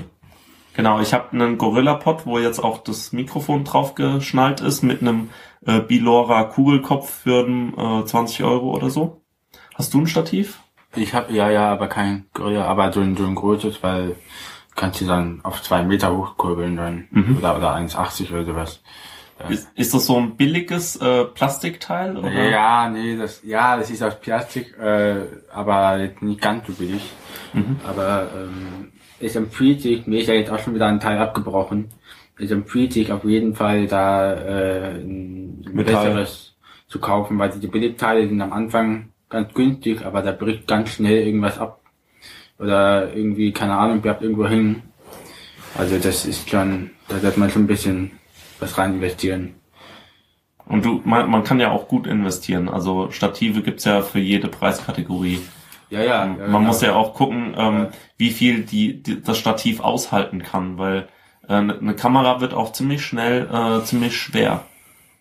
Genau, 0.74 1.00
ich 1.00 1.12
habe 1.12 1.33
einen 1.33 1.59
Gorilla-Pod, 1.59 2.24
wo 2.24 2.38
jetzt 2.38 2.62
auch 2.62 2.78
das 2.78 3.12
Mikrofon 3.12 3.64
drauf 3.64 3.94
geschnallt 3.94 4.61
ist, 4.61 4.83
mit 4.83 5.00
einem 5.00 5.31
äh, 5.66 5.81
Bilora 5.81 6.44
Kugelkopf 6.44 7.22
für 7.22 7.46
äh, 7.46 8.04
20 8.04 8.44
Euro 8.44 8.74
oder 8.74 8.90
so. 8.90 9.22
Hast 9.74 9.92
du 9.94 10.00
ein 10.00 10.07
Stativ? 10.07 10.61
Ich 10.94 11.14
habe 11.14 11.33
ja, 11.33 11.50
ja, 11.50 11.70
aber 11.70 11.88
kein 11.88 12.26
Gorilla, 12.33 12.64
aber 12.66 12.92
so 12.92 13.00
ein, 13.00 13.16
so 13.16 13.26
ein 13.26 13.35
großes, 13.35 13.83
weil 13.83 14.16
kannst 14.74 15.00
du 15.00 15.07
dann 15.07 15.40
auf 15.42 15.62
zwei 15.62 15.83
Meter 15.83 16.16
hochkurbeln 16.16 16.76
dann. 16.76 17.09
Mhm. 17.11 17.38
Oder, 17.38 17.57
oder 17.57 17.74
1,80 17.76 18.31
oder 18.33 18.44
sowas. 18.44 18.81
Ist, 19.48 19.68
ist 19.76 19.94
das 19.94 20.07
so 20.07 20.16
ein 20.16 20.37
billiges 20.37 20.96
äh, 20.96 21.24
Plastikteil? 21.24 22.16
Oder? 22.16 22.33
Ja, 22.50 22.88
nee, 22.88 23.16
das, 23.16 23.42
ja, 23.44 23.76
das 23.76 23.88
ist 23.90 24.02
aus 24.02 24.18
Plastik, 24.18 24.76
äh, 24.78 25.26
aber 25.52 26.09
nicht 26.20 26.40
ganz 26.40 26.66
so 26.66 26.72
billig. 26.72 27.02
Mhm. 27.52 27.78
Aber 27.87 28.28
ähm, 28.35 28.92
es 29.20 29.37
empfiehlt 29.37 29.81
sich, 29.81 30.07
mir 30.07 30.20
ist 30.20 30.28
ja 30.28 30.35
jetzt 30.35 30.50
auch 30.50 30.59
schon 30.59 30.74
wieder 30.74 30.87
ein 30.87 31.00
Teil 31.00 31.18
abgebrochen. 31.18 31.90
Es 32.38 32.50
empfiehlt 32.50 32.92
sich 32.92 33.11
auf 33.11 33.24
jeden 33.24 33.54
Fall 33.54 33.87
da 33.87 34.33
äh, 34.33 34.94
ein 35.00 35.64
Metall. 35.72 36.07
besseres 36.07 36.54
zu 36.87 37.00
kaufen, 37.00 37.38
weil 37.38 37.50
die 37.50 37.66
Billigteile 37.66 38.28
sind 38.28 38.40
am 38.40 38.52
Anfang 38.52 39.11
ganz 39.28 39.52
günstig, 39.54 40.04
aber 40.04 40.22
da 40.22 40.33
bricht 40.33 40.66
ganz 40.66 40.90
schnell 40.90 41.26
irgendwas 41.26 41.59
ab. 41.59 41.81
Oder 42.59 43.14
irgendwie, 43.14 43.52
keine 43.52 43.76
Ahnung, 43.76 44.00
bleibt 44.00 44.22
irgendwo 44.22 44.46
hängen. 44.48 44.83
Also 45.76 45.98
das 45.98 46.24
ist 46.24 46.48
schon, 46.48 46.90
da 47.09 47.18
sollte 47.18 47.38
man 47.38 47.50
schon 47.50 47.64
ein 47.64 47.68
bisschen 47.68 48.12
was 48.59 48.78
rein 48.78 48.94
investieren. 48.94 49.54
Und 50.66 50.85
du, 50.85 51.00
man, 51.04 51.31
man 51.31 51.44
kann 51.44 51.61
ja 51.61 51.70
auch 51.70 51.88
gut 51.88 52.07
investieren. 52.07 52.68
Also 52.68 53.11
Stative 53.11 53.62
gibt's 53.62 53.85
ja 53.85 54.02
für 54.02 54.18
jede 54.18 54.48
Preiskategorie. 54.48 55.40
Ja, 55.90 56.03
ja. 56.03 56.27
man 56.27 56.38
ja, 56.38 56.46
genau. 56.46 56.61
muss 56.61 56.81
ja 56.81 56.94
auch 56.94 57.14
gucken, 57.14 57.55
ähm, 57.57 57.87
wie 58.16 58.31
viel 58.31 58.62
die, 58.62 59.03
die 59.03 59.22
das 59.22 59.38
Stativ 59.38 59.81
aushalten 59.81 60.42
kann, 60.42 60.79
weil 60.79 61.09
äh, 61.48 61.55
eine 61.55 61.94
Kamera 61.94 62.40
wird 62.40 62.55
auch 62.55 62.72
ziemlich 62.72 63.05
schnell 63.05 63.48
äh, 63.51 63.85
ziemlich 63.85 64.16
schwer. 64.16 64.64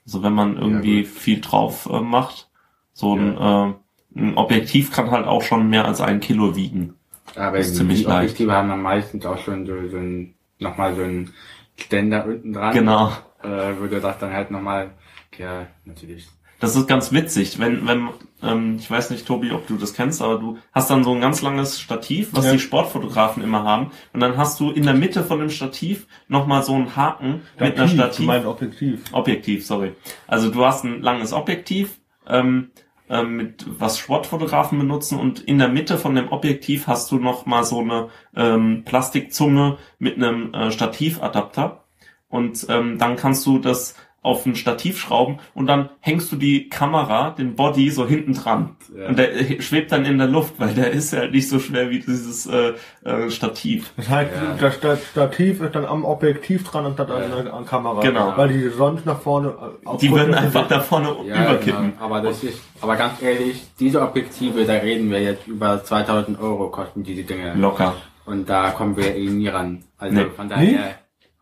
Also 0.06 0.24
wenn 0.24 0.34
man 0.34 0.58
irgendwie 0.58 1.04
viel 1.04 1.42
drauf 1.42 1.88
äh, 1.92 2.00
macht, 2.00 2.50
so 2.94 3.16
ein, 3.16 3.38
äh, 3.38 3.74
ein 4.20 4.38
Objektiv 4.38 4.92
kann 4.92 5.12
halt 5.12 5.28
auch 5.28 5.42
schon 5.42 5.70
mehr 5.70 5.86
als 5.86 6.02
ein 6.02 6.20
Kilo 6.20 6.56
wiegen. 6.56 6.96
Aber 7.36 7.58
ist 7.58 7.74
die 7.74 7.78
ziemlich 7.78 8.04
leicht. 8.04 8.32
Objektive 8.32 8.52
haben 8.54 8.70
dann 8.70 8.82
meistens 8.82 9.26
auch 9.26 9.38
schon 9.38 9.66
so, 9.66 9.88
so 9.90 9.98
ein, 9.98 10.34
nochmal 10.60 10.96
so 10.96 11.04
ein 11.04 11.34
Ständer 11.76 12.26
unten 12.26 12.54
dran. 12.54 12.74
Genau. 12.74 13.12
Äh, 13.44 13.74
du 13.74 14.00
das 14.02 14.18
dann 14.18 14.34
halt 14.34 14.50
nochmal, 14.50 14.92
ja, 15.38 15.68
natürlich. 15.86 16.28
Das 16.60 16.76
ist 16.76 16.88
ganz 16.88 17.12
witzig, 17.12 17.60
wenn, 17.60 17.86
wenn, 17.88 18.10
ähm, 18.42 18.78
ich 18.80 18.90
weiß 18.90 19.12
nicht, 19.12 19.28
Tobi, 19.28 19.52
ob 19.52 19.68
du 19.68 19.76
das 19.78 19.94
kennst, 19.94 20.22
aber 20.24 20.38
du 20.40 20.58
hast 20.74 20.90
dann 20.90 21.04
so 21.04 21.14
ein 21.14 21.22
ganz 21.22 21.42
langes 21.44 21.80
Stativ, 21.80 22.30
was 22.32 22.46
Ja. 22.46 22.54
die 22.54 22.60
Sportfotografen 22.60 23.44
immer 23.44 23.64
haben, 23.64 23.92
und 24.14 24.20
dann 24.22 24.38
hast 24.38 24.60
du 24.60 24.72
in 24.72 24.84
der 24.84 24.96
Mitte 24.96 25.24
von 25.24 25.40
dem 25.40 25.50
Stativ 25.52 26.08
nochmal 26.28 26.64
so 26.64 26.74
einen 26.74 26.96
Haken 26.96 27.42
mit 27.60 27.78
einer 27.78 27.88
Stativ. 27.88 28.26
meinst 28.26 28.48
Objektiv. 28.48 29.04
Objektiv, 29.12 29.66
sorry. 29.68 29.92
Also 30.28 30.50
du 30.50 30.66
hast 30.66 30.84
ein 30.84 31.02
langes 31.02 31.32
Objektiv, 31.32 32.00
ähm, 32.28 32.72
ähm, 33.10 33.38
mit 33.38 33.66
was 33.80 33.98
Sportfotografen 34.00 34.80
benutzen 34.80 35.18
und 35.20 35.40
in 35.40 35.60
der 35.60 35.70
Mitte 35.70 35.98
von 35.98 36.14
dem 36.16 36.30
Objektiv 36.32 36.88
hast 36.88 37.10
du 37.12 37.20
noch 37.20 37.46
mal 37.46 37.64
so 37.64 37.80
eine 37.80 38.10
ähm, 38.36 38.84
Plastikzunge 38.84 39.78
mit 40.00 40.16
einem 40.18 40.54
äh, 40.54 40.72
Stativadapter 40.72 41.84
und 42.30 42.66
ähm, 42.68 42.98
dann 42.98 43.16
kannst 43.16 43.46
du 43.46 43.60
das 43.60 43.96
auf 44.24 44.46
ein 44.46 44.56
Stativ 44.58 45.00
schrauben 45.00 45.40
und 45.54 45.68
dann 45.68 45.90
hängst 46.02 46.30
du 46.32 46.36
die 46.36 46.68
Kamera, 46.68 47.30
den 47.30 47.56
Body 47.56 47.90
so 47.92 48.06
hinten 48.06 48.34
dran 48.34 48.76
Ja. 48.98 49.08
und 49.08 49.18
der 49.18 49.34
äh, 49.34 49.62
schwebt 49.62 49.92
dann 49.94 50.04
in 50.04 50.18
der 50.18 50.28
Luft, 50.28 50.56
weil 50.60 50.74
der 50.74 50.92
ist 50.92 51.14
ja 51.14 51.28
nicht 51.28 51.48
so 51.48 51.60
schwer 51.60 51.90
wie 51.90 52.00
dieses 52.00 52.46
äh, 52.46 52.74
äh, 53.06 53.30
Stativ. 53.30 53.94
Das 53.96 54.10
heißt, 54.10 54.32
Ja. 54.36 54.56
das 54.60 54.76
Sta- 54.76 54.98
Stativ 54.98 55.62
ist 55.62 55.76
dann 55.76 55.86
am 55.86 56.04
Objektiv 56.04 56.66
dran 56.66 56.88
anstatt 56.88 57.10
an 57.10 57.22
Ja. 57.30 57.42
der 57.42 57.54
an 57.54 57.66
Kamera. 57.66 58.02
Genau. 58.02 58.34
Weil 58.36 58.50
die 58.50 58.68
sonst 58.70 59.06
nach 59.06 59.22
vorne. 59.22 59.50
äh, 59.86 59.98
Die 60.02 60.12
würden 60.12 60.34
einfach 60.34 60.68
da 60.68 60.82
vorne 60.82 61.16
Ja, 61.26 61.46
überkippen. 61.46 61.94
genau. 61.94 62.04
Aber 62.04 62.20
das 62.20 62.44
ist, 62.44 62.60
aber 62.82 62.98
ganz 62.98 63.22
ehrlich, 63.22 63.64
diese 63.80 64.02
Objektive, 64.02 64.66
da 64.66 64.74
reden 64.74 65.10
wir 65.10 65.22
jetzt 65.22 65.48
über 65.48 65.82
2000 65.84 66.38
Euro 66.42 66.70
kosten 66.70 67.04
diese 67.04 67.24
Dinge. 67.24 67.54
Locker. 67.54 67.96
Und 68.26 68.50
da 68.50 68.72
kommen 68.72 68.98
wir 68.98 69.16
eh 69.16 69.30
nie 69.30 69.48
ran. 69.48 69.86
Also 69.98 70.16
Nee. 70.16 70.26
von 70.36 70.50
daher. 70.50 70.96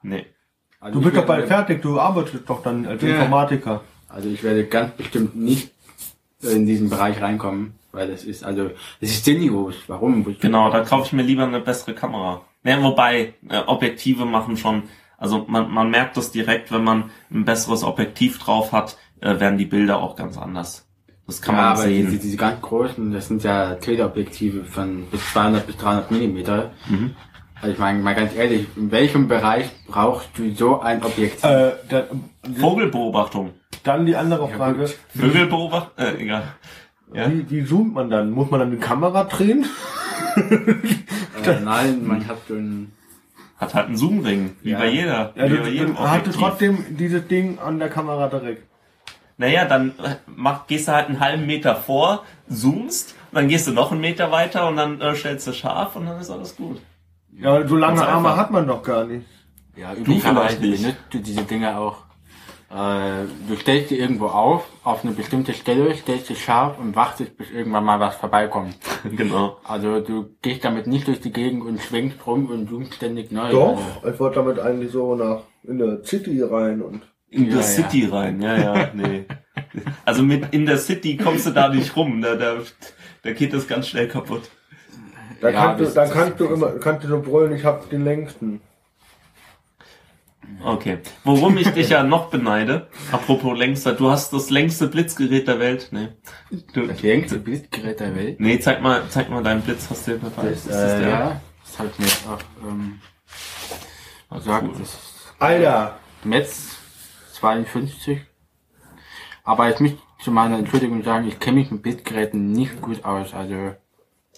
Nee. 0.04 0.26
Also 0.80 1.00
Du 1.00 1.06
bist 1.06 1.18
doch 1.18 1.26
bald 1.26 1.48
fertig, 1.48 1.82
du 1.82 2.00
arbeitest 2.00 2.48
doch 2.50 2.62
dann 2.62 2.86
als 2.86 3.02
Ja. 3.02 3.10
Informatiker. 3.10 3.82
Also 4.10 4.30
ich 4.30 4.44
werde 4.44 4.66
ganz 4.66 4.94
bestimmt 4.96 5.36
nicht 5.36 5.72
in 6.42 6.66
diesen 6.66 6.90
Bereich 6.90 7.22
reinkommen, 7.22 7.74
weil 7.92 8.08
das 8.10 8.24
ist, 8.24 8.44
also, 8.44 8.70
das 9.02 9.10
ist 9.10 9.26
sinnlos. 9.26 9.76
Warum? 9.88 10.26
Genau, 10.40 10.70
da 10.72 10.82
kaufe 10.82 11.08
ich 11.08 11.14
mir 11.14 11.24
lieber 11.24 11.44
eine 11.44 11.60
bessere 11.60 11.94
Kamera. 11.96 12.42
Ja, 12.64 12.82
wobei, 12.84 13.34
äh, 13.50 13.60
Objektive 13.66 14.26
machen 14.26 14.58
schon, 14.58 14.84
also 15.18 15.46
man, 15.48 15.72
man 15.72 15.90
merkt 15.90 16.18
das 16.18 16.32
direkt, 16.32 16.72
wenn 16.72 16.84
man 16.84 17.10
ein 17.32 17.46
besseres 17.46 17.84
Objektiv 17.84 18.40
drauf 18.40 18.72
hat, 18.72 18.98
äh, 19.22 19.40
werden 19.40 19.58
die 19.58 19.66
Bilder 19.66 20.00
auch 20.02 20.16
ganz 20.16 20.38
anders. 20.38 20.88
Das 21.28 21.42
kann 21.42 21.56
ja, 21.56 21.62
man 21.62 21.72
aber 21.72 21.82
sehen. 21.84 22.08
Diese, 22.12 22.20
diese 22.22 22.38
ganz 22.38 22.62
großen, 22.62 23.12
das 23.12 23.28
sind 23.28 23.44
ja 23.44 23.76
Teleobjektive 23.76 24.66
von 24.66 25.06
bis 25.12 25.32
200 25.32 25.66
bis 25.66 25.78
300 25.78 26.12
Millimeter. 26.12 26.72
Mhm. 26.88 27.16
Also 27.62 27.74
ich 27.74 27.80
meine, 27.80 28.00
mal 28.00 28.16
ganz 28.16 28.36
ehrlich, 28.36 28.68
in 28.76 28.92
welchem 28.92 29.28
Bereich 29.28 29.70
brauchst 29.88 30.30
du 30.38 30.54
so 30.54 30.82
ein 30.82 31.04
Objektiv? 31.04 31.44
Äh, 31.44 31.72
da, 31.90 32.04
Vogelbeobachtung. 32.60 33.52
dann 33.84 34.06
die 34.06 34.16
andere 34.16 34.48
Frage, 34.50 34.90
Vögelbeobachtung? 35.16 36.06
Äh, 36.06 36.22
egal. 36.22 36.44
Ja. 37.14 37.30
wie, 37.32 37.50
wie 37.50 37.66
zoomt 37.66 37.94
man 37.94 38.10
dann? 38.10 38.32
Muss 38.32 38.50
man 38.52 38.60
dann 38.60 38.72
die 38.72 38.78
Kamera 38.78 39.24
drehen? 39.24 39.66
äh, 40.36 41.60
nein, 41.64 42.06
man 42.06 42.28
hat 42.28 42.38
so 42.48 42.56
ein 42.56 42.92
Hat 43.58 43.74
halt 43.74 43.88
einen 43.88 43.96
Zoomring, 43.96 44.56
wie 44.62 44.72
Ja. 44.72 44.80
bei 44.80 44.88
jeder. 44.90 45.34
Ja, 45.36 45.46
wie 45.46 45.50
du, 45.50 45.58
bei 45.62 45.70
jedem 45.70 45.96
du 45.96 46.02
Objektiv. 46.02 46.36
trotzdem 46.36 46.86
dieses 46.98 47.26
Ding 47.28 47.58
an 47.60 47.80
der 47.80 47.90
Kamera 47.90 48.28
direkt. 48.28 48.64
Naja, 49.38 49.66
dann 49.66 49.90
äh, 50.04 50.16
mach, 50.28 50.68
gehst 50.68 50.88
du 50.88 50.94
halt 50.94 51.08
einen 51.08 51.20
halben 51.20 51.46
Meter 51.46 51.76
vor, 51.76 52.24
zoomst, 52.50 53.16
dann 53.32 53.48
gehst 53.48 53.68
du 53.68 53.72
noch 53.72 53.92
einen 53.92 54.02
Meter 54.02 54.32
weiter 54.32 54.68
und 54.68 54.78
dann 54.78 55.00
äh, 55.02 55.16
stellst 55.16 55.48
du 55.48 55.54
scharf 55.54 55.96
und 55.96 56.06
dann 56.06 56.20
ist 56.20 56.30
alles 56.30 56.56
gut. 56.56 56.82
Ja, 57.40 57.68
so 57.68 57.76
lange 57.76 58.06
Arme 58.06 58.30
einfach. 58.30 58.38
hat 58.38 58.52
man 58.52 58.68
doch 58.68 58.84
gar 58.84 59.06
nicht. 59.06 59.26
Ja, 59.76 59.90
vielleicht 59.90 60.08
üblicherweise 60.08 60.62
nicht. 60.62 60.82
benutzt 60.82 61.04
du 61.12 61.20
diese 61.20 61.44
Dinge 61.44 61.78
auch. 61.78 62.06
Äh, 62.72 63.26
du 63.48 63.56
stellst 63.56 63.92
die 63.92 64.00
irgendwo 64.00 64.26
auf, 64.28 64.68
auf 64.84 65.04
eine 65.04 65.14
bestimmte 65.14 65.54
Stelle, 65.54 65.94
stellst 65.96 66.28
sie 66.28 66.36
scharf 66.36 66.80
und 66.80 66.96
wartest, 66.96 67.38
bis 67.38 67.52
irgendwann 67.52 67.86
mal 67.86 68.00
was 68.00 68.16
vorbeikommt. 68.16 68.76
genau. 69.16 69.58
Also 69.64 70.00
du 70.02 70.36
gehst 70.42 70.66
damit 70.66 70.88
nicht 70.88 71.08
durch 71.08 71.22
die 71.22 71.32
Gegend 71.32 71.64
und 71.64 71.80
schwenkst 71.82 72.26
rum 72.26 72.48
und 72.48 72.70
zoomst 72.70 72.96
ständig 72.96 73.32
neu. 73.32 73.52
Doch, 73.52 73.80
ich 74.06 74.20
wollte 74.20 74.38
damit 74.38 74.60
eigentlich 74.60 74.92
so 74.92 75.16
nach 75.16 75.42
in 75.64 75.78
der 75.78 76.04
City 76.04 76.42
rein 76.42 76.82
und 76.82 77.02
In 77.30 77.48
Ja, 77.48 77.56
der 77.56 77.64
City 77.64 78.06
rein, 78.06 78.42
ja, 78.42 78.58
ja, 78.58 78.90
nee. 78.94 79.26
Also 80.04 80.24
mit 80.24 80.54
in 80.54 80.66
der 80.66 80.78
City 80.78 81.18
kommst 81.18 81.46
du 81.46 81.52
da 81.52 81.70
nicht 81.70 81.96
rum, 81.96 82.22
da, 82.22 82.36
da, 82.36 82.58
da 83.24 83.34
geht 83.34 83.54
das 83.54 83.68
ganz 83.68 83.88
schnell 83.88 84.08
kaputt. 84.08 84.50
Da 85.46 85.52
Ja, 85.52 85.66
kannst 85.66 85.82
du, 85.82 85.94
dann 85.94 86.10
kannst 86.10 86.40
du 86.40 86.46
immer, 86.46 86.72
kannst 86.80 87.04
du 87.04 87.08
so 87.08 87.22
brüllen, 87.22 87.56
ich 87.56 87.64
hab 87.66 87.90
den 87.90 88.04
längsten. 88.04 88.62
Okay. 90.64 91.00
Worum 91.24 91.58
ich 91.58 91.70
dich 91.70 91.90
ja 91.90 92.04
noch 92.04 92.30
beneide, 92.30 92.88
apropos 93.12 93.58
längster, 93.58 93.94
du 93.94 94.10
hast 94.12 94.32
das 94.32 94.50
längste 94.50 94.88
Blitzgerät 94.88 95.48
der 95.48 95.60
Welt. 95.60 95.90
Nee. 95.92 96.10
Du, 96.74 96.86
Das 96.88 97.02
längste 97.02 97.40
Bildgerät 97.40 98.00
der 98.00 98.16
Welt. 98.16 98.40
nee, 98.40 98.60
zeig 98.60 98.82
mal, 98.82 99.04
zeig 99.10 99.30
mal 99.30 99.44
deinen 99.44 99.62
Blitz, 99.62 99.88
hast 99.90 100.08
du 100.08 100.12
den 100.12 100.22
dabei? 100.22 100.50
Das, 100.50 100.60
Ist 100.60 100.70
das 100.70 100.94
äh, 100.94 101.00
der? 101.00 101.10
ja, 101.10 101.42
das 101.64 101.80
habe 101.80 101.90
ich 101.92 102.00
mir 102.00 102.06
jetzt 102.06 102.28
auch 102.28 102.40
ähm, 102.68 103.00
gesagt. 104.32 104.64
cool. 104.68 104.76
Das 104.80 104.90
ist 104.90 105.34
Alter, 105.40 105.98
Metz 106.24 106.78
52. 107.34 108.22
Aber 109.44 109.70
ich 109.70 109.80
muss 109.80 109.92
zu 110.24 110.32
meiner 110.32 110.58
Entschuldigung 110.58 111.04
sagen, 111.04 111.28
ich 111.28 111.40
kenne 111.40 111.58
mich 111.60 111.72
mit 111.72 111.82
Bildgeräten 111.84 112.52
nicht 112.52 112.82
gut 112.82 113.04
aus. 113.04 113.34
Also 113.34 113.76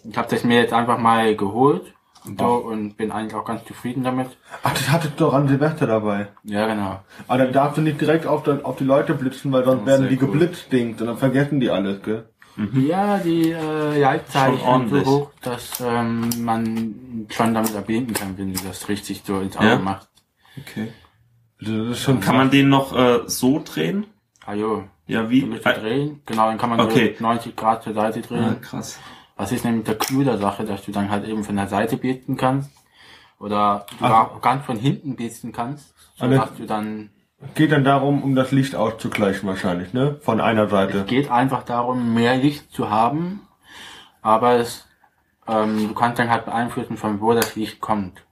ich 0.03 0.17
habe 0.17 0.27
das 0.29 0.43
mir 0.43 0.61
jetzt 0.61 0.73
einfach 0.73 0.97
mal 0.97 1.35
geholt 1.35 1.93
so, 2.37 2.45
und 2.55 2.97
bin 2.97 3.11
eigentlich 3.11 3.35
auch 3.35 3.45
ganz 3.45 3.63
zufrieden 3.65 4.03
damit. 4.03 4.27
ach, 4.63 4.73
das 4.73 4.89
hattest 4.91 5.13
du 5.19 5.25
doch 5.25 5.33
an 5.33 5.47
Silvester 5.47 5.87
dabei. 5.87 6.27
Ja, 6.43 6.67
genau. 6.67 6.99
Aber 7.27 7.37
dann 7.45 7.53
darfst 7.53 7.77
du 7.77 7.81
nicht 7.81 8.01
direkt 8.01 8.25
auf, 8.27 8.43
die- 8.43 8.63
auf 8.65 8.75
die 8.77 8.83
Leute 8.83 9.13
blitzen, 9.13 9.51
weil 9.53 9.63
sonst 9.63 9.85
werden 9.85 10.09
die 10.09 10.15
cool. 10.21 10.31
geblitzt 10.31 10.71
dingt 10.73 10.99
und 10.99 11.07
dann 11.07 11.17
vergessen 11.17 11.59
die 11.61 11.69
alles, 11.69 12.01
gell? 12.03 12.27
Ja, 12.73 13.19
die 13.19 13.51
äh, 13.51 13.99
Leitzeichen 14.01 14.59
Schon 14.59 14.89
sind 14.89 15.05
so 15.05 15.11
hoch, 15.11 15.31
dass 15.41 15.79
ähm, 15.79 16.27
man 16.39 17.27
schon 17.29 17.53
damit 17.53 17.73
erblinden 17.75 18.13
kann, 18.15 18.37
wenn 18.37 18.51
du 18.53 18.59
das 18.67 18.89
richtig 18.89 19.21
so 19.25 19.39
ins 19.39 19.55
Auge 19.55 19.67
Ja. 19.67 19.77
machst. 19.79 20.09
Okay. 20.59 20.91
Also 21.61 21.83
Das 21.89 21.97
ist 21.97 22.03
schon 22.03 22.19
Kann 22.19 22.35
man 22.35 22.49
den 22.49 22.67
noch 22.67 22.93
äh, 22.97 23.19
so 23.27 23.61
drehen? 23.63 24.07
Ah 24.45 24.53
jo, 24.53 24.83
Ja, 25.05 25.29
wie? 25.29 25.41
drehen. 25.63 26.21
Genau, 26.25 26.47
dann 26.47 26.57
kann 26.57 26.71
man 26.71 26.79
Okay. 26.79 27.15
so 27.17 27.23
90 27.23 27.55
Grad 27.55 27.83
zur 27.83 27.93
Seite 27.93 28.21
drehen. 28.21 28.43
Ah, 28.43 28.53
krass. 28.59 28.99
Was 29.37 29.51
ist 29.51 29.63
nämlich 29.65 29.85
der 29.85 29.95
Clou 29.95 30.23
der 30.23 30.37
Sache, 30.37 30.65
dass 30.65 30.83
du 30.83 30.91
dann 30.91 31.09
halt 31.11 31.25
eben 31.27 31.43
von 31.43 31.55
der 31.55 31.67
Seite 31.67 31.97
beten 31.97 32.37
kannst 32.37 32.71
oder 33.39 33.85
du 33.99 34.05
Also- 34.05 34.15
auch 34.17 34.41
ganz 34.41 34.65
von 34.65 34.77
hinten 34.77 35.15
beten 35.15 35.51
kannst, 35.51 35.93
so 36.15 36.25
Alle- 36.25 36.37
dass 36.37 36.55
du 36.55 36.65
dann 36.65 37.09
geht 37.53 37.71
dann 37.71 37.83
darum, 37.83 38.23
um 38.23 38.33
das 38.33 38.51
Licht 38.51 38.75
auszugleichen 38.75 39.47
wahrscheinlich, 39.47 39.93
ne? 39.93 40.17
Von 40.21 40.41
einer 40.41 40.67
Seite. 40.69 40.99
es 41.01 41.05
geht 41.05 41.29
einfach 41.29 41.61
darum, 41.63 42.15
mehr 42.15 42.35
Licht 42.35 42.71
zu 42.73 42.89
haben, 42.89 43.41
aber 44.23 44.53
es, 44.55 44.87
ähm, 45.47 45.87
du 45.87 45.93
kannst 45.93 46.17
dann 46.17 46.31
halt 46.31 46.45
beeinflussen, 46.45 46.97
von 46.97 47.21
wo 47.21 47.33
das 47.33 47.55
Licht 47.55 47.79
kommt. 47.79 48.23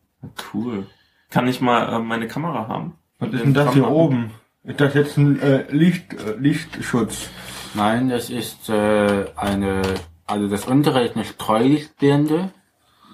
Cool. 0.52 0.88
Kann 1.30 1.48
ich 1.48 1.62
mal 1.62 1.94
äh, 1.94 2.00
meine 2.00 2.28
Kamera 2.28 2.68
haben? 2.68 2.96
Was 3.20 3.30
ist 3.32 3.44
denn 3.44 3.54
das 3.54 3.74
hier 3.74 3.88
oben? 3.88 4.32
Ist 4.64 4.82
das 4.82 4.96
jetzt 4.96 5.18
ein 5.18 5.40
äh, 5.40 5.66
Licht, 5.72 6.14
äh, 6.14 6.34
Lichtschutz? 6.40 7.30
Nein, 7.76 8.10
das 8.10 8.32
ist 8.32 8.70
äh, 8.70 9.26
eine, 9.36 9.84
also 10.26 10.48
das 10.48 10.66
untere 10.66 11.04
ist 11.04 11.16
eine 11.16 11.26
Streulichtblende. 11.26 12.52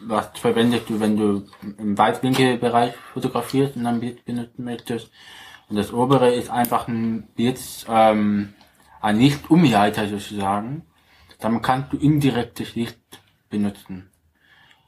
Was 0.04 0.30
verwendest 0.36 0.90
du, 0.90 1.00
wenn 1.00 1.16
du 1.16 1.46
im 1.78 1.98
Weitwinkelbereich 1.98 2.94
fotografierst 3.14 3.76
und 3.76 3.86
ein 3.86 4.00
Bild 4.00 4.26
benutzen 4.26 4.64
möchtest. 4.64 5.12
Und 5.70 5.76
das 5.76 5.94
obere 5.94 6.34
ist 6.34 6.50
einfach 6.50 6.88
ein 6.88 7.28
Blitz, 7.36 7.86
ähm, 7.88 8.54
ein 9.00 9.20
Lichtumleiter 9.20 10.08
sozusagen. 10.08 10.86
Damit 11.40 11.64
kannst 11.64 11.94
du 11.94 11.98
indirektes 11.98 12.76
Licht 12.76 12.98
benutzen. 13.50 14.10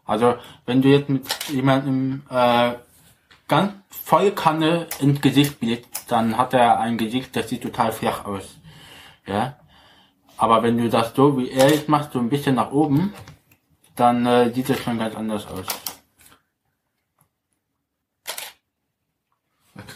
Also 0.06 0.36
wenn 0.66 0.82
du 0.82 0.90
jetzt 0.90 1.10
mit 1.10 1.28
jemandem 1.50 2.24
äh, 2.30 2.74
ganz 3.48 3.74
voll 3.90 4.32
Kanne 4.32 4.88
ins 5.00 5.22
Gesicht 5.22 5.60
blitzt, 5.60 6.12
dann 6.12 6.38
hat 6.38 6.54
er 6.54 6.80
ein 6.80 6.98
Gesicht, 6.98 7.36
das 7.36 7.50
sieht 7.50 7.64
total 7.64 7.92
flach 7.92 8.26
aus. 8.26 8.58
Ja. 9.26 9.58
Aber 10.44 10.62
wenn 10.62 10.78
du 10.78 10.90
das 10.90 11.14
so 11.16 11.38
wie 11.38 11.52
er 11.52 11.70
jetzt 11.70 11.88
macht, 11.88 12.12
so 12.12 12.20
ein 12.20 12.28
bisschen 12.28 12.56
nach 12.56 12.74
oben, 12.74 13.14
dann 13.96 14.26
äh, 14.26 14.54
sieht 14.54 14.70
es 14.70 14.78
schon 14.78 15.00
ganz 15.00 15.16
anders 15.16 15.48
aus. 15.48 15.66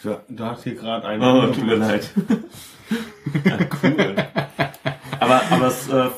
Da, 0.05 0.21
da 0.29 0.53
ist 0.53 0.63
hier 0.63 0.75
gerade 0.75 1.05
ein. 1.05 1.21
Oh, 1.21 1.47
tut 1.47 1.65
mir 1.65 1.75
leid. 1.75 2.09
ja, 3.43 3.57
cool. 3.83 4.15
Aber, 5.19 5.41
aber 5.51 5.67
es 5.67 5.89
äh, 5.89 6.11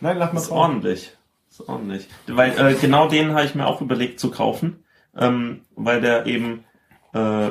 Nein, 0.00 0.18
lass 0.18 0.32
mal 0.32 0.40
ist 0.40 0.50
ordentlich. 0.50 1.12
Ist 1.48 1.68
ordentlich. 1.68 2.08
Weil 2.26 2.58
äh, 2.58 2.74
genau 2.74 3.06
den 3.06 3.34
habe 3.34 3.44
ich 3.44 3.54
mir 3.54 3.68
auch 3.68 3.80
überlegt 3.80 4.18
zu 4.18 4.32
kaufen, 4.32 4.82
ähm, 5.16 5.60
weil 5.76 6.00
der 6.00 6.26
eben 6.26 6.64
äh, 7.12 7.50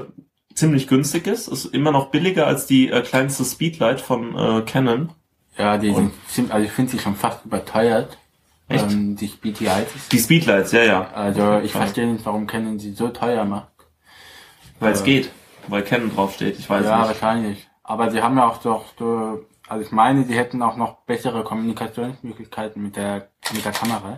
ziemlich 0.53 0.89
günstig 0.89 1.27
ist. 1.27 1.47
Ist 1.47 1.63
immer 1.63 1.93
noch 1.93 2.11
billiger 2.11 2.45
als 2.45 2.65
die 2.65 2.89
äh, 2.89 3.01
kleinste 3.03 3.45
Speedlight 3.45 4.01
von 4.01 4.37
äh, 4.37 4.61
Canon. 4.63 5.13
Ja, 5.57 5.77
die 5.77 5.93
sind, 5.93 6.11
ziemlich- 6.27 6.53
also 6.53 6.65
ich 6.65 6.71
finde 6.71 6.91
sie 6.91 6.99
schon 6.99 7.15
fast 7.15 7.45
überteuert. 7.45 8.17
Echt? 8.69 8.91
Ähm, 8.91 9.15
die 9.15 9.27
BTIs. 9.27 10.09
Die 10.11 10.19
Speedlights, 10.19 10.71
ja, 10.73 10.83
ja. 10.83 11.11
Also 11.13 11.59
ich 11.59 11.71
verstehe 11.71 12.05
nicht, 12.07 12.25
warum 12.25 12.47
Canon 12.47 12.79
sie 12.79 12.91
so 12.91 13.07
teuer 13.09 13.45
macht. 13.45 13.69
Weil 14.79 14.91
es 14.93 15.01
Äh, 15.01 15.05
geht. 15.05 15.31
Weil 15.67 15.83
Canon 15.83 16.13
draufsteht. 16.13 16.59
Ich 16.59 16.69
weiß 16.69 16.85
ja, 16.85 16.97
nicht. 16.99 17.07
wahrscheinlich. 17.07 17.67
Aber 17.83 18.11
sie 18.11 18.21
haben 18.21 18.37
ja 18.37 18.47
auch 18.47 18.57
doch 18.61 18.85
so, 18.99 19.45
also 19.69 19.83
ich 19.85 19.91
meine, 19.91 20.25
sie 20.25 20.35
hätten 20.35 20.61
auch 20.61 20.75
noch 20.75 20.97
bessere 21.05 21.43
Kommunikationsmöglichkeiten 21.45 22.81
mit 22.83 22.95
der 22.97 23.29
mit 23.53 23.63
der 23.63 23.71
Kamera. 23.71 24.17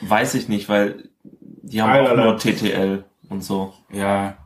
Weiß 0.00 0.34
ich 0.34 0.48
nicht, 0.48 0.68
weil 0.70 1.10
die 1.22 1.82
haben 1.82 1.90
Einerlei. 1.90 2.22
auch 2.22 2.24
nur 2.24 2.38
TTL 2.38 3.04
und 3.28 3.44
so. 3.44 3.74
Ja. 3.92 4.38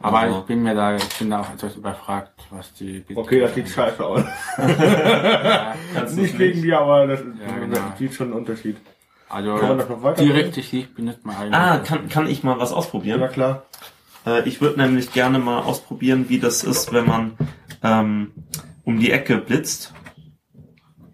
Aber 0.00 0.18
Also- 0.20 0.38
ich 0.40 0.44
bin 0.46 0.62
mir 0.62 0.74
da, 0.74 0.96
ich 0.96 1.08
bin 1.18 1.30
da 1.30 1.40
auch 1.40 1.50
etwas 1.52 1.76
überfragt, 1.76 2.32
was 2.50 2.72
die 2.74 3.04
Okay, 3.14 3.40
das 3.40 3.54
sieht 3.54 3.68
scheiße 3.68 4.04
aus. 4.04 4.24
Du 4.56 6.14
nicht 6.20 6.36
gegen 6.38 6.62
die, 6.62 6.72
aber 6.72 7.06
das, 7.06 7.20
Ja, 7.20 7.58
genau. 7.58 7.74
das 7.90 7.98
sieht 7.98 8.14
schon 8.14 8.28
einen 8.28 8.36
Unterschied. 8.36 8.76
Also 9.28 9.54
Kann 9.56 9.68
man 9.70 9.78
das 9.78 9.88
noch 9.88 10.02
weiter 10.02 10.22
direktes 10.22 10.72
Licht 10.72 10.94
benutzt 10.94 11.24
man 11.24 11.36
eigentlich. 11.36 11.54
Ah, 11.54 11.78
kann, 11.78 12.08
kann 12.08 12.26
ich 12.26 12.42
mal 12.42 12.58
was 12.58 12.72
ausprobieren? 12.72 13.20
Ja, 13.20 13.28
klar. 13.28 13.62
Äh, 14.26 14.46
ich 14.48 14.60
würde 14.60 14.80
nämlich 14.80 15.12
gerne 15.12 15.38
mal 15.38 15.60
ausprobieren, 15.62 16.26
wie 16.28 16.38
das 16.38 16.62
ist, 16.64 16.92
wenn 16.92 17.06
man 17.06 17.38
ähm, 17.82 18.32
um 18.84 18.98
die 19.00 19.10
Ecke 19.10 19.38
blitzt. 19.38 19.94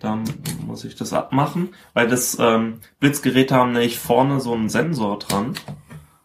Dann 0.01 0.25
muss 0.67 0.85
ich 0.85 0.95
das 0.97 1.13
abmachen, 1.13 1.75
weil 1.93 2.07
das 2.09 2.37
ähm, 2.41 2.81
Blitzgeräte 3.01 3.55
haben 3.55 3.73
nämlich 3.73 3.99
vorne 3.99 4.41
so 4.41 4.53
einen 4.53 4.69
Sensor 4.69 5.19
dran. 5.19 5.55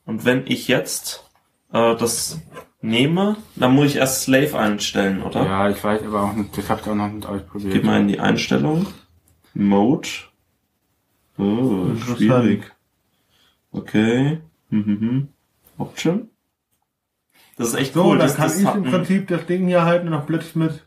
Und 0.05 0.25
wenn 0.25 0.45
ich 0.47 0.67
jetzt 0.67 1.29
äh, 1.73 1.95
das 1.97 2.39
nehme, 2.81 3.37
dann 3.55 3.73
muss 3.75 3.87
ich 3.87 3.95
erst 3.97 4.23
Slave 4.23 4.57
einstellen, 4.57 5.21
oder? 5.23 5.45
Ja, 5.45 5.69
ich 5.69 5.83
weiß 5.83 6.03
aber 6.03 6.21
auch 6.23 6.33
nicht, 6.33 6.57
das 6.57 6.69
habt 6.69 6.85
ihr 6.85 6.91
auch 6.93 6.95
noch 6.95 7.09
nicht 7.11 7.25
ausprobiert. 7.27 7.73
Gib 7.73 7.83
mal 7.83 7.99
in 7.99 8.07
die 8.07 8.19
Einstellung. 8.19 8.85
Mode. 9.53 10.07
Oh, 11.37 11.95
schwierig. 12.15 12.71
Okay. 13.71 14.41
Mhm. 14.69 15.29
Option. 15.77 16.29
Das 17.57 17.69
ist 17.69 17.73
echt 17.75 17.93
So, 17.93 18.03
cool. 18.05 18.17
dann 18.17 18.27
das, 18.27 18.35
kann 18.35 18.45
das 18.47 18.57
ich 18.59 18.63
im 18.67 18.83
ein- 18.85 18.91
Prinzip 18.91 19.27
das 19.27 19.45
Ding 19.45 19.67
hier 19.67 19.83
halten 19.83 20.07
und 20.07 20.13
noch 20.13 20.25
Blitz 20.25 20.55
mit. 20.55 20.85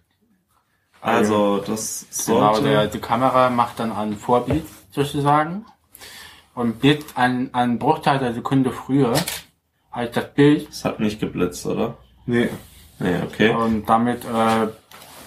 Also, 1.01 1.59
das 1.59 2.07
Genau, 2.27 2.55
sollte... 2.55 2.68
der, 2.68 2.87
die 2.88 2.99
Kamera 2.99 3.51
macht 3.51 3.79
dann 3.79 3.92
einen 3.92 4.16
Vorbild 4.16 4.64
sozusagen 4.90 5.64
und 6.55 6.81
blitzt 6.81 7.16
einen, 7.16 7.55
einen 7.55 7.79
Bruchteil 7.79 8.18
der 8.18 8.35
Sekunde 8.35 8.70
früher 8.72 9.12
als 9.97 10.13
das 10.15 10.33
Bild 10.35 10.69
das 10.69 10.85
hat 10.85 11.01
nicht 11.01 11.21
geblitzt, 11.21 11.65
oder? 11.67 11.99
Nee, 12.27 12.49
Nee, 12.99 13.19
okay. 13.25 13.51
und 13.51 13.85
damit 13.87 14.25
äh, 14.25 14.69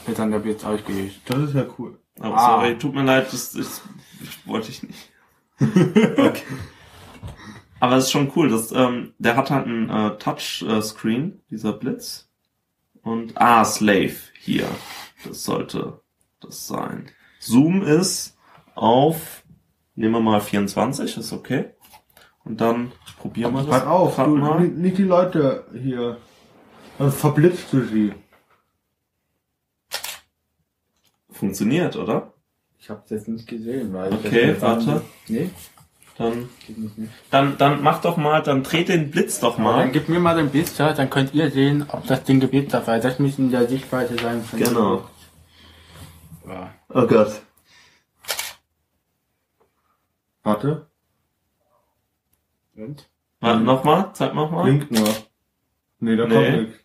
wird 0.05 0.17
dann 0.17 0.31
der 0.31 0.39
Blitz 0.39 0.63
ausgelöst. 0.63 1.17
das 1.25 1.37
ist 1.49 1.55
ja 1.55 1.65
cool. 1.77 1.99
Oh, 2.19 2.25
Ah. 2.25 2.57
sorry, 2.61 2.77
tut 2.77 2.95
mir 2.95 3.03
leid, 3.03 3.27
das, 3.31 3.51
das, 3.53 3.81
das 4.19 4.47
wollte 4.47 4.69
ich 4.71 4.83
nicht. 4.83 5.09
okay. 5.61 6.41
Aber 7.79 7.95
es 7.95 8.05
ist 8.05 8.11
schon 8.11 8.31
cool, 8.35 8.49
das, 8.49 8.71
ähm, 8.71 9.13
der 9.19 9.35
hat 9.37 9.51
halt 9.51 9.67
ein 9.67 9.89
äh, 9.89 10.17
Touchscreen, 10.17 11.41
dieser 11.49 11.73
Blitz. 11.73 12.27
Und, 13.03 13.33
ah, 13.39 13.63
Slave, 13.63 14.15
hier. 14.41 14.67
Das 15.25 15.43
sollte 15.43 16.01
das 16.41 16.67
sein. 16.67 17.09
Zoom 17.39 17.83
ist 17.83 18.35
auf, 18.75 19.43
nehmen 19.95 20.13
wir 20.15 20.19
mal 20.21 20.41
24, 20.41 21.17
ist 21.17 21.31
okay. 21.33 21.71
Und 22.45 22.59
dann 22.61 22.91
probieren 23.19 23.53
wir 23.53 23.61
das. 23.63 23.69
Pass 23.69 23.83
auf, 23.85 24.15
du, 24.15 24.35
mal. 24.35 24.61
nicht, 24.61 24.97
die 24.97 25.03
Leute 25.03 25.65
hier. 25.73 26.17
Sonst 26.97 27.19
verblitzt 27.19 27.71
du 27.71 27.83
sie. 27.85 28.13
Funktioniert, 31.31 31.95
oder? 31.95 32.33
Ich 32.79 32.89
hab's 32.89 33.09
jetzt 33.11 33.27
nicht 33.27 33.47
gesehen, 33.47 33.93
weil 33.93 34.13
ich 34.13 34.25
Okay, 34.25 34.47
nicht- 34.47 34.61
warte. 34.61 35.01
Nee, 35.27 35.49
Dann, 36.17 36.49
dann, 37.31 37.57
dann 37.57 37.81
mach 37.81 38.01
doch 38.01 38.17
mal, 38.17 38.41
dann 38.41 38.63
dreh 38.63 38.83
den 38.83 39.09
Blitz 39.11 39.39
doch 39.39 39.55
Dann 39.55 39.63
mal. 39.63 39.89
gib 39.91 40.09
mir 40.09 40.19
mal 40.19 40.35
den 40.35 40.49
Blitzer, 40.49 40.93
dann 40.93 41.09
könnt 41.09 41.33
ihr 41.33 41.49
sehen, 41.51 41.85
ob 41.87 42.05
das 42.07 42.23
Ding 42.25 42.41
geblitzt 42.41 42.73
hat, 42.73 42.87
weil 42.87 42.99
das 42.99 43.19
müssen 43.19 43.45
in 43.45 43.51
der 43.51 43.69
Sichtweite 43.69 44.17
sein. 44.21 44.43
von- 44.43 44.59
Genau. 44.59 45.07
Ja. 46.45 46.73
Oh 46.89 47.05
Gott. 47.07 47.41
Warte. 50.43 50.88
Und? 52.79 53.09
Warte, 53.41 53.61
nochmal, 53.61 54.09
zeig 54.13 54.33
noch 54.33 54.51
mal. 54.51 54.63
Blinkt 54.63 54.91
nur. 54.91 55.07
Nee, 55.99 56.15
da 56.15 56.27
Nee. 56.27 56.33
kommt 56.35 56.61
nichts. 56.61 56.79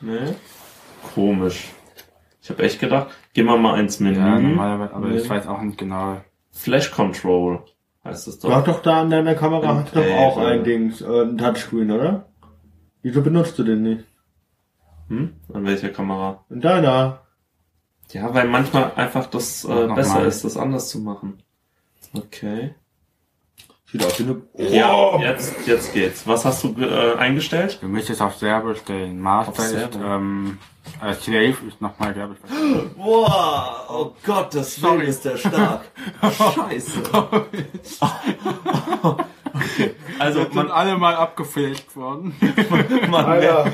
Nee. 0.00 0.34
Komisch. 1.14 1.68
Ich 2.42 2.50
habe 2.50 2.62
echt 2.62 2.80
gedacht, 2.80 3.08
gehen 3.34 3.46
wir 3.46 3.56
mal 3.56 3.78
ins 3.80 4.00
Menü. 4.00 4.18
Ja, 4.18 4.38
normalerweise, 4.38 4.94
aber 4.94 5.08
Nee. 5.08 5.16
ich 5.18 5.28
weiß 5.28 5.46
auch 5.46 5.60
nicht 5.62 5.78
genau. 5.78 6.20
Flash 6.50 6.90
Control 6.90 7.62
heißt 8.04 8.26
es 8.28 8.38
Du 8.38 8.52
hast 8.52 8.66
doch. 8.66 8.76
doch 8.76 8.82
da 8.82 9.02
an 9.02 9.10
deiner 9.10 9.34
Kamera 9.34 9.74
hast 9.76 9.94
du 9.94 10.00
doch 10.00 10.10
auch 10.16 10.38
ja. 10.38 10.48
ein 10.48 10.64
Dings, 10.64 11.00
äh, 11.00 11.22
ein 11.22 11.36
Touchscreen, 11.38 11.90
oder? 11.90 12.26
Wieso 13.02 13.22
benutzt 13.22 13.58
du 13.58 13.64
den 13.64 13.82
nicht? 13.82 14.04
Hm? 15.08 15.34
An 15.52 15.64
welcher 15.66 15.90
Kamera? 15.90 16.44
In 16.50 16.60
deiner. 16.60 17.22
Ja, 18.10 18.32
weil 18.34 18.48
manchmal 18.48 18.92
einfach 18.96 19.26
das 19.26 19.64
äh, 19.64 19.86
besser 19.94 20.20
mal. 20.20 20.26
ist, 20.26 20.44
das 20.44 20.56
anders 20.56 20.88
zu 20.88 21.00
machen. 21.00 21.42
Okay. 22.16 22.74
Sieht 23.90 24.04
aus 24.04 24.18
wie 24.18 24.24
eine... 24.24 24.42
Ja, 24.70 25.18
jetzt, 25.18 25.66
jetzt 25.66 25.94
geht's. 25.94 26.26
Was 26.26 26.44
hast 26.44 26.62
du 26.62 26.74
äh, 26.78 27.16
eingestellt? 27.16 27.78
Du 27.80 27.88
müsstest 27.88 28.20
auf 28.20 28.36
Servo 28.36 28.74
stellen. 28.74 29.18
Master 29.18 29.52
Auf 29.52 29.72
ist, 29.72 29.96
ähm, 29.96 30.58
äh, 31.02 31.14
Slave 31.14 31.56
ist 31.66 31.80
nochmal, 31.80 32.14
was. 32.14 32.36
Boah, 32.96 33.86
oh 33.88 34.12
Gott, 34.26 34.54
das 34.54 34.76
Sorry. 34.76 35.06
ist 35.06 35.24
der 35.24 35.38
stark. 35.38 35.86
Scheiße. 36.22 37.02
okay. 39.02 39.94
Also 40.18 40.40
Jetzt 40.40 40.52
sind 40.52 40.54
man, 40.54 40.70
alle 40.70 40.98
mal 40.98 41.14
abgefälscht 41.14 41.96
worden. 41.96 42.34
man, 43.10 43.24
Alter. 43.24 43.72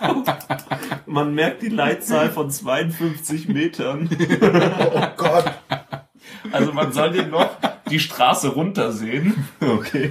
merkt, 0.00 1.06
man 1.06 1.34
merkt 1.34 1.62
die 1.62 1.68
Leitzahl 1.68 2.30
von 2.30 2.48
52 2.50 3.48
Metern. 3.48 4.08
Oh 4.10 5.06
Gott. 5.16 5.52
Also 6.52 6.72
man 6.72 6.92
soll 6.92 7.10
den 7.12 7.30
noch 7.30 7.50
die 7.90 7.98
Straße 8.00 8.48
runtersehen. 8.48 9.46
Okay, 9.60 10.10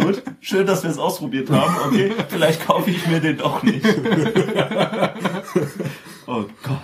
gut. 0.00 0.22
Schön, 0.40 0.66
dass 0.66 0.82
wir 0.82 0.90
es 0.90 0.98
ausprobiert 0.98 1.50
haben. 1.50 1.74
Okay, 1.86 2.12
vielleicht 2.28 2.66
kaufe 2.66 2.90
ich 2.90 3.06
mir 3.06 3.20
den 3.20 3.36
doch 3.38 3.62
nicht. 3.62 3.84
Oh 6.26 6.44
Gott. 6.62 6.78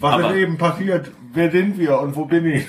Was 0.00 0.14
Aber- 0.14 0.30
ist 0.30 0.36
eben 0.36 0.58
passiert? 0.58 1.10
Wer 1.32 1.50
sind 1.50 1.78
wir 1.78 1.98
und 2.00 2.14
wo 2.16 2.24
bin 2.24 2.46
ich? 2.46 2.66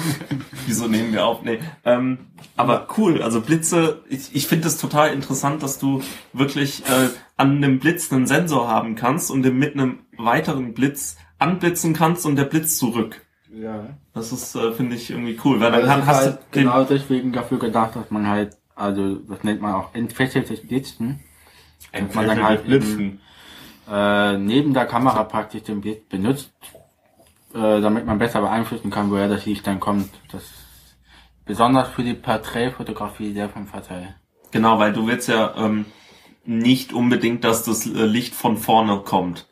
Wieso 0.66 0.88
nehmen 0.88 1.12
wir 1.12 1.24
auf? 1.26 1.42
Nee. 1.42 1.58
Ähm, 1.84 2.18
aber 2.56 2.86
cool, 2.96 3.22
also 3.22 3.40
Blitze, 3.40 4.02
ich, 4.08 4.34
ich 4.34 4.46
finde 4.46 4.68
es 4.68 4.78
total 4.78 5.12
interessant, 5.12 5.62
dass 5.62 5.78
du 5.78 6.02
wirklich 6.32 6.82
äh, 6.86 7.08
an 7.36 7.56
einem 7.56 7.78
Blitz 7.78 8.10
einen 8.12 8.26
Sensor 8.26 8.68
haben 8.68 8.94
kannst 8.94 9.30
und 9.30 9.42
den 9.42 9.58
mit 9.58 9.74
einem 9.74 10.00
weiteren 10.16 10.72
Blitz 10.74 11.16
anblitzen 11.38 11.92
kannst 11.94 12.24
und 12.26 12.36
der 12.36 12.44
Blitz 12.44 12.76
zurück. 12.76 13.22
Ja. 13.52 13.86
Das 14.14 14.32
ist, 14.32 14.54
äh, 14.54 14.72
finde 14.72 14.96
ich, 14.96 15.10
irgendwie 15.10 15.38
cool, 15.44 15.60
weil 15.60 15.72
dann 15.72 15.86
kann, 15.86 16.06
hast 16.06 16.20
du 16.20 16.30
halt 16.30 16.54
den, 16.54 16.64
genau 16.64 16.84
deswegen 16.84 17.32
dafür 17.32 17.58
gedacht, 17.58 17.96
dass 17.96 18.10
man 18.10 18.26
halt, 18.26 18.56
also 18.74 19.16
das 19.16 19.42
nennt 19.42 19.60
man 19.60 19.74
auch 19.74 19.94
entfesseltes 19.94 20.66
Blitzen. 20.66 21.20
Dass 21.92 22.14
man 22.14 22.26
dann 22.26 22.42
halt 22.42 22.66
eben, 22.66 23.20
äh, 23.90 24.36
neben 24.38 24.74
der 24.74 24.86
Kamera 24.86 25.24
praktisch 25.24 25.62
den 25.64 25.80
Blitz 25.80 26.06
benutzt, 26.08 26.52
äh, 27.52 27.80
damit 27.80 28.06
man 28.06 28.18
besser 28.18 28.40
beeinflussen 28.40 28.90
kann, 28.90 29.10
woher 29.10 29.28
das 29.28 29.46
Licht 29.46 29.66
dann 29.66 29.80
kommt. 29.80 30.10
Das 30.30 30.42
ist 30.42 30.96
besonders 31.44 31.88
für 31.88 32.04
die 32.04 32.14
Porträtfotografie 32.14 33.32
sehr 33.32 33.48
von 33.48 33.66
Vorteil. 33.66 34.14
Genau, 34.52 34.78
weil 34.78 34.92
du 34.92 35.06
willst 35.06 35.28
ja 35.28 35.54
ähm, 35.56 35.86
nicht 36.44 36.92
unbedingt, 36.92 37.42
dass 37.44 37.64
das 37.64 37.86
äh, 37.86 38.04
Licht 38.04 38.34
von 38.34 38.56
vorne 38.56 38.98
kommt, 38.98 39.48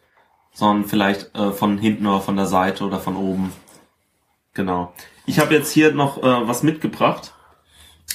sondern 0.53 0.85
vielleicht 0.85 1.35
äh, 1.35 1.51
von 1.51 1.79
hinten 1.79 2.07
oder 2.07 2.21
von 2.21 2.37
der 2.37 2.47
Seite 2.47 2.85
oder 2.85 3.01
von 3.01 3.17
oben. 3.17 3.53
Genau. 4.59 4.93
Ich 5.25 5.39
habe 5.39 5.55
jetzt 5.55 5.71
hier 5.71 5.93
noch 5.93 6.19
äh, 6.19 6.49
was 6.49 6.65
mitgebracht. 6.65 7.33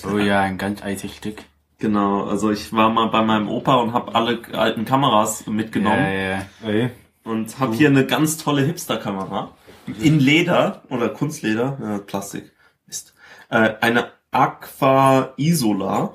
Oh 0.05 0.17
ja, 0.17 0.41
ein 0.41 0.57
ganz 0.57 0.83
altes 0.83 1.15
Stück. 1.15 1.41
Genau, 1.79 2.25
also 2.25 2.51
ich 2.51 2.73
war 2.73 2.89
mal 2.89 3.07
bei 3.07 3.21
meinem 3.21 3.47
Opa 3.47 3.75
und 3.75 3.93
habe 3.93 4.13
alle 4.13 4.41
alten 4.51 4.83
Kameras 4.83 5.47
mitgenommen 5.47 5.95
Ja, 6.03 6.11
ja, 6.11 6.29
ja. 6.61 6.69
Ey. 6.69 6.89
und 7.23 7.59
habe 7.59 7.73
hier 7.75 7.87
eine 7.87 8.05
ganz 8.05 8.35
tolle 8.35 8.63
Hipster-Kamera 8.63 9.55
in 10.01 10.19
Leder 10.19 10.83
oder 10.89 11.07
Kunstleder, 11.07 11.77
ja, 11.81 11.97
Plastik, 11.99 12.51
Mist. 12.87 13.13
Äh, 13.49 13.75
eine 13.79 14.11
Aqua 14.31 15.31
Isola 15.37 16.13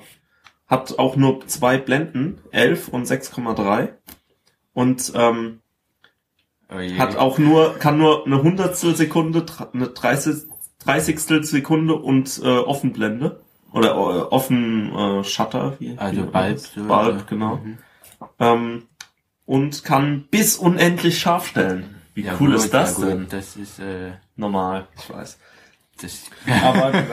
hat 0.67 0.99
auch 0.99 1.15
nur 1.15 1.47
zwei 1.47 1.79
Blenden, 1.79 2.39
11 2.51 2.87
und 2.89 3.07
6,3 3.07 3.93
und 4.73 5.11
ähm, 5.15 5.61
Oh 6.71 6.75
hat 6.75 7.15
auch 7.15 7.39
nur 7.39 7.75
kann 7.79 7.97
nur 7.97 8.25
eine 8.25 8.43
Hundertstel 8.43 8.95
Sekunde, 8.95 9.45
eine 9.73 9.87
30 9.87 10.43
Dreißigstel 10.85 11.43
Sekunde 11.43 11.95
und 11.95 12.39
äh, 12.43 12.47
Offenblende 12.47 13.41
oder 13.73 13.91
äh, 13.91 13.95
offen 13.95 14.93
äh, 14.95 15.23
Shutter, 15.23 15.75
wie, 15.79 15.97
Also 15.97 16.21
wie 16.21 16.25
Bulb, 16.25 16.87
Bulb, 16.87 17.27
genau. 17.27 17.55
Mhm. 17.57 17.77
Ähm, 18.39 18.83
und 19.45 19.83
kann 19.83 20.27
bis 20.29 20.57
unendlich 20.57 21.19
scharf 21.19 21.47
stellen. 21.47 21.95
Wie 22.13 22.21
Ja, 22.21 22.33
cool 22.39 22.51
gut, 22.51 22.57
ist 22.57 22.73
das 22.73 22.99
ja, 22.99 23.07
denn? 23.07 23.27
Das 23.29 23.55
ist, 23.55 23.79
äh, 23.79 24.11
Normal, 24.35 24.87
ich 24.97 25.09
weiß. 25.09 25.37
das, 26.01 26.23
Aber, 26.63 26.93
äh, 26.93 27.03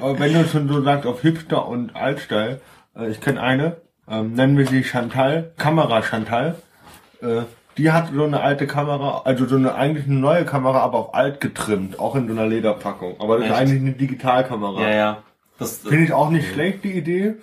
aber 0.00 0.18
wenn 0.18 0.32
du 0.32 0.46
schon 0.46 0.68
so 0.68 0.82
sagst 0.82 1.06
auf 1.06 1.22
Hipster 1.22 1.66
und 1.66 1.94
Altstyle, 1.96 2.60
äh, 2.96 3.10
ich 3.10 3.20
kenne 3.20 3.40
eine, 3.40 3.76
ähm, 4.08 4.34
nennen 4.34 4.58
wir 4.58 4.66
sie 4.66 4.82
Chantal, 4.82 5.52
Kamera 5.56 6.02
Chantal. 6.02 6.56
Äh, 7.22 7.42
die 7.80 7.92
hat 7.92 8.10
so 8.14 8.24
eine 8.24 8.40
alte 8.40 8.66
Kamera, 8.66 9.22
also 9.24 9.46
so 9.46 9.56
eine 9.56 9.74
eigentlich 9.74 10.04
eine 10.04 10.16
neue 10.16 10.44
Kamera, 10.44 10.80
aber 10.80 10.98
auf 10.98 11.14
alt 11.14 11.40
getrimmt, 11.40 11.98
auch 11.98 12.14
in 12.14 12.26
so 12.26 12.34
einer 12.34 12.46
Lederpackung. 12.46 13.18
Aber 13.18 13.38
das 13.38 13.46
Echt? 13.46 13.54
ist 13.54 13.58
eigentlich 13.58 13.80
eine 13.80 13.92
Digitalkamera. 13.92 14.82
Ja, 14.82 14.94
ja. 14.94 15.22
Das, 15.58 15.78
Finde 15.78 16.04
ich 16.04 16.12
auch 16.12 16.28
nicht 16.28 16.52
schlecht, 16.52 16.84
die 16.84 16.92
Idee. 16.92 17.36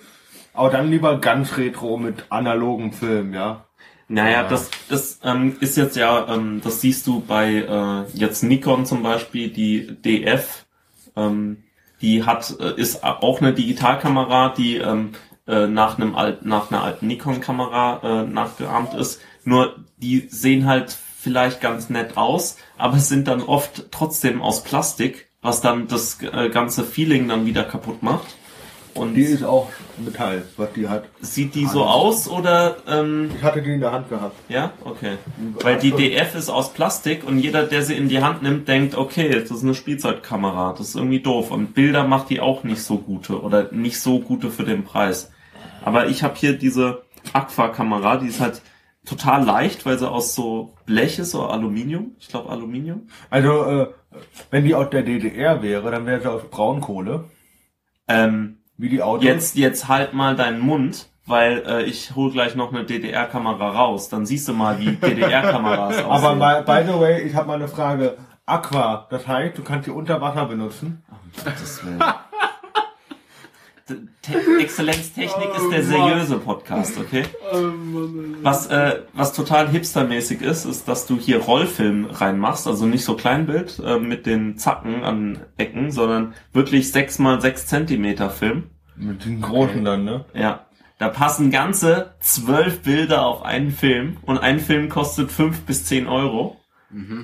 Aber 0.54 0.70
dann 0.70 0.90
lieber 0.90 1.18
ganz 1.18 1.56
retro 1.56 1.96
mit 1.96 2.26
analogem 2.30 2.92
Film, 2.92 3.34
ja. 3.34 3.64
Naja, 4.06 4.42
Ja. 4.42 4.48
das, 4.48 4.70
das 4.88 5.18
ähm, 5.24 5.56
ist 5.58 5.76
jetzt 5.76 5.96
ja, 5.96 6.32
ähm, 6.32 6.60
das 6.62 6.80
siehst 6.80 7.06
du 7.08 7.20
bei 7.20 7.54
äh, 7.54 8.16
jetzt 8.16 8.44
Nikon 8.44 8.86
zum 8.86 9.02
Beispiel, 9.02 9.50
die 9.50 9.96
DF, 10.00 10.66
ähm, 11.16 11.64
die 12.00 12.22
hat, 12.24 12.54
äh, 12.60 12.80
ist 12.80 13.02
auch 13.02 13.40
eine 13.40 13.52
Digitalkamera, 13.54 14.54
die 14.56 14.76
ähm, 14.76 15.10
äh, 15.48 15.66
nach 15.66 15.98
einem 15.98 16.14
alten, 16.14 16.48
nach 16.48 16.70
einer 16.70 16.82
alten 16.84 17.06
Nikon-Kamera 17.08 18.00
äh, 18.22 18.26
nachgeahmt 18.26 18.94
ist. 18.94 19.20
Nur 19.44 19.76
die 19.96 20.28
sehen 20.30 20.66
halt 20.66 20.96
vielleicht 21.20 21.60
ganz 21.60 21.90
nett 21.90 22.16
aus, 22.16 22.56
aber 22.76 22.98
sind 22.98 23.26
dann 23.26 23.42
oft 23.42 23.86
trotzdem 23.90 24.40
aus 24.42 24.62
Plastik, 24.62 25.28
was 25.42 25.60
dann 25.60 25.88
das 25.88 26.18
äh, 26.22 26.48
ganze 26.50 26.84
Feeling 26.84 27.28
dann 27.28 27.46
wieder 27.46 27.64
kaputt 27.64 28.02
macht. 28.02 28.26
Und 28.94 29.14
Die 29.14 29.22
ist 29.22 29.44
auch 29.44 29.68
Metall, 29.96 30.42
was 30.56 30.72
die 30.72 30.88
hat. 30.88 31.04
sieht 31.20 31.54
die 31.54 31.66
so 31.66 31.84
aus 31.84 32.28
oder 32.28 32.78
ähm, 32.88 33.30
Ich 33.36 33.42
hatte 33.44 33.62
die 33.62 33.72
in 33.74 33.80
der 33.80 33.92
Hand 33.92 34.08
gehabt. 34.08 34.34
ja, 34.48 34.72
okay. 34.84 35.18
Weil 35.62 35.78
die 35.78 35.92
DF 35.92 36.34
ist 36.34 36.48
aus 36.48 36.72
Plastik 36.72 37.22
und 37.24 37.38
jeder, 37.38 37.62
der 37.64 37.82
sie 37.82 37.94
in 37.94 38.08
die 38.08 38.22
Hand 38.22 38.42
nimmt, 38.42 38.66
denkt, 38.66 38.96
okay, 38.96 39.28
das 39.30 39.50
ist 39.52 39.62
eine 39.62 39.74
Spielzeugkamera. 39.74 40.74
Das 40.76 40.88
ist 40.88 40.96
irgendwie 40.96 41.20
doof. 41.20 41.52
Und 41.52 41.74
Bilder 41.74 42.04
macht 42.08 42.28
die 42.30 42.40
auch 42.40 42.64
nicht 42.64 42.82
so 42.82 42.98
gute 42.98 43.40
oder 43.40 43.68
nicht 43.72 44.00
so 44.00 44.18
gute 44.18 44.50
für 44.50 44.64
den 44.64 44.82
Preis. 44.84 45.30
Aber 45.84 46.06
ich 46.06 46.22
habe 46.22 46.34
hier 46.36 46.58
diese 46.58 47.02
Aqua-Kamera, 47.32 48.16
die 48.18 48.28
ist 48.28 48.40
halt 48.40 48.62
total 49.04 49.44
leicht, 49.44 49.86
weil 49.86 49.98
sie 49.98 50.08
aus 50.08 50.34
so 50.34 50.74
Blech 50.86 51.18
ist, 51.18 51.30
so 51.30 51.46
Aluminium. 51.46 52.12
Ich 52.18 52.28
glaube 52.28 52.50
Aluminium. 52.50 53.08
Also, 53.30 53.64
äh, 53.64 53.86
wenn 54.50 54.64
die 54.64 54.74
aus 54.74 54.90
der 54.90 55.02
DDR 55.02 55.62
wäre, 55.62 55.90
dann 55.90 56.06
wäre 56.06 56.20
sie 56.20 56.30
aus 56.30 56.42
Braunkohle. 56.50 57.24
Ähm, 58.06 58.58
Wie 58.76 58.88
die 58.88 59.02
Autos. 59.02 59.24
jetzt, 59.24 59.56
jetzt 59.56 59.88
halt 59.88 60.12
mal 60.14 60.36
deinen 60.36 60.60
Mund, 60.60 61.08
weil 61.26 61.62
äh, 61.66 61.82
ich 61.84 62.14
hol 62.14 62.30
gleich 62.30 62.54
noch 62.54 62.72
eine 62.72 62.84
DDR-Kamera 62.84 63.70
raus. 63.70 64.08
Dann 64.08 64.26
siehst 64.26 64.48
du 64.48 64.52
mal, 64.52 64.78
wie 64.78 64.92
DDR-Kameras 64.96 66.04
aussehen. 66.04 66.42
Aber 66.42 66.62
by, 66.62 66.84
by 66.84 66.92
the 66.92 66.98
way, 66.98 67.22
ich 67.22 67.34
habe 67.34 67.48
mal 67.48 67.54
eine 67.54 67.68
Frage. 67.68 68.16
Aqua, 68.46 69.06
das 69.10 69.26
heißt, 69.26 69.58
du 69.58 69.62
kannst 69.62 69.86
die 69.86 69.90
unter 69.90 70.22
Wasser 70.22 70.46
benutzen. 70.46 71.04
Gottes 71.44 71.84
Willen. 71.84 72.02
Te 73.88 74.60
Exzellenztechnik 74.60 75.48
ist 75.56 75.70
der 75.70 75.82
seriöse 75.82 76.38
Podcast, 76.38 76.98
okay? 76.98 77.24
Was, 78.42 78.66
äh, 78.66 79.00
was 79.14 79.32
total 79.32 79.68
hipstermäßig 79.68 80.42
ist, 80.42 80.66
ist, 80.66 80.88
dass 80.88 81.06
du 81.06 81.18
hier 81.18 81.38
Rollfilm 81.38 82.04
reinmachst, 82.04 82.66
also 82.66 82.84
nicht 82.84 83.04
so 83.04 83.16
Kleinbild 83.16 83.80
äh, 83.84 83.98
mit 83.98 84.26
den 84.26 84.58
Zacken 84.58 85.04
an 85.04 85.38
Ecken, 85.56 85.90
sondern 85.90 86.34
wirklich 86.52 86.92
6 86.92 87.18
mal 87.20 87.40
6 87.40 87.66
Zentimeter 87.66 88.28
Film. 88.28 88.64
Mit 88.96 89.24
den 89.24 89.40
großen 89.40 89.84
dann, 89.84 90.04
ne? 90.04 90.24
Ja. 90.34 90.66
Da 90.98 91.08
passen 91.08 91.50
ganze 91.50 92.14
zwölf 92.18 92.82
Bilder 92.82 93.24
auf 93.24 93.42
einen 93.42 93.70
Film 93.70 94.16
und 94.22 94.38
ein 94.38 94.58
Film 94.58 94.88
kostet 94.88 95.30
fünf 95.30 95.60
bis 95.62 95.84
zehn 95.84 96.08
Euro. 96.08 96.56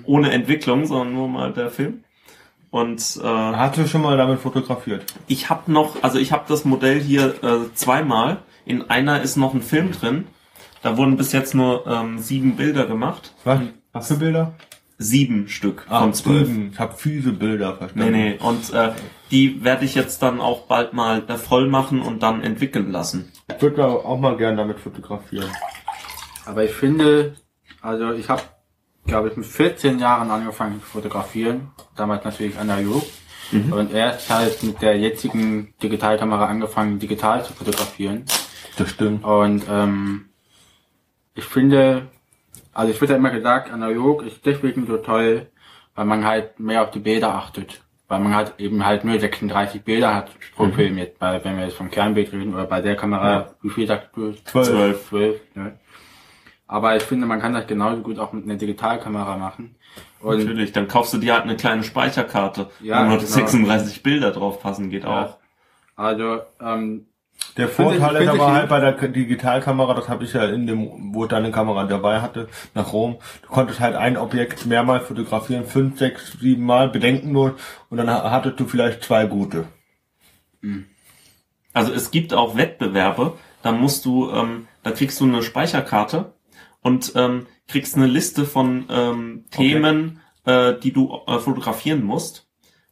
Ohne 0.04 0.30
Entwicklung, 0.30 0.86
sondern 0.86 1.14
nur 1.14 1.28
mal 1.28 1.52
der 1.52 1.70
Film. 1.70 2.03
Und 2.74 3.20
äh, 3.22 3.24
Hast 3.24 3.76
du 3.78 3.86
schon 3.86 4.02
mal 4.02 4.16
damit 4.16 4.40
fotografiert? 4.40 5.04
ich 5.28 5.48
habe 5.48 5.70
noch, 5.70 6.02
also 6.02 6.18
ich 6.18 6.32
habe 6.32 6.42
das 6.48 6.64
Modell 6.64 6.98
hier 7.00 7.34
äh, 7.44 7.72
zweimal. 7.74 8.38
In 8.66 8.90
einer 8.90 9.22
ist 9.22 9.36
noch 9.36 9.54
ein 9.54 9.62
Film 9.62 9.92
drin. 9.92 10.26
Da 10.82 10.96
wurden 10.96 11.16
bis 11.16 11.30
jetzt 11.30 11.54
nur 11.54 11.86
ähm, 11.86 12.18
sieben 12.18 12.56
Bilder 12.56 12.84
gemacht. 12.86 13.32
Was? 13.44 13.60
Was 13.92 14.08
für 14.08 14.16
Bilder? 14.16 14.54
Sieben 14.98 15.46
Stück 15.46 15.86
Ah, 15.88 16.00
von 16.00 16.14
zwölf. 16.14 16.48
sieben. 16.48 16.70
Ich 16.72 16.80
habe 16.80 16.94
fiese 16.96 17.30
Bilder 17.30 17.70
Nee, 17.70 17.76
verstanden. 17.78 18.10
nee. 18.12 18.38
Und 18.42 18.72
äh, 18.72 18.90
die 19.30 19.62
werde 19.62 19.84
ich 19.84 19.94
jetzt 19.94 20.20
dann 20.22 20.40
auch 20.40 20.62
bald 20.66 20.94
mal 20.94 21.22
äh, 21.28 21.36
voll 21.36 21.68
machen 21.68 22.02
und 22.02 22.24
dann 22.24 22.42
entwickeln 22.42 22.90
lassen. 22.90 23.30
Ich 23.54 23.62
würde 23.62 23.86
auch 23.86 24.18
mal 24.18 24.36
gerne 24.36 24.56
damit 24.56 24.80
fotografieren. 24.80 25.48
Aber 26.44 26.64
ich 26.64 26.72
finde, 26.72 27.36
also 27.80 28.12
ich 28.14 28.28
habe, 28.28 28.42
glaube 29.06 29.28
ich, 29.28 29.36
mit 29.36 29.46
14 29.46 29.98
Jahren 29.98 30.30
angefangen 30.30 30.80
zu 30.80 30.86
fotografieren. 30.86 31.68
Damals 31.96 32.24
natürlich 32.24 32.58
analog. 32.58 33.02
Und 33.70 33.92
erst 33.92 34.30
halt 34.30 34.62
mit 34.62 34.80
der 34.82 34.98
jetzigen 34.98 35.74
Digitalkamera 35.82 36.46
angefangen, 36.46 36.98
digital 36.98 37.44
zu 37.44 37.52
fotografieren. 37.52 38.24
Das 38.76 38.90
stimmt. 38.90 39.24
Und 39.24 39.64
ähm, 39.70 40.26
ich 41.34 41.44
finde, 41.44 42.08
also 42.72 42.92
ich 42.92 43.00
wird 43.00 43.10
ja 43.10 43.16
immer 43.16 43.30
gesagt, 43.30 43.70
analog 43.70 44.22
ist 44.22 44.44
deswegen 44.44 44.86
so 44.86 44.96
toll, 44.96 45.46
weil 45.94 46.04
man 46.06 46.24
halt 46.24 46.58
mehr 46.58 46.82
auf 46.82 46.90
die 46.90 46.98
Bilder 47.00 47.34
achtet. 47.34 47.82
Weil 48.08 48.20
man 48.20 48.34
halt 48.34 48.54
eben 48.58 48.84
halt 48.84 49.04
nur 49.04 49.18
36 49.18 49.82
Bilder 49.82 50.14
hat 50.14 50.30
pro 50.56 50.68
Film 50.68 50.98
jetzt, 50.98 51.18
bei, 51.18 51.42
wenn 51.44 51.56
wir 51.56 51.64
jetzt 51.64 51.76
vom 51.76 51.90
Kernbild 51.90 52.32
reden 52.32 52.54
oder 52.54 52.64
bei 52.64 52.80
der 52.80 52.96
Kamera, 52.96 53.54
wie 53.62 53.70
viel 53.70 53.86
sagst 53.86 54.10
du? 54.14 54.32
Zwölf. 54.44 54.66
Zwölf. 54.66 55.08
Zwölf, 55.08 55.40
ne? 55.54 55.78
Aber 56.66 56.96
ich 56.96 57.02
finde, 57.02 57.26
man 57.26 57.40
kann 57.40 57.52
das 57.52 57.66
genauso 57.66 58.00
gut 58.02 58.18
auch 58.18 58.32
mit 58.32 58.44
einer 58.44 58.56
Digitalkamera 58.56 59.36
machen. 59.36 59.76
Und 60.20 60.38
Natürlich, 60.38 60.72
dann 60.72 60.88
kaufst 60.88 61.12
du 61.12 61.18
dir 61.18 61.34
halt 61.34 61.42
eine 61.44 61.56
kleine 61.56 61.84
Speicherkarte, 61.84 62.70
Ja, 62.80 63.00
wo 63.04 63.08
nur 63.10 63.18
genau. 63.18 63.28
36 63.30 64.02
Bilder 64.02 64.30
drauf 64.30 64.62
passen, 64.62 64.88
geht 64.90 65.04
Ja. 65.04 65.24
auch. 65.26 65.36
also, 65.96 66.40
ähm, 66.60 67.06
Der 67.56 67.66
ich- 67.66 67.72
Vorteil 67.72 68.16
ist 68.22 68.28
aber 68.28 68.52
halt 68.52 68.68
bei 68.68 68.80
der 68.80 68.92
Digitalkamera, 69.08 69.94
das 69.94 70.08
habe 70.08 70.24
ich 70.24 70.32
ja 70.32 70.44
in 70.46 70.66
dem, 70.66 71.12
wo 71.14 71.24
ich 71.24 71.28
deine 71.30 71.50
Kamera 71.52 71.84
dabei 71.84 72.20
hatte, 72.20 72.48
nach 72.74 72.92
Rom. 72.92 73.16
Du 73.42 73.48
konntest 73.48 73.80
halt 73.80 73.94
ein 73.94 74.16
Objekt 74.16 74.66
mehrmals 74.66 75.06
fotografieren, 75.06 75.66
fünf, 75.66 75.98
sechs, 75.98 76.32
sieben 76.40 76.64
Mal, 76.64 76.88
bedenkenlos, 76.88 77.52
und 77.90 77.98
dann 77.98 78.08
ha- 78.08 78.30
hattest 78.30 78.58
du 78.58 78.64
vielleicht 78.66 79.04
zwei 79.04 79.26
gute. 79.26 79.66
Also 81.72 81.92
es 81.92 82.10
gibt 82.10 82.32
auch 82.34 82.56
Wettbewerbe, 82.56 83.34
da 83.62 83.72
musst 83.72 84.04
du, 84.04 84.30
ähm, 84.30 84.68
da 84.82 84.90
kriegst 84.92 85.20
du 85.20 85.24
eine 85.24 85.42
Speicherkarte 85.42 86.33
und 86.84 87.12
ähm, 87.16 87.46
kriegst 87.66 87.96
eine 87.96 88.06
Liste 88.06 88.44
von 88.44 88.84
ähm, 88.90 89.46
Themen, 89.50 90.20
äh, 90.44 90.74
die 90.78 90.92
du 90.92 91.18
äh, 91.26 91.38
fotografieren 91.38 92.04
musst. 92.04 92.46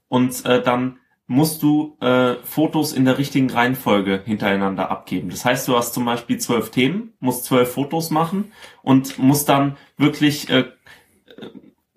Und 0.08 0.44
äh, 0.46 0.62
dann 0.62 0.98
musst 1.26 1.62
du 1.62 1.96
äh, 2.00 2.34
Fotos 2.42 2.92
in 2.92 3.04
der 3.04 3.18
richtigen 3.18 3.50
Reihenfolge 3.50 4.22
hintereinander 4.24 4.90
abgeben. 4.90 5.30
Das 5.30 5.44
heißt, 5.44 5.68
du 5.68 5.76
hast 5.76 5.94
zum 5.94 6.04
Beispiel 6.04 6.38
zwölf 6.38 6.70
Themen, 6.70 7.12
musst 7.20 7.44
zwölf 7.44 7.72
Fotos 7.72 8.10
machen 8.10 8.52
und 8.82 9.18
musst 9.18 9.48
dann 9.48 9.76
wirklich 9.96 10.48
äh, 10.50 10.64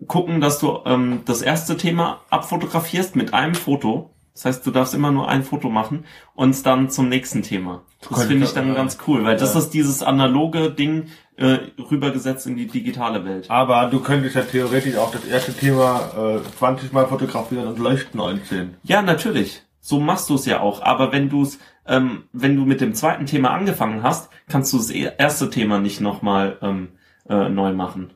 gucken, 0.06 0.42
dass 0.42 0.60
du 0.60 0.80
ähm, 0.86 1.22
das 1.26 1.42
erste 1.42 1.78
Thema 1.78 2.22
abfotografierst 2.30 3.16
mit 3.16 3.34
einem 3.34 3.56
Foto. 3.56 4.12
Das 4.34 4.44
heißt, 4.44 4.68
du 4.68 4.72
darfst 4.72 4.94
immer 4.94 5.12
nur 5.12 5.30
ein 5.30 5.44
Foto 5.44 5.70
machen 5.70 6.04
und 6.34 6.66
dann 6.66 6.90
zum 6.90 7.08
nächsten 7.08 7.42
Thema. 7.42 7.84
Das 8.10 8.26
finde 8.26 8.46
ich 8.46 8.54
dann 8.54 8.76
ganz 8.76 8.98
cool, 9.08 9.24
weil 9.24 9.38
das 9.38 9.56
ist 9.56 9.70
dieses 9.70 10.04
analoge 10.04 10.72
Ding 10.72 11.06
äh, 11.38 11.58
rübergesetzt 11.92 12.48
in 12.48 12.56
die 12.56 12.68
digitale 12.68 13.26
Welt. 13.26 13.50
Aber 13.50 13.88
du 13.88 14.00
könntest 14.00 14.36
ja 14.36 14.42
theoretisch 14.44 14.96
auch 14.98 15.12
das 15.12 15.26
erste 15.26 15.54
Thema 15.54 16.40
äh, 16.44 16.58
20 16.58 16.94
Mal 16.94 17.08
fotografieren 17.08 17.68
und 17.68 17.80
Leuchten 17.80 18.20
einziehen. 18.22 18.76
Ja, 18.84 19.02
natürlich. 19.02 19.62
So 19.82 20.00
machst 20.00 20.30
du 20.30 20.36
es 20.36 20.46
ja 20.46 20.62
auch. 20.62 20.82
Aber 20.82 21.12
wenn 21.12 21.30
du 21.30 21.44
es, 21.44 21.60
ähm, 21.86 22.24
wenn 22.34 22.56
du 22.56 22.66
mit 22.66 22.82
dem 22.82 22.96
zweiten 22.96 23.26
Thema 23.26 23.52
angefangen 23.52 24.02
hast, 24.02 24.30
kannst 24.48 24.74
du 24.74 24.78
das 24.78 24.90
e- 24.90 25.12
erste 25.18 25.50
Thema 25.50 25.80
nicht 25.80 26.02
nochmal 26.02 26.58
ähm, 26.62 26.90
äh, 27.30 27.50
neu 27.50 27.74
machen. 27.74 28.12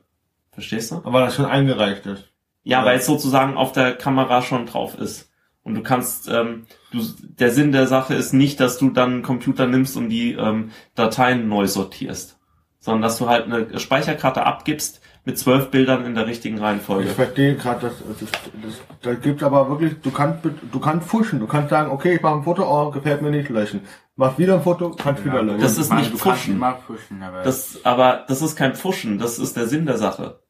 Verstehst 0.52 0.90
du? 0.90 0.96
Aber 1.04 1.20
das 1.20 1.36
schon 1.36 1.44
eingereicht 1.46 2.06
ist. 2.06 2.24
Ja, 2.64 2.80
Ja. 2.80 2.84
weil 2.86 2.98
es 2.98 3.06
sozusagen 3.06 3.56
auf 3.56 3.72
der 3.72 3.92
Kamera 3.94 4.42
schon 4.42 4.66
drauf 4.66 4.98
ist. 4.98 5.30
Und 5.62 5.74
du 5.74 5.82
kannst, 5.82 6.26
ähm, 6.28 6.64
du, 6.90 7.00
der 7.38 7.50
Sinn 7.50 7.70
der 7.70 7.86
Sache 7.86 8.14
ist 8.14 8.32
nicht, 8.32 8.58
dass 8.60 8.78
du 8.78 8.88
dann 8.90 9.12
einen 9.12 9.22
Computer 9.22 9.66
nimmst 9.66 9.96
und 9.96 10.08
die 10.08 10.32
ähm, 10.32 10.70
Dateien 10.94 11.48
neu 11.48 11.66
sortierst, 11.68 12.38
sondern 12.80 13.02
dass 13.02 13.18
du 13.18 13.28
halt 13.28 13.44
eine 13.44 13.78
Speicherkarte 13.78 14.44
abgibst 14.44 15.00
mit 15.26 15.38
zwölf 15.38 15.70
Bildern 15.70 16.06
in 16.06 16.14
der 16.14 16.26
richtigen 16.26 16.56
Ich 16.56 16.62
Reihenfolge. 16.62 17.10
verstehe 17.10 17.54
gerade, 17.54 17.80
dass 17.88 17.92
das, 18.18 18.30
das, 18.62 18.80
da 19.02 19.14
gibt 19.14 19.42
aber 19.42 19.68
wirklich, 19.68 20.00
du 20.00 20.10
kannst 20.10 20.40
du 20.44 20.80
kannst 20.80 21.06
fuschen, 21.08 21.38
du 21.40 21.46
kannst 21.46 21.70
sagen, 21.70 21.90
okay, 21.90 22.14
ich 22.14 22.22
mache 22.22 22.36
ein 22.36 22.42
Foto, 22.42 22.64
oh, 22.64 22.90
gefällt 22.90 23.20
mir 23.22 23.30
nicht, 23.30 23.50
löschen. 23.50 23.82
Mach 24.16 24.38
wieder 24.38 24.54
ein 24.54 24.62
Foto, 24.62 24.90
kannst 24.90 25.24
wieder 25.24 25.42
löschen. 25.42 25.60
Das 25.60 25.76
ist 25.78 25.86
ich 25.86 25.92
meine, 25.92 26.08
nicht 26.08 26.48
immer 26.48 26.72
pushen, 26.72 27.22
aber 27.22 27.42
Das, 27.42 27.80
aber 27.84 28.24
das 28.28 28.40
ist 28.42 28.56
kein 28.56 28.74
Pfuschen, 28.74 29.18
das 29.18 29.38
ist 29.38 29.56
der 29.56 29.66
Sinn 29.66 29.84
der 29.86 29.98
Sache. 29.98 30.40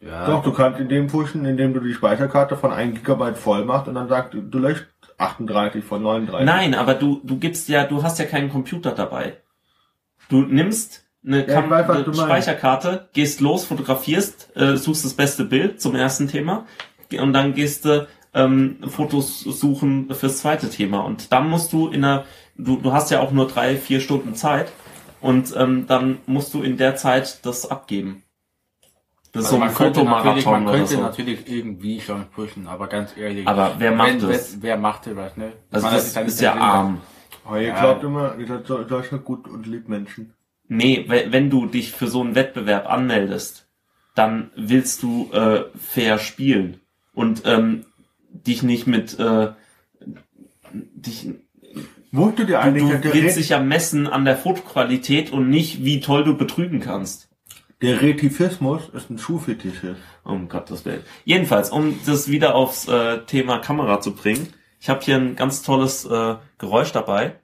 ja. 0.00 0.26
Doch, 0.26 0.42
du 0.42 0.52
kannst 0.52 0.80
in 0.80 0.88
dem 0.88 1.06
pushen, 1.08 1.44
indem 1.44 1.74
du 1.74 1.80
die 1.80 1.92
Speicherkarte 1.92 2.56
von 2.56 2.72
1 2.72 2.94
Gigabyte 2.96 3.36
voll 3.36 3.64
machst 3.66 3.88
und 3.88 3.94
dann 3.94 4.08
sagst 4.08 4.32
du, 4.32 4.40
du 4.40 4.58
löscht 4.58 4.86
38 5.18 5.84
von 5.84 6.02
39. 6.02 6.46
Nein, 6.46 6.74
aber 6.74 6.94
du, 6.94 7.20
du 7.22 7.38
gibst 7.38 7.68
ja, 7.68 7.84
du 7.84 8.02
hast 8.02 8.18
ja 8.18 8.24
keinen 8.24 8.50
Computer 8.50 8.92
dabei. 8.92 9.36
Du 10.28 10.40
nimmst 10.40 11.03
eine, 11.26 11.46
Ja, 11.46 11.60
Kam 11.60 11.70
weiß, 11.70 11.88
was 11.88 11.94
eine 11.96 12.04
du 12.04 12.10
meinst. 12.10 12.22
Speicherkarte, 12.24 13.08
gehst 13.12 13.40
los, 13.40 13.64
fotografierst, 13.64 14.54
äh, 14.56 14.76
suchst 14.76 15.04
das 15.04 15.14
beste 15.14 15.44
Bild 15.44 15.80
zum 15.80 15.94
ersten 15.94 16.28
Thema 16.28 16.66
und 17.20 17.32
dann 17.32 17.54
gehst 17.54 17.84
du 17.84 18.06
ähm, 18.34 18.78
Fotos 18.88 19.40
suchen 19.40 20.12
fürs 20.14 20.38
zweite 20.38 20.68
Thema. 20.68 21.00
Und 21.04 21.32
dann 21.32 21.48
musst 21.48 21.72
du 21.72 21.88
in 21.88 22.04
einer, 22.04 22.24
du, 22.56 22.76
du 22.76 22.92
hast 22.92 23.10
ja 23.10 23.20
auch 23.20 23.30
nur 23.30 23.46
drei, 23.46 23.76
vier 23.76 24.00
Stunden 24.00 24.34
Zeit 24.34 24.72
und 25.20 25.54
ähm, 25.56 25.86
dann 25.86 26.18
musst 26.26 26.52
du 26.52 26.62
in 26.62 26.76
der 26.76 26.96
Zeit 26.96 27.46
das 27.46 27.70
abgeben. 27.70 28.22
Das 29.32 29.44
ist 29.44 29.50
so 29.50 29.56
ein 29.56 29.62
Also 29.62 29.74
Fotomarathon 29.76 30.52
Man 30.52 30.62
oder 30.68 30.72
könnte 30.78 30.94
so. 30.94 31.00
natürlich 31.00 31.48
irgendwie 31.50 32.00
schon 32.00 32.26
pushen, 32.26 32.68
aber 32.68 32.86
ganz 32.86 33.16
ehrlich. 33.16 33.48
Aber 33.48 33.74
wer 33.78 33.90
macht 33.92 34.20
wenn, 34.20 34.28
das? 34.28 34.56
Wer, 34.60 34.62
wer 34.62 34.76
macht 34.76 35.06
das, 35.06 35.36
ne? 35.36 35.52
Also 35.72 35.86
Man, 35.86 35.94
das 35.96 36.04
ist 36.08 36.16
ist 36.16 36.40
ja 36.40 36.54
arm. 36.54 37.00
Aber 37.44 37.60
ihr 37.60 37.68
Ja. 37.68 37.80
glaubt 37.80 38.04
immer, 38.04 38.36
ihr 38.38 38.46
seid 38.46 38.66
so- 38.66 38.84
Deutschland 38.84 39.24
gut 39.24 39.48
und 39.48 39.66
liebt 39.66 39.88
Menschen. 39.88 40.33
Nee, 40.68 41.04
we- 41.08 41.26
wenn 41.30 41.50
du 41.50 41.66
dich 41.66 41.92
für 41.92 42.08
so 42.08 42.20
einen 42.22 42.34
Wettbewerb 42.34 42.88
anmeldest, 42.90 43.66
dann 44.14 44.50
willst 44.56 45.02
du 45.02 45.30
äh, 45.32 45.64
fair 45.78 46.18
spielen 46.18 46.80
und 47.14 47.42
ähm, 47.44 47.84
dich 48.32 48.62
nicht 48.62 48.86
mit 48.86 49.18
äh, 49.18 49.48
dich, 50.72 51.26
ihr 51.26 52.46
du, 52.46 52.58
eigentlich, 52.60 52.82
du 52.84 52.98
der, 52.98 53.14
willst 53.14 53.36
dich 53.36 53.48
ja 53.50 53.60
messen 53.60 54.06
an 54.06 54.24
der 54.24 54.36
Fotoqualität 54.36 55.32
und 55.32 55.48
nicht, 55.50 55.84
wie 55.84 56.00
toll 56.00 56.24
du 56.24 56.36
betrügen 56.36 56.80
kannst. 56.80 57.28
der 57.82 58.00
Retifismus 58.00 58.88
ist 58.92 59.10
ein 59.10 59.18
Schuhfetisch. 59.18 59.78
Um 60.22 60.48
Gottes 60.48 60.84
Willen. 60.84 61.02
Jedenfalls, 61.24 61.70
um 61.70 61.98
das 62.06 62.28
wieder 62.30 62.54
aufs 62.54 62.88
äh, 62.88 63.18
Thema 63.26 63.58
Kamera 63.58 64.00
zu 64.00 64.14
bringen, 64.14 64.48
ich 64.80 64.88
habe 64.88 65.00
hier 65.04 65.16
ein 65.16 65.36
ganz 65.36 65.62
tolles 65.62 66.04
äh, 66.04 66.36
Geräusch 66.58 66.92
dabei. 66.92 67.36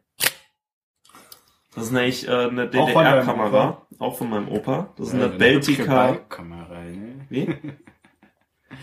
Das 1.80 1.86
ist 1.86 1.94
nämlich 1.94 2.28
äh, 2.28 2.30
eine 2.30 2.68
DDR-Kamera, 2.68 3.86
auch 3.98 4.18
von 4.18 4.28
meinem 4.28 4.48
Opa. 4.48 4.88
Das 4.98 5.08
ist 5.08 5.14
Ja, 5.14 5.20
eine 5.20 5.32
hübsche 5.32 5.38
Beltica. 5.38 6.12
Ne? 6.42 7.26
Wie? 7.30 7.46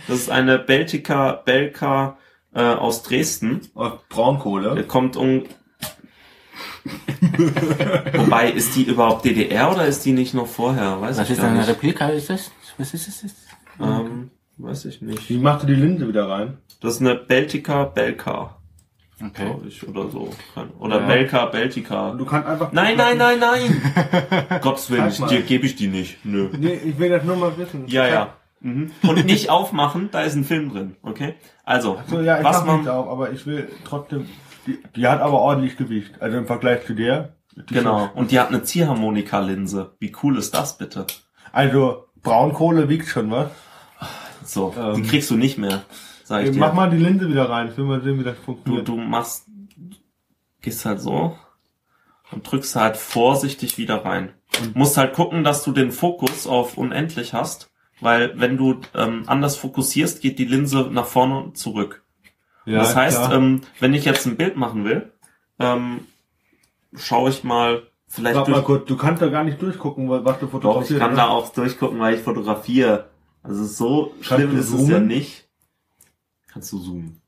Das 0.08 0.18
ist 0.18 0.32
eine 0.32 0.58
Beltica 0.58 1.34
Belka 1.34 2.18
äh, 2.56 2.62
aus 2.64 3.04
Dresden. 3.04 3.62
Aus 3.76 4.00
Braunkohle. 4.10 4.74
Der 4.74 4.84
kommt 4.86 5.16
um. 5.16 5.44
Wobei, 8.14 8.50
ist 8.50 8.76
die 8.76 8.84
überhaupt 8.86 9.26
DDR 9.26 9.72
oder 9.72 9.86
ist 9.86 10.04
die 10.06 10.14
nicht 10.14 10.34
noch 10.34 10.48
vorher? 10.48 11.00
Weiß 11.00 11.18
Was 11.18 11.26
ich 11.26 11.34
ist 11.34 11.38
gar 11.38 11.46
denn 11.50 11.58
eine 11.58 11.60
nicht. 11.68 11.70
Replika? 11.70 12.08
Ist 12.10 12.32
das? 12.32 12.52
Was 12.80 12.96
ist 12.96 13.24
das? 13.24 13.36
Ähm, 13.80 14.32
weiß 14.58 14.86
ich 14.86 15.04
nicht. 15.04 15.30
Wie 15.30 15.38
macht 15.38 15.64
ihr 15.64 15.76
die 15.76 15.82
Linse 15.82 16.08
wieder 16.08 16.28
rein? 16.30 16.58
Das 16.82 16.96
ist 16.96 17.02
eine 17.02 17.14
Beltica 17.16 17.84
Belka, 17.86 18.57
Okay. 19.24 19.46
glaube 19.46 19.68
ich, 19.68 19.88
oder 19.88 20.10
so. 20.10 20.30
Oder 20.80 21.02
Ja. 21.02 21.08
Belka 21.08 21.46
Beltica. 21.48 22.12
Du 22.12 22.24
kannst 22.26 22.48
einfach... 22.48 22.72
Nein, 22.72 22.98
nein, 22.98 23.18
nein, 23.18 23.40
nein! 23.40 24.60
Gottes 24.62 24.90
Willen, 24.92 25.12
mal. 25.20 25.28
dir 25.30 25.42
gebe 25.42 25.66
ich 25.66 25.76
die 25.76 25.88
nicht. 25.88 26.24
Nö. 26.24 26.50
Nee, 26.58 26.74
ich 26.76 27.00
will 27.00 27.10
das 27.10 27.24
nur 27.24 27.36
mal 27.36 27.58
wissen. 27.58 27.86
Ja, 27.88 28.08
ja. 28.08 28.34
Mhm. 28.60 28.92
Und 29.04 29.26
nicht 29.26 29.50
aufmachen, 29.50 30.10
da 30.12 30.22
ist 30.22 30.36
ein 30.36 30.44
Film 30.44 30.72
drin, 30.72 30.96
okay? 31.04 31.36
Also, 31.64 32.00
So, 32.08 32.22
ja, 32.22 32.40
ich 32.40 32.44
was 32.44 32.66
man, 32.66 32.76
nichts 32.78 32.90
auf, 32.90 33.08
aber 33.08 33.32
ich 33.32 33.46
will 33.46 33.70
trotzdem, 33.86 34.28
die, 34.66 34.80
die 34.96 35.08
hat 35.08 35.22
aber 35.22 35.40
ordentlich 35.40 35.78
Gewicht. 35.78 36.22
Also 36.22 36.38
im 36.38 36.46
Vergleich 36.48 36.86
zu 36.86 36.94
der. 36.94 37.34
genau, 37.68 38.08
schon- 38.08 38.10
und 38.16 38.32
die 38.32 38.40
hat 38.40 38.50
eine 38.50 38.64
Ziehharmonika-Linse. 38.64 39.94
Wie 40.00 40.14
cool 40.24 40.38
ist 40.38 40.54
das 40.54 40.78
bitte? 40.78 41.06
Also 41.52 42.06
Braunkohle 42.22 42.90
wiegt 42.90 43.08
schon 43.08 43.32
was. 43.32 43.50
So, 44.44 44.74
Ähm, 44.78 44.96
die 44.96 45.04
kriegst 45.10 45.30
du 45.30 45.36
nicht 45.38 45.58
mehr, 45.58 45.82
sag 46.28 46.42
ich 46.42 46.48
Ey, 46.48 46.54
dir. 46.54 46.60
Mach 46.60 46.74
mal 46.74 46.90
die 46.90 46.98
Linse 46.98 47.30
wieder 47.30 47.50
rein. 47.50 47.70
Ich 47.70 47.78
will 47.78 47.86
mal 47.86 48.02
sehen, 48.02 48.20
wie 48.20 48.24
das 48.24 48.36
du, 48.38 48.44
funktioniert. 48.44 48.88
du 48.88 48.98
machst, 48.98 49.48
gehst 50.62 50.86
halt 50.86 51.00
so 51.00 51.38
und 52.32 52.50
drückst 52.50 52.76
halt 52.76 52.98
vorsichtig 52.98 53.78
wieder 53.78 54.04
rein. 54.04 54.34
Und 54.62 54.76
musst 54.76 54.98
halt 54.98 55.14
gucken, 55.14 55.44
dass 55.44 55.64
du 55.64 55.72
den 55.72 55.92
Fokus 55.92 56.46
auf 56.48 56.78
unendlich 56.78 57.34
hast, 57.34 57.70
weil 58.02 58.34
wenn 58.40 58.58
du 58.58 58.82
ähm, 58.94 59.24
anders 59.28 59.56
fokussierst, 59.56 60.22
geht 60.22 60.38
die 60.40 60.46
Linse 60.46 60.90
nach 60.92 61.06
vorne 61.06 61.38
und 61.38 61.58
zurück. 61.58 62.04
ja, 62.66 62.80
das 62.80 62.96
heißt, 62.96 63.32
ähm, 63.32 63.62
wenn 63.80 63.94
ich 63.94 64.06
jetzt 64.06 64.26
ein 64.26 64.36
Bild 64.36 64.58
machen 64.58 64.84
will, 64.84 65.12
ähm, 65.60 66.02
schaue 66.96 67.30
ich 67.30 67.44
mal 67.44 67.84
vielleicht 68.08 68.36
Sag 68.36 68.48
mal 68.50 68.64
kurz, 68.64 68.88
du 68.88 68.98
kannst 68.98 69.22
da 69.22 69.28
gar 69.28 69.44
nicht 69.44 69.62
durchgucken, 69.62 70.10
was 70.10 70.26
was 70.26 70.40
du 70.40 70.46
Doch, 70.46 70.52
fotografierst. 70.52 70.92
ich 70.92 71.00
kann 71.00 71.12
ne? 71.12 71.18
da 71.18 71.28
auch 71.28 71.50
durchgucken, 71.54 72.00
weil 72.00 72.16
ich 72.16 72.22
fotografiere. 72.22 73.10
Also 73.44 73.66
so 73.66 74.14
schlimm 74.22 74.52
du 74.52 74.58
ist 74.58 74.74
es 74.74 74.82
ja 74.82 74.96
zoomen? 74.96 75.08
nicht. 75.08 75.47
Kannst 76.58 76.72
du 76.74 76.80
zoomen? 76.80 77.22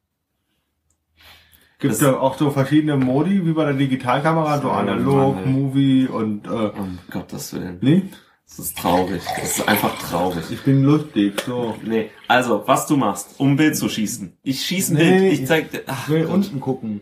Gibt 1.77 1.93
das- 1.93 2.01
ja 2.01 2.17
auch 2.19 2.35
so 2.35 2.49
verschiedene 2.49 2.97
Modi, 2.97 3.45
wie 3.45 3.53
bei 3.53 3.65
der 3.65 3.73
Digitalkamera, 3.75 4.59
so 4.59 4.71
analog, 4.71 5.35
Mann. 5.35 5.51
Movie 5.53 6.07
und 6.07 6.47
äh, 6.47 6.49
Um 6.49 6.97
Gottes 7.11 7.53
Willen. 7.53 7.77
nee, 7.81 8.09
Das 8.47 8.57
ist 8.57 8.77
traurig. 8.79 9.21
Das 9.39 9.59
ist 9.59 9.67
einfach 9.67 9.95
traurig. 9.99 10.45
ich 10.49 10.63
bin 10.63 10.81
lustig, 10.83 11.39
so. 11.45 11.77
Nee, 11.83 12.09
also, 12.27 12.63
was 12.65 12.87
du 12.87 12.97
machst, 12.97 13.39
um 13.39 13.51
ein 13.51 13.55
Bild 13.55 13.77
zu 13.77 13.87
schießen. 13.87 14.35
Ich 14.41 14.65
schieße 14.65 14.93
ein 14.93 14.97
Nee, 14.97 15.09
Bild, 15.11 15.21
nee, 15.21 15.29
ich 15.29 15.45
zeig 15.45 15.69
dir. 15.71 15.83
Ach, 15.85 16.03
Ich 16.07 16.09
will 16.09 16.23
Gott. 16.25 16.33
unten 16.33 16.59
gucken. 16.59 17.01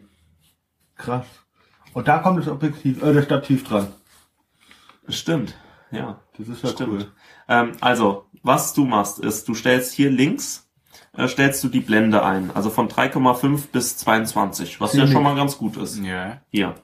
Krass. 0.98 1.26
Und 1.94 2.10
da 2.10 2.20
kommt 2.20 2.40
das 2.40 2.50
Objektiv, 2.50 3.02
äh, 3.02 3.14
das 3.14 3.24
Stativ 3.24 3.64
dran. 3.64 3.88
Stimmt, 5.08 5.56
ja. 5.92 6.20
Das 6.38 6.50
ist 6.50 6.62
ja 6.64 6.70
Stimmt. 6.72 6.90
cool. 6.92 7.12
Ähm, 7.48 7.72
also, 7.80 8.26
was 8.44 8.74
du 8.74 8.84
machst, 8.86 9.18
ist, 9.20 9.48
du 9.48 9.54
stellst 9.56 9.94
hier 9.94 10.12
links, 10.12 10.67
äh, 11.18 11.28
stellst 11.28 11.64
du 11.64 11.68
die 11.68 11.80
Blende 11.82 12.24
ein. 12.24 12.52
Also 12.54 12.70
von 12.70 12.88
3,5 12.88 13.72
bis 13.72 13.98
22, 13.98 14.80
was 14.80 14.94
ja 14.94 15.00
Ziemlich. 15.00 15.14
schon 15.14 15.24
mal 15.24 15.36
ganz 15.36 15.58
gut 15.58 15.78
ist. 15.78 16.00
Ja. 16.00 16.42
Hier. 16.50 16.76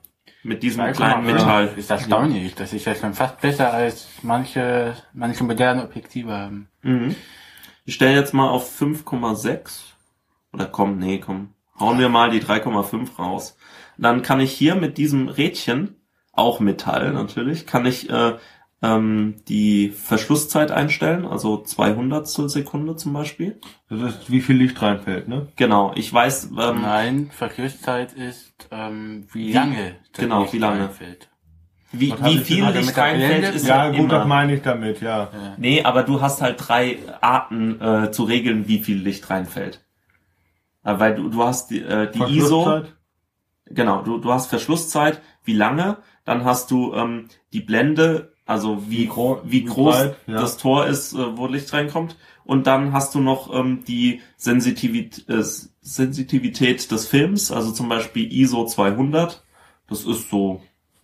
Mit 0.44 0.64
diesem 0.64 0.82
2,5 0.82 0.94
kleinen 0.94 1.26
Metall. 1.26 1.74
Ist 1.78 1.90
erstaunlich. 1.90 2.56
Das 2.56 2.74
ist 2.74 2.86
ja 2.86 2.96
schon 2.96 3.14
fast 3.14 3.40
besser 3.40 3.72
als 3.72 4.08
manche, 4.24 4.96
manche 5.14 5.44
moderne 5.44 5.84
Objektive 5.84 6.34
haben. 6.34 6.68
Mhm. 6.82 7.16
Ich 7.86 7.96
stelle 7.96 8.16
jetzt 8.16 8.34
mal 8.34 8.50
auf 8.50 8.70
5,6. 8.82 9.82
Oder 10.52 10.66
komm, 10.66 10.98
nee, 10.98 11.20
komm. 11.20 11.54
Hauen 11.80 12.00
wir 12.00 12.10
mal 12.10 12.30
die 12.30 12.42
3,5 12.42 13.18
raus. 13.18 13.58
Dann 13.98 14.22
kann 14.22 14.40
ich 14.40 14.52
hier 14.52 14.76
mit 14.76 14.98
diesem 14.98 15.28
Rädchen, 15.28 15.96
auch 16.32 16.60
Metall 16.60 17.14
natürlich, 17.14 17.68
kann 17.68 17.86
ich 17.86 18.10
äh, 18.10 18.34
ähm, 18.84 19.36
die 19.48 19.90
Verschlusszeit 19.90 20.70
einstellen, 20.72 21.26
also 21.26 21.58
200 21.64 22.28
Sekunde 22.28 22.96
zum 22.98 23.14
Beispiel. 23.14 23.60
Das 23.90 24.02
ist, 24.02 24.30
wie 24.30 24.42
viel 24.42 24.58
Licht 24.58 24.80
reinfällt, 24.82 25.28
ne? 25.30 25.48
Genau, 25.56 25.94
ich 25.96 26.14
weiß, 26.14 26.50
ähm, 26.60 26.82
Nein, 26.82 27.30
Verschlusszeit 27.34 28.12
ist, 28.14 28.68
ähm, 28.72 29.26
wie, 29.32 29.48
Wie- 29.48 29.54
lange 29.54 29.96
das 30.12 30.22
genau, 30.22 30.42
Licht 30.42 30.54
wie 30.54 30.58
lange. 30.60 30.84
einfällt. 30.84 31.30
wie, 31.94 32.12
Was 32.12 32.24
wie 32.26 32.38
viel 32.40 32.66
Licht 32.66 32.98
reinfällt, 32.98 33.56
ist 33.56 33.66
Ja, 33.68 33.80
halt 33.84 33.96
gut, 33.96 34.06
immer. 34.06 34.20
das 34.20 34.28
meine 34.28 34.56
ich 34.56 34.62
damit, 34.64 35.00
ja. 35.02 35.30
Nee, 35.58 35.82
aber 35.84 36.04
du 36.04 36.20
hast 36.22 36.42
halt 36.42 36.58
drei 36.68 36.98
Arten 37.22 37.80
äh, 37.80 38.12
zu 38.12 38.24
regeln, 38.26 38.68
wie 38.68 38.80
viel 38.80 38.98
Licht 38.98 39.30
reinfällt. 39.30 39.86
Äh, 40.84 41.00
weil 41.00 41.16
du, 41.16 41.30
du 41.30 41.42
hast 41.44 41.70
die, 41.72 41.80
äh, 41.82 42.12
die 42.12 42.20
ISO, 42.38 42.64
Verschlusszeit? 42.64 42.96
genau, 43.68 44.02
du, 44.02 44.18
du 44.18 44.34
hast 44.34 44.48
Verschlusszeit, 44.48 45.22
wie 45.46 45.54
lange, 45.54 45.98
dann 46.26 46.44
hast 46.44 46.70
du 46.72 46.94
ähm, 46.96 47.28
die 47.54 47.62
Blende, 47.62 48.33
also 48.46 48.84
wie, 48.90 49.08
gro- 49.08 49.42
wie 49.46 49.64
groß 49.64 49.96
breit, 49.96 50.16
ja. 50.28 50.34
das 50.42 50.58
Tor 50.58 50.86
ist, 50.88 51.14
äh, 51.14 51.38
wo 51.38 51.48
Licht 51.48 51.72
reinkommt. 51.74 52.18
Und 52.46 52.68
dann 52.68 52.92
hast 52.92 53.16
du 53.16 53.20
noch 53.22 53.54
ähm, 53.54 53.84
die 53.88 54.22
Sensitivität, 54.36 55.30
äh, 55.30 55.44
Sensitivität 55.82 56.92
des 56.92 57.08
Films, 57.08 57.52
also 57.52 57.72
zum 57.72 57.88
Beispiel 57.90 58.32
ISO 58.32 58.66
200. 58.66 59.44
Das 59.88 60.06
ist 60.06 60.30
so 60.30 60.62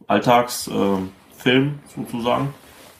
Alltagsfilm 0.07 1.05
äh, 1.05 1.39
Film 1.41 1.79
sozusagen. 1.95 2.53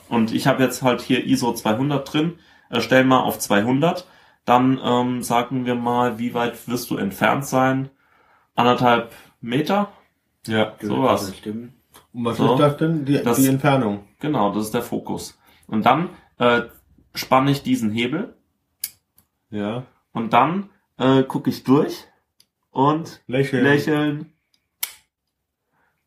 Und 0.07 0.33
ich 0.33 0.47
habe 0.47 0.63
jetzt 0.63 0.81
halt 0.81 1.01
hier 1.01 1.25
ISO 1.25 1.53
200 1.53 2.13
drin. 2.13 2.39
Äh, 2.69 2.81
stell 2.81 3.03
mal 3.03 3.19
auf 3.19 3.39
200. 3.39 4.07
Dann 4.45 4.79
ähm, 4.83 5.21
sagen 5.21 5.65
wir 5.65 5.75
mal, 5.75 6.17
wie 6.17 6.33
weit 6.33 6.67
wirst 6.67 6.89
du 6.89 6.97
entfernt 6.97 7.45
sein? 7.45 7.89
Anderthalb 8.55 9.11
Meter? 9.41 9.91
Ja. 10.47 10.73
Sowas. 10.81 11.33
Stimmen. 11.37 11.73
Und 12.19 12.25
was 12.25 12.35
So. 12.37 12.53
ist 12.55 12.59
das 12.59 12.75
denn? 12.75 13.05
Die, 13.05 13.23
Das- 13.23 13.37
die 13.37 13.47
Entfernung. 13.47 14.03
Genau, 14.19 14.53
das 14.53 14.65
ist 14.65 14.73
der 14.73 14.81
Fokus. 14.81 15.39
Und 15.67 15.85
dann 15.85 16.09
äh, 16.37 16.63
spanne 17.15 17.51
ich 17.51 17.63
diesen 17.63 17.91
Hebel 17.91 18.35
Ja. 19.49 19.83
und 20.11 20.33
dann 20.33 20.69
äh, 20.97 21.23
gucke 21.23 21.49
ich 21.49 21.63
durch 21.63 22.05
und 22.71 23.21
Lächeln. 23.27 23.63
lächeln. 23.63 24.33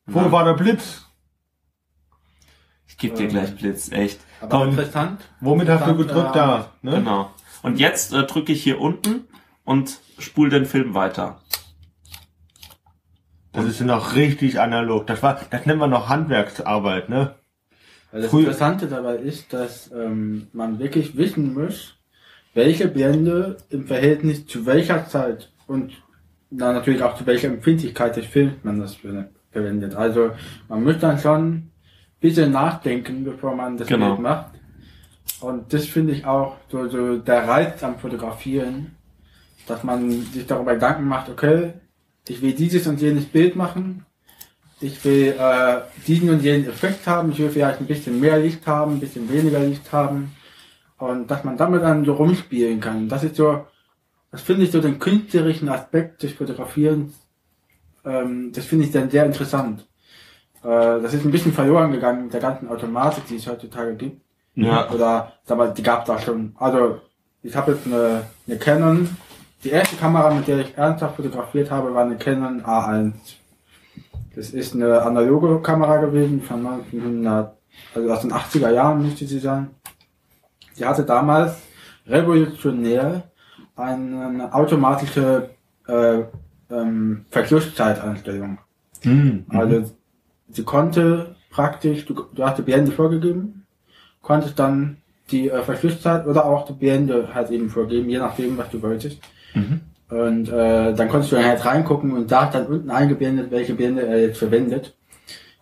Wo 0.04 0.30
war 0.30 0.44
der 0.44 0.52
Blitz? 0.52 1.06
Ich 2.86 2.98
gebe 2.98 3.16
dir 3.16 3.22
Ähm. 3.24 3.30
gleich 3.30 3.56
Blitz, 3.56 3.90
echt. 3.90 4.20
Aber 4.42 4.60
Und- 4.60 4.70
interessant. 4.70 5.22
Womit 5.40 5.70
hast 5.70 5.86
du 5.86 5.96
gedrückt 5.96 6.32
äh, 6.32 6.38
da? 6.38 6.72
Ne? 6.82 6.90
Genau. 6.96 7.30
Und 7.62 7.78
jetzt 7.80 8.12
äh, 8.12 8.24
drücke 8.24 8.52
ich 8.52 8.62
hier 8.62 8.82
unten 8.82 9.26
und 9.64 9.98
spul 10.18 10.50
den 10.50 10.66
Film 10.66 10.92
weiter. 10.92 11.40
Das 13.52 13.66
ist 13.66 13.80
ja 13.80 13.86
noch 13.86 14.14
richtig 14.16 14.60
analog. 14.60 15.06
Das 15.06 15.22
war, 15.22 15.38
das 15.50 15.66
nennen 15.66 15.78
wir 15.78 15.86
noch 15.86 16.08
Handwerksarbeit, 16.08 17.08
ne? 17.08 17.34
Weil 18.10 18.22
das 18.22 18.30
Früher- 18.30 18.40
Interessante 18.40 18.86
dabei 18.86 19.16
ist, 19.16 19.52
dass 19.52 19.90
ähm, 19.92 20.48
man 20.52 20.78
wirklich 20.78 21.16
wissen 21.16 21.52
muss, 21.54 21.94
welche 22.54 22.88
Blende 22.88 23.56
im 23.70 23.86
Verhältnis 23.86 24.46
zu 24.46 24.64
welcher 24.66 25.06
Zeit 25.06 25.50
und 25.66 25.92
dann 26.50 26.74
natürlich 26.74 27.02
auch 27.02 27.16
zu 27.16 27.26
welcher 27.26 27.48
Empfindlichkeit 27.48 28.16
des 28.16 28.26
Films 28.26 28.54
man 28.62 28.78
das 28.80 28.94
ver- 28.96 29.28
verwendet. 29.50 29.94
Also 29.94 30.30
man 30.68 30.84
muss 30.84 30.98
dann 30.98 31.18
schon 31.18 31.44
ein 31.52 31.72
bisschen 32.20 32.52
nachdenken, 32.52 33.24
bevor 33.24 33.54
man 33.56 33.76
das 33.76 33.88
Genau. 33.88 34.08
Bild 34.10 34.20
macht. 34.20 34.46
Und 35.40 35.72
das 35.72 35.86
finde 35.86 36.12
ich 36.12 36.24
auch 36.26 36.56
so, 36.68 36.88
so 36.88 37.18
der 37.18 37.48
Reiz 37.48 37.82
am 37.82 37.98
Fotografieren, 37.98 38.94
dass 39.66 39.82
man 39.82 40.10
sich 40.10 40.46
darüber 40.46 40.74
Gedanken 40.74 41.04
macht, 41.04 41.28
okay, 41.30 41.72
ich 42.28 42.42
will 42.42 42.52
dieses 42.52 42.86
und 42.86 43.00
jenes 43.00 43.26
Bild 43.26 43.56
machen, 43.56 44.06
ich 44.80 45.04
will 45.04 45.34
äh, 45.38 45.80
diesen 46.06 46.30
und 46.30 46.42
jenen 46.42 46.68
Effekt 46.68 47.06
haben, 47.06 47.32
ich 47.32 47.38
will 47.38 47.50
vielleicht 47.50 47.80
ein 47.80 47.86
bisschen 47.86 48.20
mehr 48.20 48.38
Licht 48.38 48.66
haben, 48.66 48.94
ein 48.94 49.00
bisschen 49.00 49.30
weniger 49.32 49.60
Licht 49.60 49.92
haben 49.92 50.32
und 50.98 51.30
dass 51.30 51.44
man 51.44 51.56
damit 51.56 51.82
dann 51.82 52.04
so 52.04 52.14
rumspielen 52.14 52.80
kann. 52.80 53.08
Das 53.08 53.24
ist 53.24 53.36
so, 53.36 53.66
das 54.30 54.42
finde 54.42 54.64
ich 54.64 54.70
so 54.70 54.80
den 54.80 54.98
künstlerischen 54.98 55.68
Aspekt 55.68 56.22
des 56.22 56.32
Fotografierens, 56.32 57.14
ähm, 58.04 58.52
das 58.52 58.66
finde 58.66 58.86
ich 58.86 58.92
dann 58.92 59.10
sehr 59.10 59.24
interessant. 59.24 59.86
Äh, 60.62 61.00
das 61.00 61.14
ist 61.14 61.24
ein 61.24 61.30
bisschen 61.30 61.52
verloren 61.52 61.92
gegangen 61.92 62.24
mit 62.24 62.32
der 62.32 62.40
ganzen 62.40 62.68
Automatik, 62.68 63.26
die 63.26 63.36
es 63.36 63.46
heutzutage 63.46 63.94
gibt. 63.94 64.20
Ja. 64.54 64.90
Oder 64.90 65.32
sag 65.44 65.58
mal, 65.58 65.72
die 65.72 65.82
gab 65.82 66.04
es 66.04 66.10
auch 66.10 66.20
schon. 66.20 66.54
Also 66.58 67.00
ich 67.42 67.54
habe 67.54 67.72
jetzt 67.72 67.86
eine, 67.86 68.24
eine 68.46 68.58
Canon. 68.58 69.16
Die 69.64 69.70
erste 69.70 69.96
Kamera, 69.96 70.34
mit 70.34 70.48
der 70.48 70.60
ich 70.60 70.76
ernsthaft 70.76 71.16
fotografiert 71.16 71.70
habe, 71.70 71.94
war 71.94 72.04
eine 72.04 72.16
Canon 72.16 72.62
A1. 72.62 73.12
Das 74.34 74.50
ist 74.50 74.74
eine 74.74 75.02
analoge 75.02 75.60
Kamera 75.60 75.98
gewesen 75.98 76.40
von 76.40 76.66
1900, 76.66 77.56
also 77.94 78.12
aus 78.12 78.20
den 78.22 78.32
80er 78.32 78.70
Jahren 78.70 79.02
müsste 79.02 79.26
sie 79.26 79.38
sein. 79.38 79.70
Die 80.76 80.84
hatte 80.84 81.04
damals 81.04 81.58
revolutionär 82.06 83.24
eine 83.76 84.52
automatische 84.52 85.50
äh, 85.86 86.22
ähm, 86.70 87.26
Verschlusszeitanstellung. 87.30 88.58
Hm. 89.02 89.46
Also 89.48 89.92
sie 90.48 90.64
konnte 90.64 91.36
praktisch, 91.50 92.04
du, 92.06 92.14
du 92.34 92.44
hast 92.44 92.58
die 92.58 92.62
Blende 92.62 92.90
vorgegeben, 92.90 93.66
konntest 94.22 94.58
dann 94.58 94.98
die 95.30 95.50
äh, 95.50 95.62
Verschlusszeit 95.62 96.26
oder 96.26 96.46
auch 96.46 96.66
die 96.66 96.72
Blende 96.72 97.32
halt 97.32 97.50
eben 97.50 97.70
vorgeben, 97.70 98.08
je 98.08 98.18
nachdem, 98.18 98.58
was 98.58 98.70
du 98.70 98.82
wolltest. 98.82 99.18
Mhm. 99.54 99.80
Und 100.08 100.48
äh, 100.48 100.94
dann 100.94 101.08
konntest 101.08 101.32
du 101.32 101.36
dann 101.36 101.46
halt 101.46 101.64
reingucken 101.64 102.12
und 102.12 102.30
da 102.30 102.42
hat 102.42 102.54
dann 102.54 102.66
unten 102.66 102.90
eingeblendet, 102.90 103.50
welche 103.50 103.74
Blende 103.74 104.06
er 104.06 104.20
jetzt 104.20 104.38
verwendet. 104.38 104.94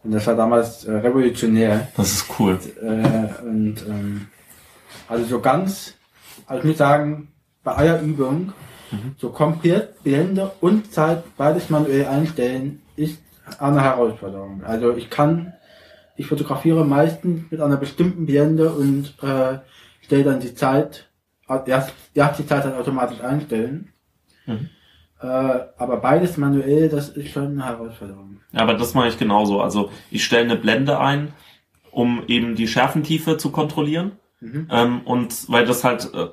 Und 0.03 0.13
das 0.13 0.27
war 0.27 0.35
damals 0.35 0.85
äh, 0.85 0.93
revolutionär. 0.93 1.89
Das 1.97 2.13
ist 2.13 2.27
cool. 2.39 2.59
Äh, 2.81 3.45
und 3.45 3.77
ähm, 3.89 4.27
also 5.09 5.25
so 5.25 5.41
ganz, 5.41 5.95
also 6.47 6.61
ich 6.63 6.69
muss 6.69 6.79
sagen, 6.79 7.29
bei 7.63 7.73
aller 7.73 8.01
Übung, 8.01 8.53
so 9.19 9.31
komplett 9.31 10.03
Blende 10.03 10.51
und 10.61 10.93
Zeit 10.93 11.23
beides 11.37 11.71
manuell 11.71 12.07
einstellen, 12.07 12.83
ist 12.97 13.19
eine 13.59 13.83
Herausforderung. 13.83 14.63
Also 14.65 14.97
ich 14.97 15.11
kann, 15.11 15.53
ich 16.17 16.27
fotografiere 16.27 16.85
meistens 16.85 17.51
mit 17.51 17.61
einer 17.61 17.77
bestimmten 17.77 18.27
Blende 18.27 18.71
und 18.71 19.15
äh, 19.23 19.59
stelle 20.01 20.25
dann 20.25 20.41
die 20.41 20.55
Zeit 20.55 21.09
erst, 21.67 21.93
erst 22.15 22.39
die 22.39 22.47
Zeit 22.47 22.65
dann 22.65 22.75
automatisch 22.75 23.21
einstellen. 23.21 23.93
Mhm. 24.47 24.71
Äh, 25.21 25.27
aber 25.27 25.99
beides 25.99 26.37
manuell, 26.37 26.89
das 26.89 27.11
ist 27.11 27.31
schon 27.31 27.47
eine 27.47 27.67
Herausforderung. 27.67 28.41
Ja, 28.53 28.61
aber 28.61 28.75
das 28.75 28.95
mache 28.95 29.09
ich 29.09 29.19
genauso. 29.19 29.61
Also 29.61 29.91
ich 30.11 30.25
stelle 30.25 30.45
eine 30.45 30.57
Blende 30.57 30.99
ein, 30.99 31.35
um 31.91 32.25
eben 32.27 32.55
die 32.55 32.69
Schärfentiefe 32.69 33.37
zu 33.37 33.51
kontrollieren. 33.51 34.13
Mhm. 34.41 34.69
Ähm, 34.71 35.01
und 35.03 35.51
weil 35.51 35.67
das 35.67 35.85
halt 35.85 36.13
äh, 36.15 36.29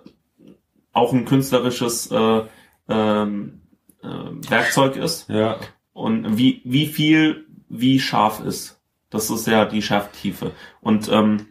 auch 0.93 1.13
ein 1.13 1.25
künstlerisches 1.25 2.09
äh, 2.11 2.43
ähm, 2.87 3.61
äh, 4.01 4.07
Werkzeug 4.49 4.95
ist. 4.95 5.29
Ja. 5.29 5.57
Und 5.91 6.37
wie, 6.37 6.61
wie 6.63 6.87
viel, 6.87 7.45
wie 7.69 7.99
scharf 7.99 8.39
ist. 8.39 8.81
Das 9.09 9.29
ist 9.29 9.47
ja 9.47 9.65
die 9.65 9.81
Schärftiefe. 9.81 10.51
Und, 10.81 11.09
ähm, 11.11 11.47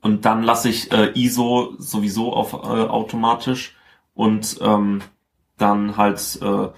und 0.00 0.24
dann 0.24 0.42
lasse 0.42 0.68
ich 0.68 0.92
äh, 0.92 1.12
ISO 1.14 1.74
sowieso 1.78 2.32
auf 2.32 2.52
äh, 2.52 2.56
automatisch 2.56 3.76
und 4.14 4.58
ähm, 4.60 5.00
dann 5.58 5.96
halt 5.96 6.38
äh, 6.42 6.68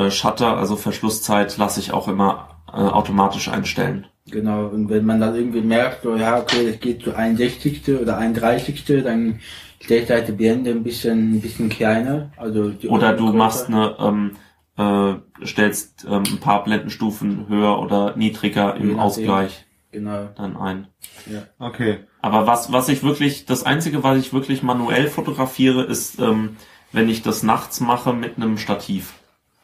äh, 0.00 0.10
Shutter, 0.10 0.56
also 0.56 0.76
Verschlusszeit, 0.76 1.56
lasse 1.56 1.80
ich 1.80 1.92
auch 1.92 2.08
immer 2.08 2.62
äh, 2.68 2.76
automatisch 2.76 3.48
einstellen. 3.48 4.06
Genau, 4.30 4.66
und 4.66 4.90
wenn 4.90 5.04
man 5.04 5.20
dann 5.20 5.36
irgendwie 5.36 5.60
merkt, 5.60 6.02
so, 6.02 6.16
ja, 6.16 6.38
okay, 6.38 6.66
das 6.70 6.80
geht 6.80 7.02
zu 7.02 7.14
61. 7.14 7.88
oder 8.00 8.18
31. 8.18 8.84
dann 9.04 9.40
stelle 9.80 10.02
ich 10.02 10.10
halt 10.10 10.28
die 10.28 10.32
Blende 10.32 10.70
ein 10.70 10.82
bisschen, 10.82 11.36
ein 11.36 11.40
bisschen 11.40 11.68
kleiner. 11.68 12.32
Also 12.36 12.70
die 12.70 12.88
Oder 12.88 13.12
du 13.12 13.32
machst 13.32 13.68
eine, 13.68 13.94
ähm, 14.00 14.36
äh, 14.76 15.46
stellst 15.46 16.06
ähm, 16.10 16.24
ein 16.28 16.40
paar 16.40 16.64
Blendenstufen 16.64 17.48
höher 17.48 17.78
oder 17.78 18.16
niedriger 18.16 18.74
im. 18.76 18.98
Ausgleich 18.98 19.65
Genau, 19.96 20.28
dann 20.36 20.58
ein. 20.58 20.88
ja. 21.24 21.44
Okay. 21.58 22.00
Aber 22.20 22.46
was, 22.46 22.70
was 22.70 22.90
ich 22.90 23.02
wirklich, 23.02 23.46
das 23.46 23.64
einzige, 23.64 24.02
was 24.02 24.18
ich 24.18 24.34
wirklich 24.34 24.62
manuell 24.62 25.08
fotografiere, 25.08 25.84
ist, 25.84 26.18
ähm, 26.18 26.58
wenn 26.92 27.08
ich 27.08 27.22
das 27.22 27.42
nachts 27.42 27.80
mache 27.80 28.12
mit 28.12 28.36
einem 28.36 28.58
Stativ. 28.58 29.14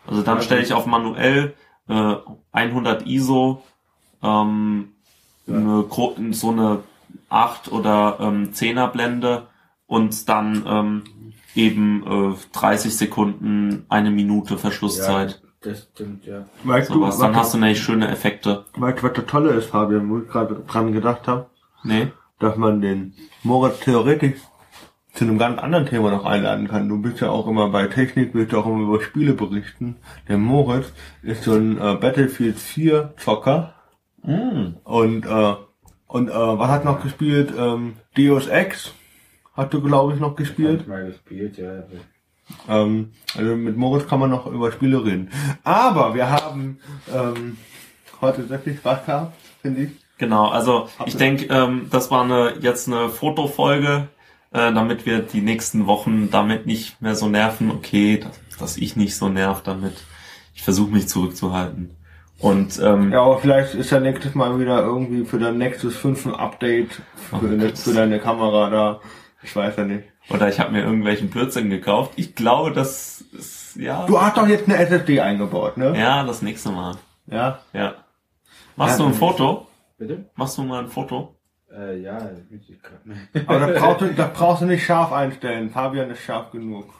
Also 0.07 0.22
dann 0.22 0.39
Ja, 0.39 0.43
stelle 0.43 0.62
ich 0.62 0.72
auf 0.72 0.87
manuell 0.87 1.53
äh, 1.87 2.14
100 2.53 3.07
ISO, 3.07 3.62
ähm, 4.22 4.93
Ja. 5.47 5.55
eine, 5.55 6.33
so 6.33 6.51
eine 6.51 6.83
8 7.28 7.70
oder 7.70 8.16
ähm, 8.20 8.53
10er 8.55 8.87
Blende 8.87 9.49
und 9.87 10.30
dann 10.30 10.64
ähm, 10.66 11.03
eben 11.55 12.33
äh, 12.33 12.37
30 12.55 12.97
Sekunden, 12.97 13.85
eine 13.91 14.11
Minute 14.11 14.57
Verschlusszeit. 14.57 15.43
Das 15.63 15.89
stimmt, 15.93 16.27
ja. 16.27 16.45
Weißt 16.65 16.91
du, 16.91 16.95
Sowas. 16.95 17.19
Dann 17.19 17.33
was, 17.33 17.39
hast 17.39 17.55
du 17.55 17.59
nämlich 17.59 17.81
schöne 17.83 18.09
Effekte. 18.09 18.65
weißt 18.77 18.99
du, 18.99 19.03
was 19.05 19.13
das 19.13 19.27
Tolle 19.27 19.51
ist, 19.51 19.67
Fabian, 19.67 20.09
wo 20.11 20.19
ich 20.19 20.29
gerade 20.29 20.57
dran 20.67 20.93
gedacht 20.93 21.29
habe? 21.29 21.47
Nee? 21.85 22.09
dass 22.43 22.57
man 22.57 22.81
den 22.81 23.15
Moritz 23.45 23.81
theoretisch 23.81 24.41
zu 25.15 25.25
einem 25.25 25.39
ganz 25.39 25.61
anderen 25.61 25.87
Thema 25.87 26.11
noch 26.11 26.25
einladen 26.25 26.67
kann. 26.67 26.89
Du 26.89 27.01
bist 27.01 27.21
ja 27.21 27.31
auch 27.31 27.47
immer 27.47 27.69
bei 27.69 27.87
Technik, 27.87 28.35
willst 28.35 28.53
du 28.53 28.59
auch 28.59 28.67
immer 28.67 28.81
über 28.83 29.01
Spiele 29.01 29.35
berichten. 29.35 29.97
Der 30.29 30.39
Moritz 30.39 30.93
ist 31.23 31.45
so 31.45 31.53
ein 31.53 31.77
äh, 31.79 31.95
Battlefield 31.95 32.59
4 32.59 33.15
Zocker 33.17 33.75
Mm. 34.25 34.77
und 34.85 35.27
äh, 35.27 35.55
und 36.07 36.29
äh, 36.29 36.33
was 36.33 36.69
hat 36.71 36.85
noch 36.85 37.03
gespielt? 37.03 37.53
Ähm, 37.59 37.95
Deus 38.17 38.47
Ex 38.47 38.95
hat 39.57 39.75
du 39.75 39.81
glaube 39.83 40.15
ich 40.15 40.21
noch 40.21 40.37
gespielt. 40.37 40.87
Mal 40.87 41.07
gespielt, 41.07 41.57
ja. 41.59 41.83
Ähm, 42.68 43.12
also 43.36 43.57
mit 43.57 43.76
Moritz 43.76 44.09
kann 44.09 44.20
man 44.20 44.30
noch 44.30 44.47
über 44.47 44.72
Spiele 44.72 45.05
reden. 45.05 45.30
Aber 45.64 46.14
wir 46.14 46.30
haben 46.30 46.78
ähm, 47.12 47.57
heute 48.20 48.47
sehr 48.47 48.59
viel 48.59 48.76
Spaß 48.76 49.07
gehabt, 49.07 49.36
finde 49.61 49.82
ich. 49.82 49.90
Genau, 50.18 50.49
also 50.49 50.88
ich 51.07 51.16
denke, 51.16 51.47
ähm, 51.53 51.88
das 51.90 52.11
war 52.11 52.22
eine 52.22 52.55
jetzt 52.61 52.86
eine 52.86 53.09
Fotofolge, 53.09 54.09
äh, 54.53 54.72
damit 54.72 55.05
wir 55.05 55.20
die 55.20 55.40
nächsten 55.40 55.86
Wochen 55.86 56.30
damit 56.30 56.66
nicht 56.66 57.01
mehr 57.03 57.16
so 57.16 57.28
nerven. 57.28 57.70
Okay, 57.70 58.18
dass, 58.18 58.59
dass 58.59 58.76
ich 58.76 58.95
nicht 58.95 59.16
so 59.16 59.28
nerv 59.28 59.62
damit. 59.62 59.95
Ich 60.55 60.62
versuche 60.62 60.93
mich 60.93 61.09
zurückzuhalten. 61.09 61.97
Und 62.38 62.80
ähm, 62.82 63.12
Ja, 63.12 63.22
aber 63.22 63.38
vielleicht 63.38 63.74
ist 63.74 63.90
ja 63.90 64.01
nächstes 64.01 64.34
Mal 64.34 64.59
wieder 64.59 64.82
irgendwie 64.82 65.24
für 65.24 65.38
dein 65.38 65.59
nächstes 65.59 65.97
5 65.97 66.26
ein 66.26 66.34
Update 66.34 67.01
für, 67.30 67.36
Oh 67.36 67.76
für 67.76 67.95
deine 67.95 68.18
Kamera 68.18 68.68
da. 68.68 69.01
Ich 69.43 69.55
weiß 69.57 69.76
ja 69.76 69.84
nicht. 69.84 70.05
oder 70.30 70.49
ich 70.49 70.61
habe 70.61 70.72
mir 70.72 70.82
irgendwelchen 70.82 71.30
Blödsinn 71.30 71.68
gekauft. 71.70 72.12
Ich 72.16 72.34
glaube, 72.34 72.72
das 72.72 73.20
ist 73.32 73.76
ja 73.76 74.07
Du 74.07 74.20
hast 74.20 74.36
doch 74.36 74.47
jetzt 74.47 74.68
eine 74.68 74.76
SSD 74.78 75.20
eingebaut, 75.20 75.76
ne? 75.76 75.99
ja 75.99 76.24
das 76.24 76.43
nächste 76.43 76.70
Mal. 76.70 76.97
Ja. 77.26 77.59
Ja. 77.72 77.95
Machst 78.76 78.99
Ja, 78.99 79.05
du 79.05 79.11
ein 79.11 79.14
Foto? 79.14 79.66
Bitte? 79.99 80.30
Machst 80.34 80.59
du 80.59 80.62
mal 80.62 80.84
ein 80.84 80.88
Foto? 80.88 81.36
Äh, 81.74 82.01
ja, 82.01 82.30
ich. 82.51 82.78
Aber 83.47 83.61
das 83.66 83.80
brauchst, 83.80 84.01
du, 84.03 84.12
das 84.14 84.32
brauchst 84.34 84.62
du 84.62 84.66
nicht 84.66 84.84
scharf 84.84 85.12
einstellen. 85.12 85.70
Fabian 85.70 86.11
ist 86.11 86.20
scharf 86.22 86.51
genug. 86.51 86.93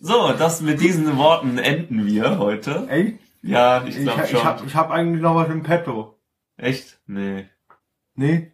So, 0.00 0.32
das 0.32 0.60
mit 0.60 0.80
diesen 0.80 1.16
Worten 1.16 1.58
enden 1.58 2.06
wir 2.06 2.38
heute. 2.38 2.86
Echt? 2.88 3.18
Ja, 3.42 3.84
ich 3.84 3.96
Ich, 3.96 4.02
glaube 4.04 4.22
ich, 4.24 4.30
schon. 4.30 4.44
hab, 4.44 4.66
ich 4.66 4.74
hab 4.74 4.90
eigentlich 4.90 5.22
noch 5.22 5.34
was 5.36 5.48
im 5.48 5.62
Petto. 5.62 6.18
Echt? 6.56 6.98
Nee. 7.06 7.48
Nee? 8.14 8.52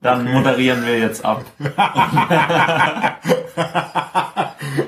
Dann 0.00 0.22
Okay. 0.22 0.32
moderieren 0.34 0.86
wir 0.86 0.98
jetzt 0.98 1.24
ab. 1.24 1.44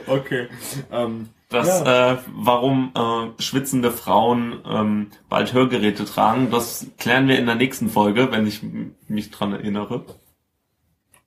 Okay. 0.07 0.49
Ähm, 0.91 1.29
Das, 1.49 1.67
Ja. 1.81 2.13
äh, 2.13 2.19
warum 2.33 2.93
äh, 2.95 3.43
schwitzende 3.43 3.91
Frauen 3.91 4.61
ähm, 4.65 5.07
bald 5.29 5.53
Hörgeräte 5.53 6.05
tragen, 6.05 6.51
das 6.53 6.87
klären 6.99 7.27
wir 7.27 7.39
in 7.41 7.47
der 7.47 7.57
nächsten 7.57 7.89
Folge, 7.91 8.31
wenn 8.31 8.47
ich 8.47 8.61
mich 9.09 9.31
dran 9.33 9.53
erinnere. 9.53 10.05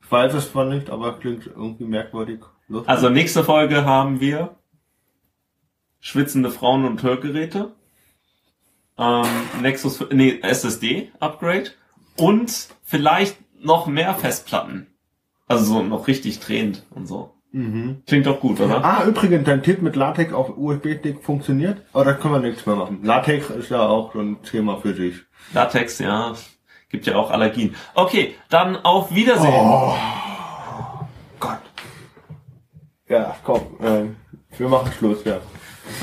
ich 0.02 0.10
weiß 0.12 0.34
es 0.36 0.52
zwar 0.52 0.64
nicht, 0.66 0.90
aber 0.90 1.20
klingt 1.20 1.48
irgendwie 1.48 1.84
merkwürdig. 1.86 2.40
Lustig. 2.70 2.90
Also 2.90 3.10
nächste 3.10 3.44
Folge 3.44 3.84
haben 3.84 4.22
wir 4.22 4.56
schwitzende 6.00 6.52
Frauen 6.52 6.86
und 6.86 7.04
Hörgeräte, 7.04 7.74
ähm, 8.98 9.26
Nexus, 9.62 10.06
nee, 10.12 10.40
SSD 10.42 11.12
Upgrade 11.20 11.72
und 12.16 12.70
vielleicht 12.84 13.36
noch 13.64 13.88
mehr 13.88 14.14
Festplatten. 14.14 14.88
Also 15.48 15.66
so 15.66 15.84
noch 15.84 16.08
richtig 16.08 16.40
drehend 16.40 16.86
und 16.92 17.08
so. 17.08 17.34
Mhm. 17.52 18.02
Klingt 18.08 18.26
doch 18.26 18.40
gut, 18.40 18.60
oder? 18.60 18.84
Ah, 18.84 19.06
übrigens, 19.06 19.46
dein 19.46 19.62
Tipp 19.62 19.82
mit 19.82 19.96
Latex 19.96 20.34
auf 20.34 20.58
USB-Stick 20.58 21.24
funktioniert, 21.24 21.84
aber 21.94 22.06
da 22.06 22.14
können 22.14 22.34
wir 22.34 22.40
nichts 22.40 22.66
mehr 22.66 22.76
machen. 22.76 23.04
Latex 23.04 23.50
ist 23.52 23.70
ja 23.70 23.82
auch 23.86 24.14
so 24.14 24.20
ein 24.22 24.42
Thema 24.42 24.78
für 24.78 24.96
sich. 24.96 25.16
Latex, 25.54 26.00
ja. 26.00 26.34
Gibt 26.90 27.06
ja 27.06 27.16
auch 27.16 27.30
Allergien. 27.30 27.76
Okay, 27.94 28.36
dann 28.50 28.76
auf 28.78 29.14
Wiedersehen. 29.14 29.54
Oh. 29.54 29.96
Gott. 31.40 31.60
Ja, 33.08 33.36
komm, 33.44 33.62
ähm, 33.84 34.16
wir 34.58 34.68
machen 34.70 34.92
Schluss, 34.98 35.24
ja. 35.24 35.38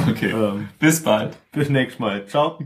Okay. 0.08 0.30
Ähm, 0.30 0.68
Bis 0.78 1.02
bald. 1.02 1.36
bis 1.52 1.68
nächstes 1.68 1.98
Mal. 1.98 2.26
Ciao. 2.26 2.58